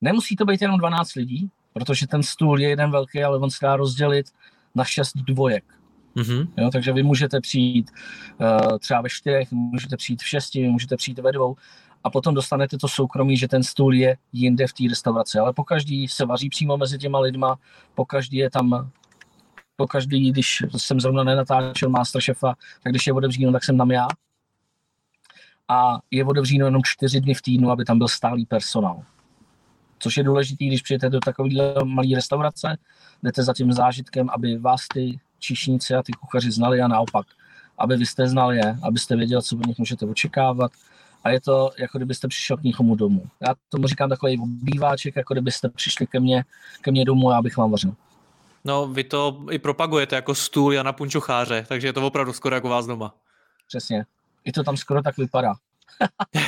Nemusí 0.00 0.36
to 0.36 0.44
být 0.44 0.62
jenom 0.62 0.78
12 0.78 1.14
lidí, 1.14 1.50
protože 1.72 2.06
ten 2.06 2.22
stůl 2.22 2.60
je 2.60 2.68
jeden 2.68 2.90
velký, 2.90 3.22
ale 3.22 3.38
on 3.38 3.50
se 3.50 3.58
dá 3.62 3.76
rozdělit 3.76 4.26
na 4.74 4.84
6 4.84 5.12
dvojek. 5.16 5.64
Mm-hmm. 6.16 6.48
Jo, 6.56 6.70
takže 6.72 6.92
vy 6.92 7.02
můžete 7.02 7.40
přijít 7.40 7.90
uh, 8.40 8.78
třeba 8.78 9.00
ve 9.00 9.08
čtyřech, 9.08 9.52
můžete 9.52 9.96
přijít 9.96 10.22
v 10.22 10.26
šesti, 10.26 10.68
můžete 10.68 10.96
přijít 10.96 11.18
ve 11.18 11.32
dvou 11.32 11.56
a 12.04 12.10
potom 12.10 12.34
dostanete 12.34 12.78
to 12.78 12.88
soukromí, 12.88 13.36
že 13.36 13.48
ten 13.48 13.62
stůl 13.62 13.94
je 13.94 14.16
jinde 14.32 14.66
v 14.66 14.72
té 14.72 14.84
restauraci. 14.88 15.38
Ale 15.38 15.52
po 15.52 15.64
každý 15.64 16.08
se 16.08 16.26
vaří 16.26 16.48
přímo 16.48 16.76
mezi 16.76 16.98
těma 16.98 17.18
lidma, 17.18 17.56
po 17.94 18.04
každý 18.04 18.36
je 18.36 18.50
tam 18.50 18.90
po 19.76 19.86
každý, 19.86 20.32
když 20.32 20.64
jsem 20.76 21.00
zrovna 21.00 21.24
nenatáčel 21.24 21.88
Masterchefa, 21.88 22.54
tak 22.82 22.92
když 22.92 23.06
je 23.06 23.12
otevříno, 23.12 23.52
tak 23.52 23.64
jsem 23.64 23.78
tam 23.78 23.90
já. 23.90 24.08
a 25.68 25.98
je 26.10 26.24
otevřeno 26.24 26.64
jenom 26.64 26.82
čtyři 26.84 27.20
dny 27.20 27.34
v 27.34 27.42
týdnu, 27.42 27.70
aby 27.70 27.84
tam 27.84 27.98
byl 27.98 28.08
stálý 28.08 28.46
personál. 28.46 29.02
Což 29.98 30.16
je 30.16 30.24
důležité, 30.24 30.64
když 30.64 30.82
přijete 30.82 31.10
do 31.10 31.20
takovéhle 31.20 31.74
malé 31.84 32.08
restaurace, 32.14 32.78
jdete 33.22 33.42
za 33.42 33.54
tím 33.54 33.72
zážitkem, 33.72 34.30
aby 34.30 34.58
vás 34.58 34.80
ty 34.94 35.20
číšníci 35.38 35.94
a 35.94 36.02
ty 36.02 36.12
kuchaři 36.12 36.50
znali 36.50 36.80
a 36.80 36.88
naopak. 36.88 37.26
Aby 37.78 37.96
vy 37.96 38.06
jste 38.06 38.28
znali 38.28 38.56
je, 38.56 38.78
abyste 38.82 39.16
věděli, 39.16 39.42
co 39.42 39.56
od 39.56 39.66
nich 39.66 39.78
můžete 39.78 40.06
očekávat. 40.06 40.72
A 41.24 41.30
je 41.30 41.40
to, 41.40 41.70
jako 41.78 41.98
kdybyste 41.98 42.28
přišel 42.28 42.56
k 42.56 42.62
někomu 42.62 42.94
domů. 42.94 43.22
Já 43.40 43.54
tomu 43.68 43.86
říkám 43.86 44.08
takový 44.08 44.38
obýváček, 44.38 45.16
jako 45.16 45.34
kdybyste 45.34 45.68
přišli 45.68 46.06
ke 46.06 46.20
mně, 46.20 46.44
ke 46.80 46.90
mně 46.90 47.04
domů 47.04 47.30
a 47.30 47.38
abych 47.38 47.56
vám 47.56 47.70
vařil. 47.70 47.94
No, 48.66 48.86
vy 48.86 49.04
to 49.04 49.46
i 49.50 49.58
propagujete 49.58 50.16
jako 50.16 50.34
stůl 50.34 50.72
Jana 50.72 50.92
Punčocháře, 50.92 51.64
takže 51.68 51.88
je 51.88 51.92
to 51.92 52.06
opravdu 52.06 52.32
skoro 52.32 52.54
jako 52.54 52.68
vás 52.68 52.86
doma. 52.86 53.14
Přesně. 53.66 54.06
I 54.44 54.52
to 54.52 54.64
tam 54.64 54.76
skoro 54.76 55.02
tak 55.02 55.16
vypadá. 55.16 55.54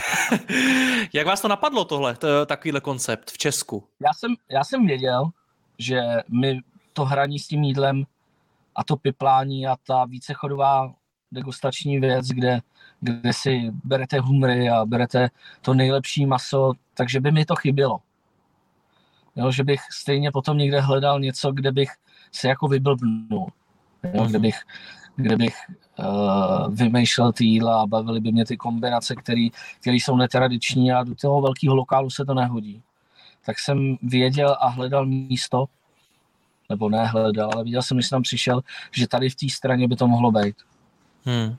Jak 1.12 1.27
vás 1.27 1.41
to 1.41 1.49
napadlo 1.49 1.85
tohle, 1.85 2.16
to, 2.16 2.47
takovýhle 2.47 2.81
koncept 2.81 3.31
v 3.31 3.39
Česku? 3.39 3.89
Já 4.01 4.12
jsem, 4.12 4.35
já 4.49 4.64
jsem 4.64 4.87
věděl, 4.87 5.31
že 5.79 6.01
my 6.29 6.61
to 6.93 7.05
hraní 7.05 7.39
s 7.39 7.49
tím 7.49 7.64
jídlem 7.64 8.05
a 8.75 8.85
to 8.85 8.97
piplání 8.97 9.66
a 9.66 9.77
ta 9.87 10.05
vícechodová 10.05 10.95
degustační 11.33 12.01
věc, 12.01 12.27
kde, 12.29 12.61
kde 13.01 13.33
si 13.33 13.71
berete 13.85 14.21
humry 14.21 14.71
a 14.71 14.85
berete 14.85 15.29
to 15.62 15.75
nejlepší 15.75 16.27
maso, 16.27 16.73
takže 16.95 17.21
by 17.21 17.33
mi 17.33 17.45
to 17.45 17.57
chybělo. 17.57 18.01
Jo, 19.37 19.51
že 19.51 19.64
bych 19.64 19.81
stejně 19.93 20.31
potom 20.31 20.59
někde 20.59 20.81
hledal 20.81 21.21
něco, 21.21 21.53
kde 21.53 21.73
bych 21.73 21.89
se 22.33 22.49
jako 22.49 22.68
vyblbnul. 22.68 23.47
Jo, 24.14 24.24
kde 24.24 24.39
mhm. 24.39 24.43
bych, 24.43 24.57
kde 25.16 25.37
bych 25.37 25.57
uh, 25.99 26.74
vymýšlel 26.74 27.33
ty 27.33 27.45
jídla 27.45 27.83
a 27.83 27.87
bavily 27.87 28.20
by 28.20 28.33
mě 28.33 28.47
ty 28.47 28.57
kombinace, 28.57 29.14
které 29.16 29.97
jsou 29.97 30.16
netradiční 30.16 30.93
a 30.93 31.05
do 31.05 31.14
toho 31.14 31.41
velkého 31.41 31.74
lokálu 31.74 32.11
se 32.11 32.24
to 32.24 32.35
nehodí. 32.35 32.83
Tak 33.47 33.59
jsem 33.59 33.97
věděl 34.03 34.57
a 34.61 34.68
hledal 34.68 35.07
místo, 35.07 35.64
nebo 36.68 36.89
ne 36.89 37.07
hledal, 37.07 37.51
ale 37.55 37.64
viděl 37.64 37.83
jsem, 37.83 37.97
když 37.97 38.07
jsem 38.07 38.16
tam 38.16 38.22
přišel, 38.22 38.61
že 38.93 39.09
tady 39.09 39.31
v 39.31 39.35
té 39.35 39.49
straně 39.49 39.89
by 39.89 39.97
to 39.97 40.09
mohlo 40.09 40.33
být. 40.33 40.57
Hmm. 41.24 41.57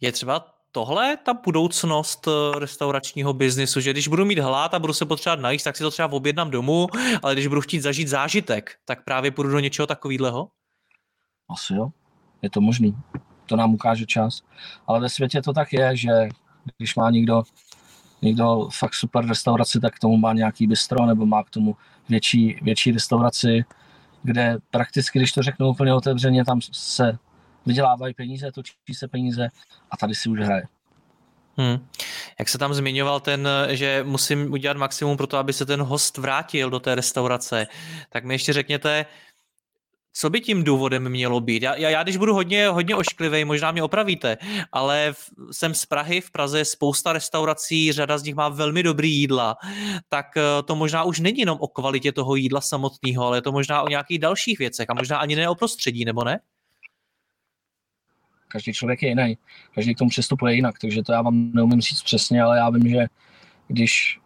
Je 0.00 0.12
třeba 0.12 0.55
tohle 0.76 1.16
ta 1.16 1.34
budoucnost 1.34 2.28
eh, 2.28 2.58
restauračního 2.58 3.32
biznisu, 3.32 3.80
že 3.80 3.90
když 3.90 4.08
budu 4.08 4.24
mít 4.24 4.38
hlad 4.38 4.74
a 4.74 4.78
budu 4.78 4.92
se 4.92 5.06
potřebovat 5.06 5.40
najíst, 5.40 5.64
tak 5.64 5.76
si 5.76 5.82
to 5.82 5.90
třeba 5.90 6.12
objednám 6.12 6.50
domů, 6.50 6.86
ale 7.22 7.32
když 7.34 7.46
budu 7.46 7.60
chtít 7.60 7.80
zažít 7.80 8.08
zážitek, 8.08 8.76
tak 8.84 9.04
právě 9.04 9.30
půjdu 9.30 9.50
do 9.50 9.58
něčeho 9.58 9.86
takového? 9.86 10.48
Asi 11.50 11.74
jo, 11.74 11.88
je 12.42 12.50
to 12.50 12.60
možný. 12.60 12.96
To 13.46 13.56
nám 13.56 13.74
ukáže 13.74 14.06
čas. 14.06 14.42
Ale 14.86 15.00
ve 15.00 15.08
světě 15.08 15.42
to 15.42 15.52
tak 15.52 15.72
je, 15.72 15.96
že 15.96 16.10
když 16.76 16.96
má 16.96 17.10
někdo, 17.10 17.42
někdo 18.22 18.68
fakt 18.72 18.94
super 18.94 19.26
restauraci, 19.26 19.80
tak 19.80 19.94
k 19.94 19.98
tomu 19.98 20.16
má 20.16 20.32
nějaký 20.32 20.66
bistro 20.66 21.06
nebo 21.06 21.26
má 21.26 21.44
k 21.44 21.50
tomu 21.50 21.76
větší, 22.08 22.58
větší 22.62 22.92
restauraci, 22.92 23.64
kde 24.22 24.58
prakticky, 24.70 25.18
když 25.18 25.32
to 25.32 25.42
řeknu 25.42 25.68
úplně 25.68 25.94
otevřeně, 25.94 26.44
tam 26.44 26.60
se 26.72 27.18
vydělávají 27.66 28.14
peníze, 28.14 28.52
točí 28.52 28.94
se 28.94 29.08
peníze 29.08 29.48
a 29.90 29.96
tady 29.96 30.14
si 30.14 30.28
už 30.28 30.40
hraje. 30.40 30.62
Hmm. 31.58 31.88
Jak 32.38 32.48
se 32.48 32.58
tam 32.58 32.74
zmiňoval 32.74 33.20
ten, 33.20 33.48
že 33.68 34.04
musím 34.06 34.52
udělat 34.52 34.76
maximum 34.76 35.16
pro 35.16 35.26
to, 35.26 35.38
aby 35.38 35.52
se 35.52 35.66
ten 35.66 35.82
host 35.82 36.18
vrátil 36.18 36.70
do 36.70 36.80
té 36.80 36.94
restaurace, 36.94 37.66
tak 38.10 38.24
mi 38.24 38.34
ještě 38.34 38.52
řekněte, 38.52 39.06
co 40.18 40.30
by 40.30 40.40
tím 40.40 40.64
důvodem 40.64 41.08
mělo 41.08 41.40
být? 41.40 41.62
Já, 41.62 41.74
já, 41.74 41.90
já 41.90 42.02
když 42.02 42.16
budu 42.16 42.34
hodně, 42.34 42.68
hodně 42.68 42.96
ošklivý, 42.96 43.44
možná 43.44 43.72
mě 43.72 43.82
opravíte, 43.82 44.36
ale 44.72 45.12
v, 45.12 45.30
jsem 45.52 45.74
z 45.74 45.86
Prahy, 45.86 46.20
v 46.20 46.30
Praze 46.30 46.58
je 46.58 46.64
spousta 46.64 47.12
restaurací, 47.12 47.92
řada 47.92 48.18
z 48.18 48.22
nich 48.22 48.34
má 48.34 48.48
velmi 48.48 48.82
dobrý 48.82 49.14
jídla, 49.14 49.56
tak 50.08 50.26
eh, 50.36 50.62
to 50.64 50.76
možná 50.76 51.04
už 51.04 51.20
není 51.20 51.38
jenom 51.38 51.58
o 51.60 51.68
kvalitě 51.68 52.12
toho 52.12 52.36
jídla 52.36 52.60
samotného, 52.60 53.26
ale 53.26 53.36
je 53.36 53.42
to 53.42 53.52
možná 53.52 53.82
o 53.82 53.88
nějakých 53.88 54.18
dalších 54.18 54.58
věcech 54.58 54.90
a 54.90 54.94
možná 54.94 55.18
ani 55.18 55.36
ne 55.36 55.48
o 55.48 55.54
prostředí, 55.54 56.04
nebo 56.04 56.24
ne? 56.24 56.40
Každý 58.48 58.72
člověk 58.72 59.02
je 59.02 59.08
jiný, 59.08 59.38
každý 59.74 59.94
k 59.94 59.98
tomu 59.98 60.10
přistupuje 60.10 60.54
jinak, 60.54 60.78
takže 60.78 61.02
to 61.02 61.12
já 61.12 61.22
vám 61.22 61.52
neumím 61.52 61.80
říct 61.80 62.02
přesně, 62.02 62.42
ale 62.42 62.58
já 62.58 62.70
vím, 62.70 62.88
že 62.88 63.06
když, 63.68 64.20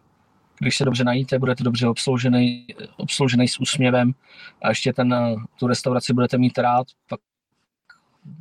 když 0.59 0.77
se 0.77 0.85
dobře 0.85 1.03
najíte, 1.03 1.39
budete 1.39 1.63
dobře 1.63 1.87
obsloužený, 1.87 2.67
obsloužený 2.97 3.47
s 3.47 3.59
úsměvem 3.59 4.13
a 4.61 4.69
ještě 4.69 4.93
ten, 4.93 5.15
tu 5.59 5.67
restauraci 5.67 6.13
budete 6.13 6.37
mít 6.37 6.57
rád, 6.57 6.87
pak 7.09 7.19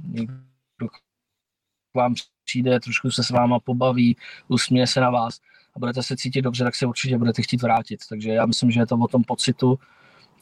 někdo 0.06 0.88
k 0.88 1.96
vám 1.96 2.14
přijde, 2.44 2.80
trošku 2.80 3.10
se 3.10 3.24
s 3.24 3.30
váma 3.30 3.60
pobaví, 3.60 4.16
usměje 4.48 4.86
se 4.86 5.00
na 5.00 5.10
vás 5.10 5.40
a 5.76 5.78
budete 5.78 6.02
se 6.02 6.16
cítit 6.16 6.42
dobře, 6.42 6.64
tak 6.64 6.74
se 6.74 6.86
určitě 6.86 7.18
budete 7.18 7.42
chtít 7.42 7.62
vrátit. 7.62 8.00
Takže 8.08 8.30
já 8.30 8.46
myslím, 8.46 8.70
že 8.70 8.80
je 8.80 8.86
to 8.86 8.96
o 8.96 9.08
tom 9.08 9.24
pocitu, 9.24 9.78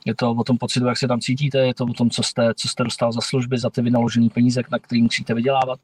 je 0.08 0.14
to 0.14 0.30
o 0.30 0.44
tom 0.44 0.58
pocitu, 0.58 0.86
jak 0.86 0.98
se 0.98 1.08
tam 1.08 1.20
cítíte, 1.20 1.58
je 1.58 1.74
to 1.74 1.84
o 1.84 1.92
tom, 1.92 2.10
co 2.10 2.22
jste, 2.22 2.54
co 2.54 2.68
jste 2.68 2.84
dostal 2.84 3.12
za 3.12 3.20
služby, 3.20 3.58
za 3.58 3.70
ty 3.70 3.82
vynaložený 3.82 4.30
peníze, 4.30 4.62
na 4.70 4.78
který 4.78 5.02
musíte 5.02 5.34
vydělávat. 5.34 5.80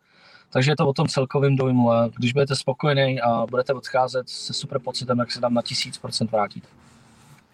Takže 0.53 0.71
je 0.71 0.77
to 0.77 0.89
o 0.89 0.93
tom 0.93 1.09
celkovém 1.09 1.57
dojmu 1.57 1.93
a 1.93 2.09
když 2.17 2.33
budete 2.33 2.57
spokojený 2.57 3.21
a 3.21 3.47
budete 3.51 3.73
odcházet 3.73 4.29
se 4.29 4.53
super 4.53 4.79
pocitem, 4.79 5.19
jak 5.19 5.33
se 5.33 5.41
tam 5.41 5.55
na 5.55 5.63
tisíc 5.63 5.99
procent 5.99 6.31
vrátíte. 6.33 6.69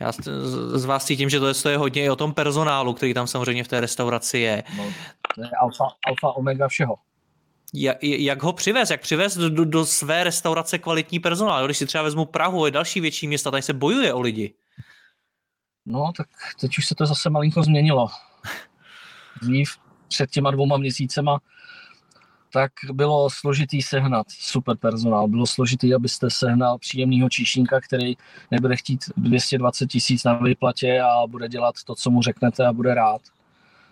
Já 0.00 0.12
z 0.74 0.84
vás 0.84 1.04
cítím, 1.04 1.30
že 1.30 1.40
to 1.40 1.68
je 1.68 1.76
hodně 1.76 2.04
i 2.04 2.10
o 2.10 2.16
tom 2.16 2.34
personálu, 2.34 2.94
který 2.94 3.14
tam 3.14 3.26
samozřejmě 3.26 3.64
v 3.64 3.68
té 3.68 3.80
restauraci 3.80 4.38
je. 4.38 4.62
No, 4.76 4.84
to 5.34 5.40
je 5.40 5.50
alfa, 5.60 5.84
alfa 6.06 6.36
omega 6.36 6.68
všeho. 6.68 6.96
Jak, 7.74 7.96
jak 8.02 8.42
ho 8.42 8.52
přivez? 8.52 8.90
Jak 8.90 9.00
přivez 9.00 9.36
do, 9.36 9.50
do, 9.50 9.64
do 9.64 9.86
své 9.86 10.24
restaurace 10.24 10.78
kvalitní 10.78 11.18
personál? 11.18 11.64
Když 11.64 11.78
si 11.78 11.86
třeba 11.86 12.04
vezmu 12.04 12.24
Prahu, 12.24 12.66
je 12.66 12.72
další 12.72 13.00
větší 13.00 13.28
města, 13.28 13.50
tady 13.50 13.62
se 13.62 13.72
bojuje 13.72 14.14
o 14.14 14.20
lidi. 14.20 14.54
No, 15.86 16.12
tak 16.16 16.28
teď 16.60 16.78
už 16.78 16.86
se 16.86 16.94
to 16.94 17.06
zase 17.06 17.30
malinko 17.30 17.62
změnilo. 17.62 18.08
Dřív, 19.42 19.76
před 20.08 20.30
těma 20.30 20.50
dvouma 20.50 20.76
měsícema, 20.76 21.38
tak 22.52 22.72
bylo 22.92 23.30
složitý 23.30 23.82
sehnat 23.82 24.26
super 24.30 24.76
personál. 24.76 25.28
Bylo 25.28 25.46
složitý, 25.46 25.94
abyste 25.94 26.30
sehnal 26.30 26.78
příjemného 26.78 27.28
číšníka, 27.28 27.80
který 27.80 28.14
nebude 28.50 28.76
chtít 28.76 29.04
220 29.16 29.86
tisíc 29.86 30.24
na 30.24 30.34
výplatě 30.34 31.00
a 31.00 31.26
bude 31.26 31.48
dělat 31.48 31.74
to, 31.86 31.94
co 31.94 32.10
mu 32.10 32.22
řeknete 32.22 32.66
a 32.66 32.72
bude 32.72 32.94
rád. 32.94 33.20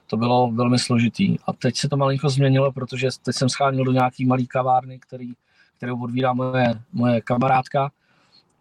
To 0.07 0.17
bylo 0.17 0.51
velmi 0.51 0.79
složitý. 0.79 1.37
A 1.47 1.53
teď 1.53 1.77
se 1.77 1.89
to 1.89 1.97
malinko 1.97 2.29
změnilo, 2.29 2.73
protože 2.73 3.09
teď 3.23 3.37
jsem 3.37 3.49
schánil 3.49 3.85
do 3.85 3.93
nějaký 3.93 4.27
malý 4.27 4.47
kavárny, 4.47 4.99
který, 4.99 5.33
kterou 5.77 6.03
odvírá 6.03 6.33
moje, 6.33 6.81
moje 6.93 7.21
kamarádka 7.21 7.91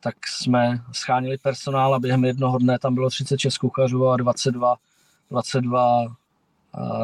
tak 0.07 0.27
jsme 0.27 0.81
schánili 0.91 1.37
personál 1.37 1.95
a 1.95 1.99
během 1.99 2.25
jednoho 2.25 2.57
dne 2.57 2.79
tam 2.79 2.93
bylo 2.95 3.09
36 3.09 3.57
kuchařů 3.57 4.07
a 4.07 4.17
22, 4.17 4.75
22, 5.31 6.15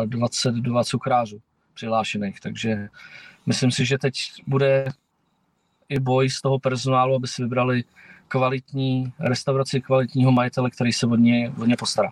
22 0.05 0.83
cukrářů 0.83 1.41
přihlášených. 1.73 2.39
Takže 2.39 2.89
myslím 3.45 3.71
si, 3.71 3.85
že 3.85 3.97
teď 3.97 4.13
bude 4.47 4.85
i 5.89 5.99
boj 5.99 6.29
z 6.29 6.41
toho 6.41 6.59
personálu, 6.59 7.15
aby 7.15 7.27
si 7.27 7.43
vybrali 7.43 7.83
kvalitní 8.27 9.13
restauraci, 9.19 9.81
kvalitního 9.81 10.31
majitele, 10.31 10.69
který 10.69 10.93
se 10.93 11.07
od 11.07 11.15
ně, 11.15 11.53
od 11.61 11.65
ně 11.65 11.75
postará. 11.75 12.11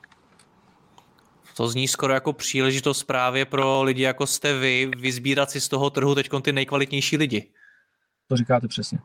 To 1.58 1.68
zní 1.68 1.88
skoro 1.88 2.14
jako 2.14 2.34
příležitost 2.34 3.04
právě 3.04 3.46
pro 3.46 3.84
lidi 3.84 4.02
jako 4.02 4.28
jste 4.28 4.60
vy, 4.60 4.92
vyzbírat 4.98 5.52
si 5.52 5.62
z 5.62 5.70
toho 5.70 5.90
trhu 5.90 6.16
teď 6.16 6.30
ty 6.42 6.52
nejkvalitnější 6.52 7.18
lidi. 7.18 7.50
To 8.28 8.38
říkáte 8.38 8.68
přesně. 8.68 9.00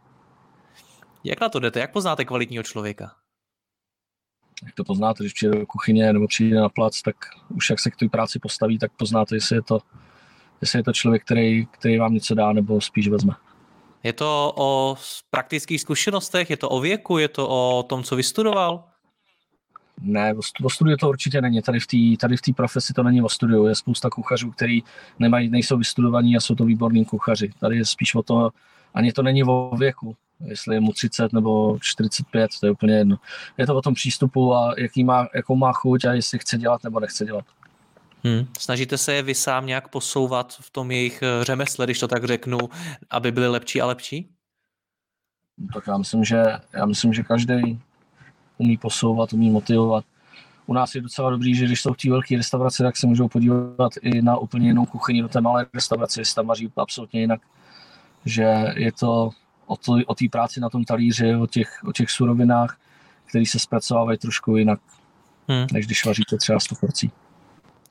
Jak 1.27 1.41
na 1.41 1.49
to 1.49 1.61
jdete? 1.61 1.81
Jak 1.81 1.93
poznáte 1.93 2.25
kvalitního 2.25 2.63
člověka? 2.63 3.13
Jak 4.65 4.75
to 4.75 4.85
poznáte, 4.85 5.23
když 5.23 5.33
přijde 5.33 5.59
do 5.59 5.67
kuchyně 5.67 6.13
nebo 6.13 6.27
přijde 6.27 6.61
na 6.61 6.69
plac, 6.69 7.03
tak 7.03 7.17
už 7.49 7.71
jak 7.71 7.81
se 7.81 7.91
k 7.91 7.97
té 7.97 8.09
práci 8.09 8.39
postaví, 8.39 8.79
tak 8.79 8.93
poznáte, 8.93 9.37
jestli 9.37 9.57
je 9.57 9.63
to, 9.63 9.79
jestli 10.61 10.79
je 10.79 10.83
to 10.83 10.93
člověk, 10.93 11.25
který, 11.25 11.67
který 11.67 11.99
vám 11.99 12.15
něco 12.15 12.35
dá 12.35 12.53
nebo 12.53 12.81
spíš 12.81 13.09
vezme. 13.09 13.35
Je 14.03 14.13
to 14.13 14.53
o 14.57 14.97
praktických 15.31 15.81
zkušenostech, 15.81 16.51
je 16.51 16.57
to 16.57 16.69
o 16.69 16.81
věku, 16.81 17.19
je 17.19 17.29
to 17.29 17.49
o 17.49 17.83
tom, 17.83 18.03
co 18.03 18.17
vystudoval? 18.17 18.85
Ne, 20.01 20.35
o 20.65 20.71
studiu 20.71 20.97
to 20.97 21.09
určitě 21.09 21.41
není. 21.41 21.63
Tady 21.63 21.81
v 21.81 21.87
té 21.87 21.97
tady 22.21 22.37
v 22.37 22.41
profesi 22.57 22.93
to 22.93 23.03
není 23.03 23.23
o 23.23 23.29
studiu. 23.29 23.67
Je 23.67 23.75
spousta 23.75 24.11
kuchařů, 24.11 24.51
kteří 24.51 24.85
nemají, 25.19 25.49
nejsou 25.49 25.77
vystudovaní 25.77 26.37
a 26.37 26.41
jsou 26.41 26.55
to 26.55 26.65
výborní 26.65 27.05
kuchaři. 27.05 27.53
Tady 27.61 27.77
je 27.77 27.85
spíš 27.85 28.15
o 28.15 28.23
to, 28.23 28.51
ani 28.95 29.13
to 29.13 29.23
není 29.23 29.45
o 29.45 29.77
věku 29.77 30.17
jestli 30.45 30.75
je 30.75 30.81
mu 30.81 30.93
30 30.93 31.33
nebo 31.33 31.79
45, 31.81 32.51
to 32.61 32.67
je 32.67 32.73
úplně 32.73 32.95
jedno. 32.95 33.17
Je 33.59 33.67
to 33.67 33.77
o 33.77 33.83
tom 33.83 33.95
přístupu 33.95 34.55
a 34.55 34.75
jaký 34.79 35.05
má, 35.05 35.29
jakou 35.35 35.57
má 35.57 35.73
chuť 35.73 36.05
a 36.05 36.13
jestli 36.13 36.39
chce 36.39 36.59
dělat 36.59 36.85
nebo 36.85 37.01
nechce 37.01 37.25
dělat. 37.25 37.45
Hmm. 38.25 38.47
Snažíte 38.59 38.99
se 38.99 39.15
je 39.15 39.23
vy 39.23 39.35
sám 39.35 39.67
nějak 39.67 39.89
posouvat 39.89 40.57
v 40.61 40.71
tom 40.71 40.91
jejich 40.91 41.23
eh, 41.23 41.45
řemesle, 41.45 41.87
když 41.87 41.99
to 41.99 42.09
tak 42.09 42.25
řeknu, 42.25 42.59
aby 43.11 43.33
byly 43.33 43.49
lepší 43.49 43.81
a 43.81 43.87
lepší? 43.87 44.29
No, 45.59 45.67
tak 45.75 45.87
já 45.87 45.99
myslím, 45.99 46.25
že, 46.25 46.45
já 46.73 46.87
myslím, 46.87 47.13
že 47.13 47.23
každý 47.23 47.81
umí 48.59 48.77
posouvat, 48.77 49.33
umí 49.33 49.51
motivovat. 49.51 50.05
U 50.67 50.75
nás 50.75 50.95
je 50.95 51.01
docela 51.01 51.31
dobrý, 51.31 51.55
že 51.55 51.65
když 51.65 51.81
jsou 51.81 51.93
v 51.93 51.97
té 51.97 52.11
velké 52.11 52.37
restauraci, 52.37 52.83
tak 52.83 52.97
se 52.97 53.07
můžou 53.07 53.29
podívat 53.29 53.93
i 54.03 54.23
na 54.23 54.37
úplně 54.37 54.69
jinou 54.69 54.87
kuchyni 54.87 55.23
do 55.23 55.29
té 55.29 55.41
malé 55.41 55.67
restaurace, 55.75 56.21
jestli 56.21 56.35
tam 56.35 56.47
vaří 56.47 56.73
absolutně 56.77 57.21
jinak. 57.21 57.41
Že 58.25 58.75
je 58.77 58.93
to, 58.93 59.31
o 60.07 60.15
té 60.15 60.25
práci 60.31 60.61
na 60.61 60.71
tom 60.71 60.85
talíři, 60.85 61.37
o 61.37 61.47
těch, 61.47 61.81
o 61.85 61.93
těch 61.93 62.11
surovinách, 62.11 62.79
které 63.27 63.47
se 63.47 63.59
zpracovávají 63.59 64.19
trošku 64.19 64.57
jinak, 64.57 64.81
hmm. 65.49 65.67
než 65.73 65.87
když 65.87 66.05
vaříte 66.05 66.37
třeba 66.37 66.61
100 66.61 66.75
porcí. 66.75 67.13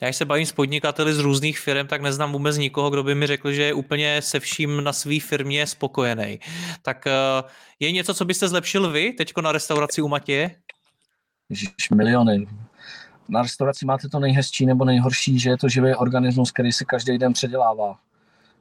Já 0.02 0.08
když 0.08 0.18
se 0.18 0.26
bavím 0.26 0.46
s 0.46 0.52
podnikateli 0.52 1.14
z 1.14 1.20
různých 1.20 1.60
firm, 1.60 1.88
tak 1.88 2.02
neznám 2.02 2.32
vůbec 2.32 2.58
nikoho, 2.58 2.90
kdo 2.90 3.04
by 3.04 3.16
mi 3.16 3.28
řekl, 3.28 3.52
že 3.52 3.64
je 3.64 3.74
úplně 3.74 4.22
se 4.22 4.40
vším 4.40 4.84
na 4.84 4.94
své 4.94 5.20
firmě 5.20 5.68
spokojený. 5.68 6.40
Tak 6.82 7.08
eh, 7.08 7.12
je 7.80 7.92
něco, 7.92 8.14
co 8.14 8.26
byste 8.26 8.48
zlepšil 8.48 8.92
vy 8.92 9.14
teďko 9.14 9.42
na 9.42 9.52
restauraci 9.52 10.02
u 10.02 10.08
Matěje? 10.08 10.52
Ježiš, 11.50 11.90
miliony. 11.96 12.48
Na 13.30 13.42
restauraci 13.42 13.86
máte 13.86 14.10
to 14.10 14.20
nejhezčí 14.20 14.66
nebo 14.66 14.86
nejhorší, 14.86 15.40
že 15.40 15.50
je 15.50 15.58
to 15.58 15.70
živý 15.70 15.96
organismus, 15.96 16.52
který 16.52 16.72
se 16.72 16.86
každý 16.86 17.18
den 17.18 17.34
předělává, 17.34 18.00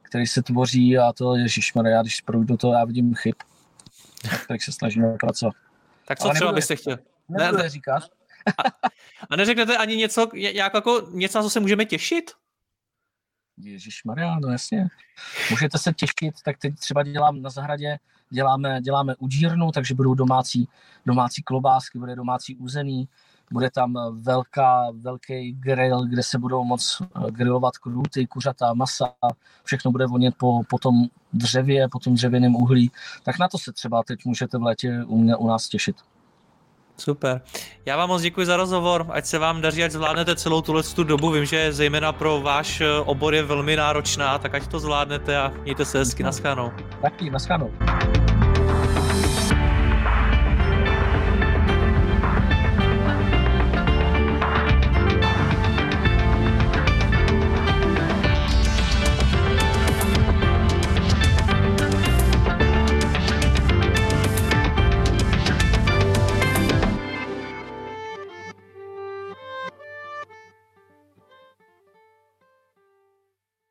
který 0.05 0.27
se 0.27 0.41
tvoří 0.41 0.97
a 0.97 1.13
to, 1.13 1.35
já 1.85 2.01
když 2.01 2.21
projdu 2.21 2.57
to, 2.57 2.71
já 2.71 2.85
vidím 2.85 3.15
chyb, 3.15 3.35
tak 4.47 4.61
se 4.61 4.71
snažíme 4.71 5.17
pracovat. 5.19 5.55
Tak 6.07 6.19
co 6.19 6.25
Ale 6.25 6.35
třeba 6.35 6.51
byste 6.51 6.75
chtěl? 6.75 6.97
Nebudu 7.29 7.57
ne, 7.63 7.69
říkat. 7.69 8.03
A, 8.57 8.87
a 9.29 9.35
neřeknete 9.35 9.77
ani 9.77 9.95
něco, 9.95 10.29
jak 10.33 10.73
jako 10.73 11.07
něco, 11.11 11.37
na 11.37 11.43
co 11.43 11.49
se 11.49 11.59
můžeme 11.59 11.85
těšit? 11.85 12.31
Ježíš 13.57 14.03
Maria, 14.03 14.39
no 14.39 14.49
jasně. 14.49 14.87
Můžete 15.49 15.77
se 15.77 15.93
těšit, 15.93 16.35
tak 16.45 16.57
teď 16.57 16.79
třeba 16.79 17.03
dělám 17.03 17.41
na 17.41 17.49
zahradě, 17.49 17.97
děláme, 18.29 18.81
děláme 18.81 19.15
udírnu, 19.19 19.71
takže 19.71 19.93
budou 19.93 20.13
domácí, 20.13 20.67
domácí 21.05 21.43
klobásky, 21.43 21.99
bude 21.99 22.15
domácí 22.15 22.55
uzený, 22.55 23.09
bude 23.51 23.71
tam 23.71 23.97
velká, 24.21 24.87
velký 25.01 25.51
grill, 25.51 26.05
kde 26.05 26.23
se 26.23 26.37
budou 26.37 26.63
moc 26.63 27.01
eh, 27.01 27.31
grillovat 27.31 27.77
kruty, 27.77 28.27
kuřata, 28.27 28.73
masa, 28.73 29.13
všechno 29.63 29.91
bude 29.91 30.05
vonět 30.05 30.35
po, 30.37 30.61
po 30.69 30.77
tom 30.77 30.93
dřevě, 31.33 31.87
po 31.91 31.99
tom 31.99 32.13
dřevěném 32.13 32.55
uhlí. 32.55 32.91
Tak 33.23 33.39
na 33.39 33.47
to 33.47 33.57
se 33.57 33.73
třeba 33.73 34.03
teď 34.03 34.25
můžete 34.25 34.57
v 34.57 34.63
létě 34.63 35.03
u, 35.07 35.17
mě, 35.17 35.35
u 35.35 35.47
nás 35.47 35.69
těšit. 35.69 35.95
Super. 36.97 37.41
Já 37.85 37.97
vám 37.97 38.09
moc 38.09 38.21
děkuji 38.21 38.45
za 38.45 38.57
rozhovor, 38.57 39.05
ať 39.09 39.25
se 39.25 39.39
vám 39.39 39.61
daří, 39.61 39.83
ať 39.83 39.91
zvládnete 39.91 40.35
celou 40.35 40.61
tuhle 40.61 40.83
tu 40.83 41.03
dobu. 41.03 41.31
Vím, 41.31 41.45
že 41.45 41.73
zejména 41.73 42.11
pro 42.11 42.41
váš 42.41 42.81
eh, 42.81 42.99
obor 42.99 43.35
je 43.35 43.43
velmi 43.43 43.75
náročná, 43.75 44.37
tak 44.37 44.55
ať 44.55 44.67
to 44.67 44.79
zvládnete 44.79 45.37
a 45.37 45.53
mějte 45.63 45.85
se 45.85 45.97
hezky. 45.97 46.23
Naschánou. 46.23 46.71
Taky, 47.01 47.29
naschánou. 47.29 47.71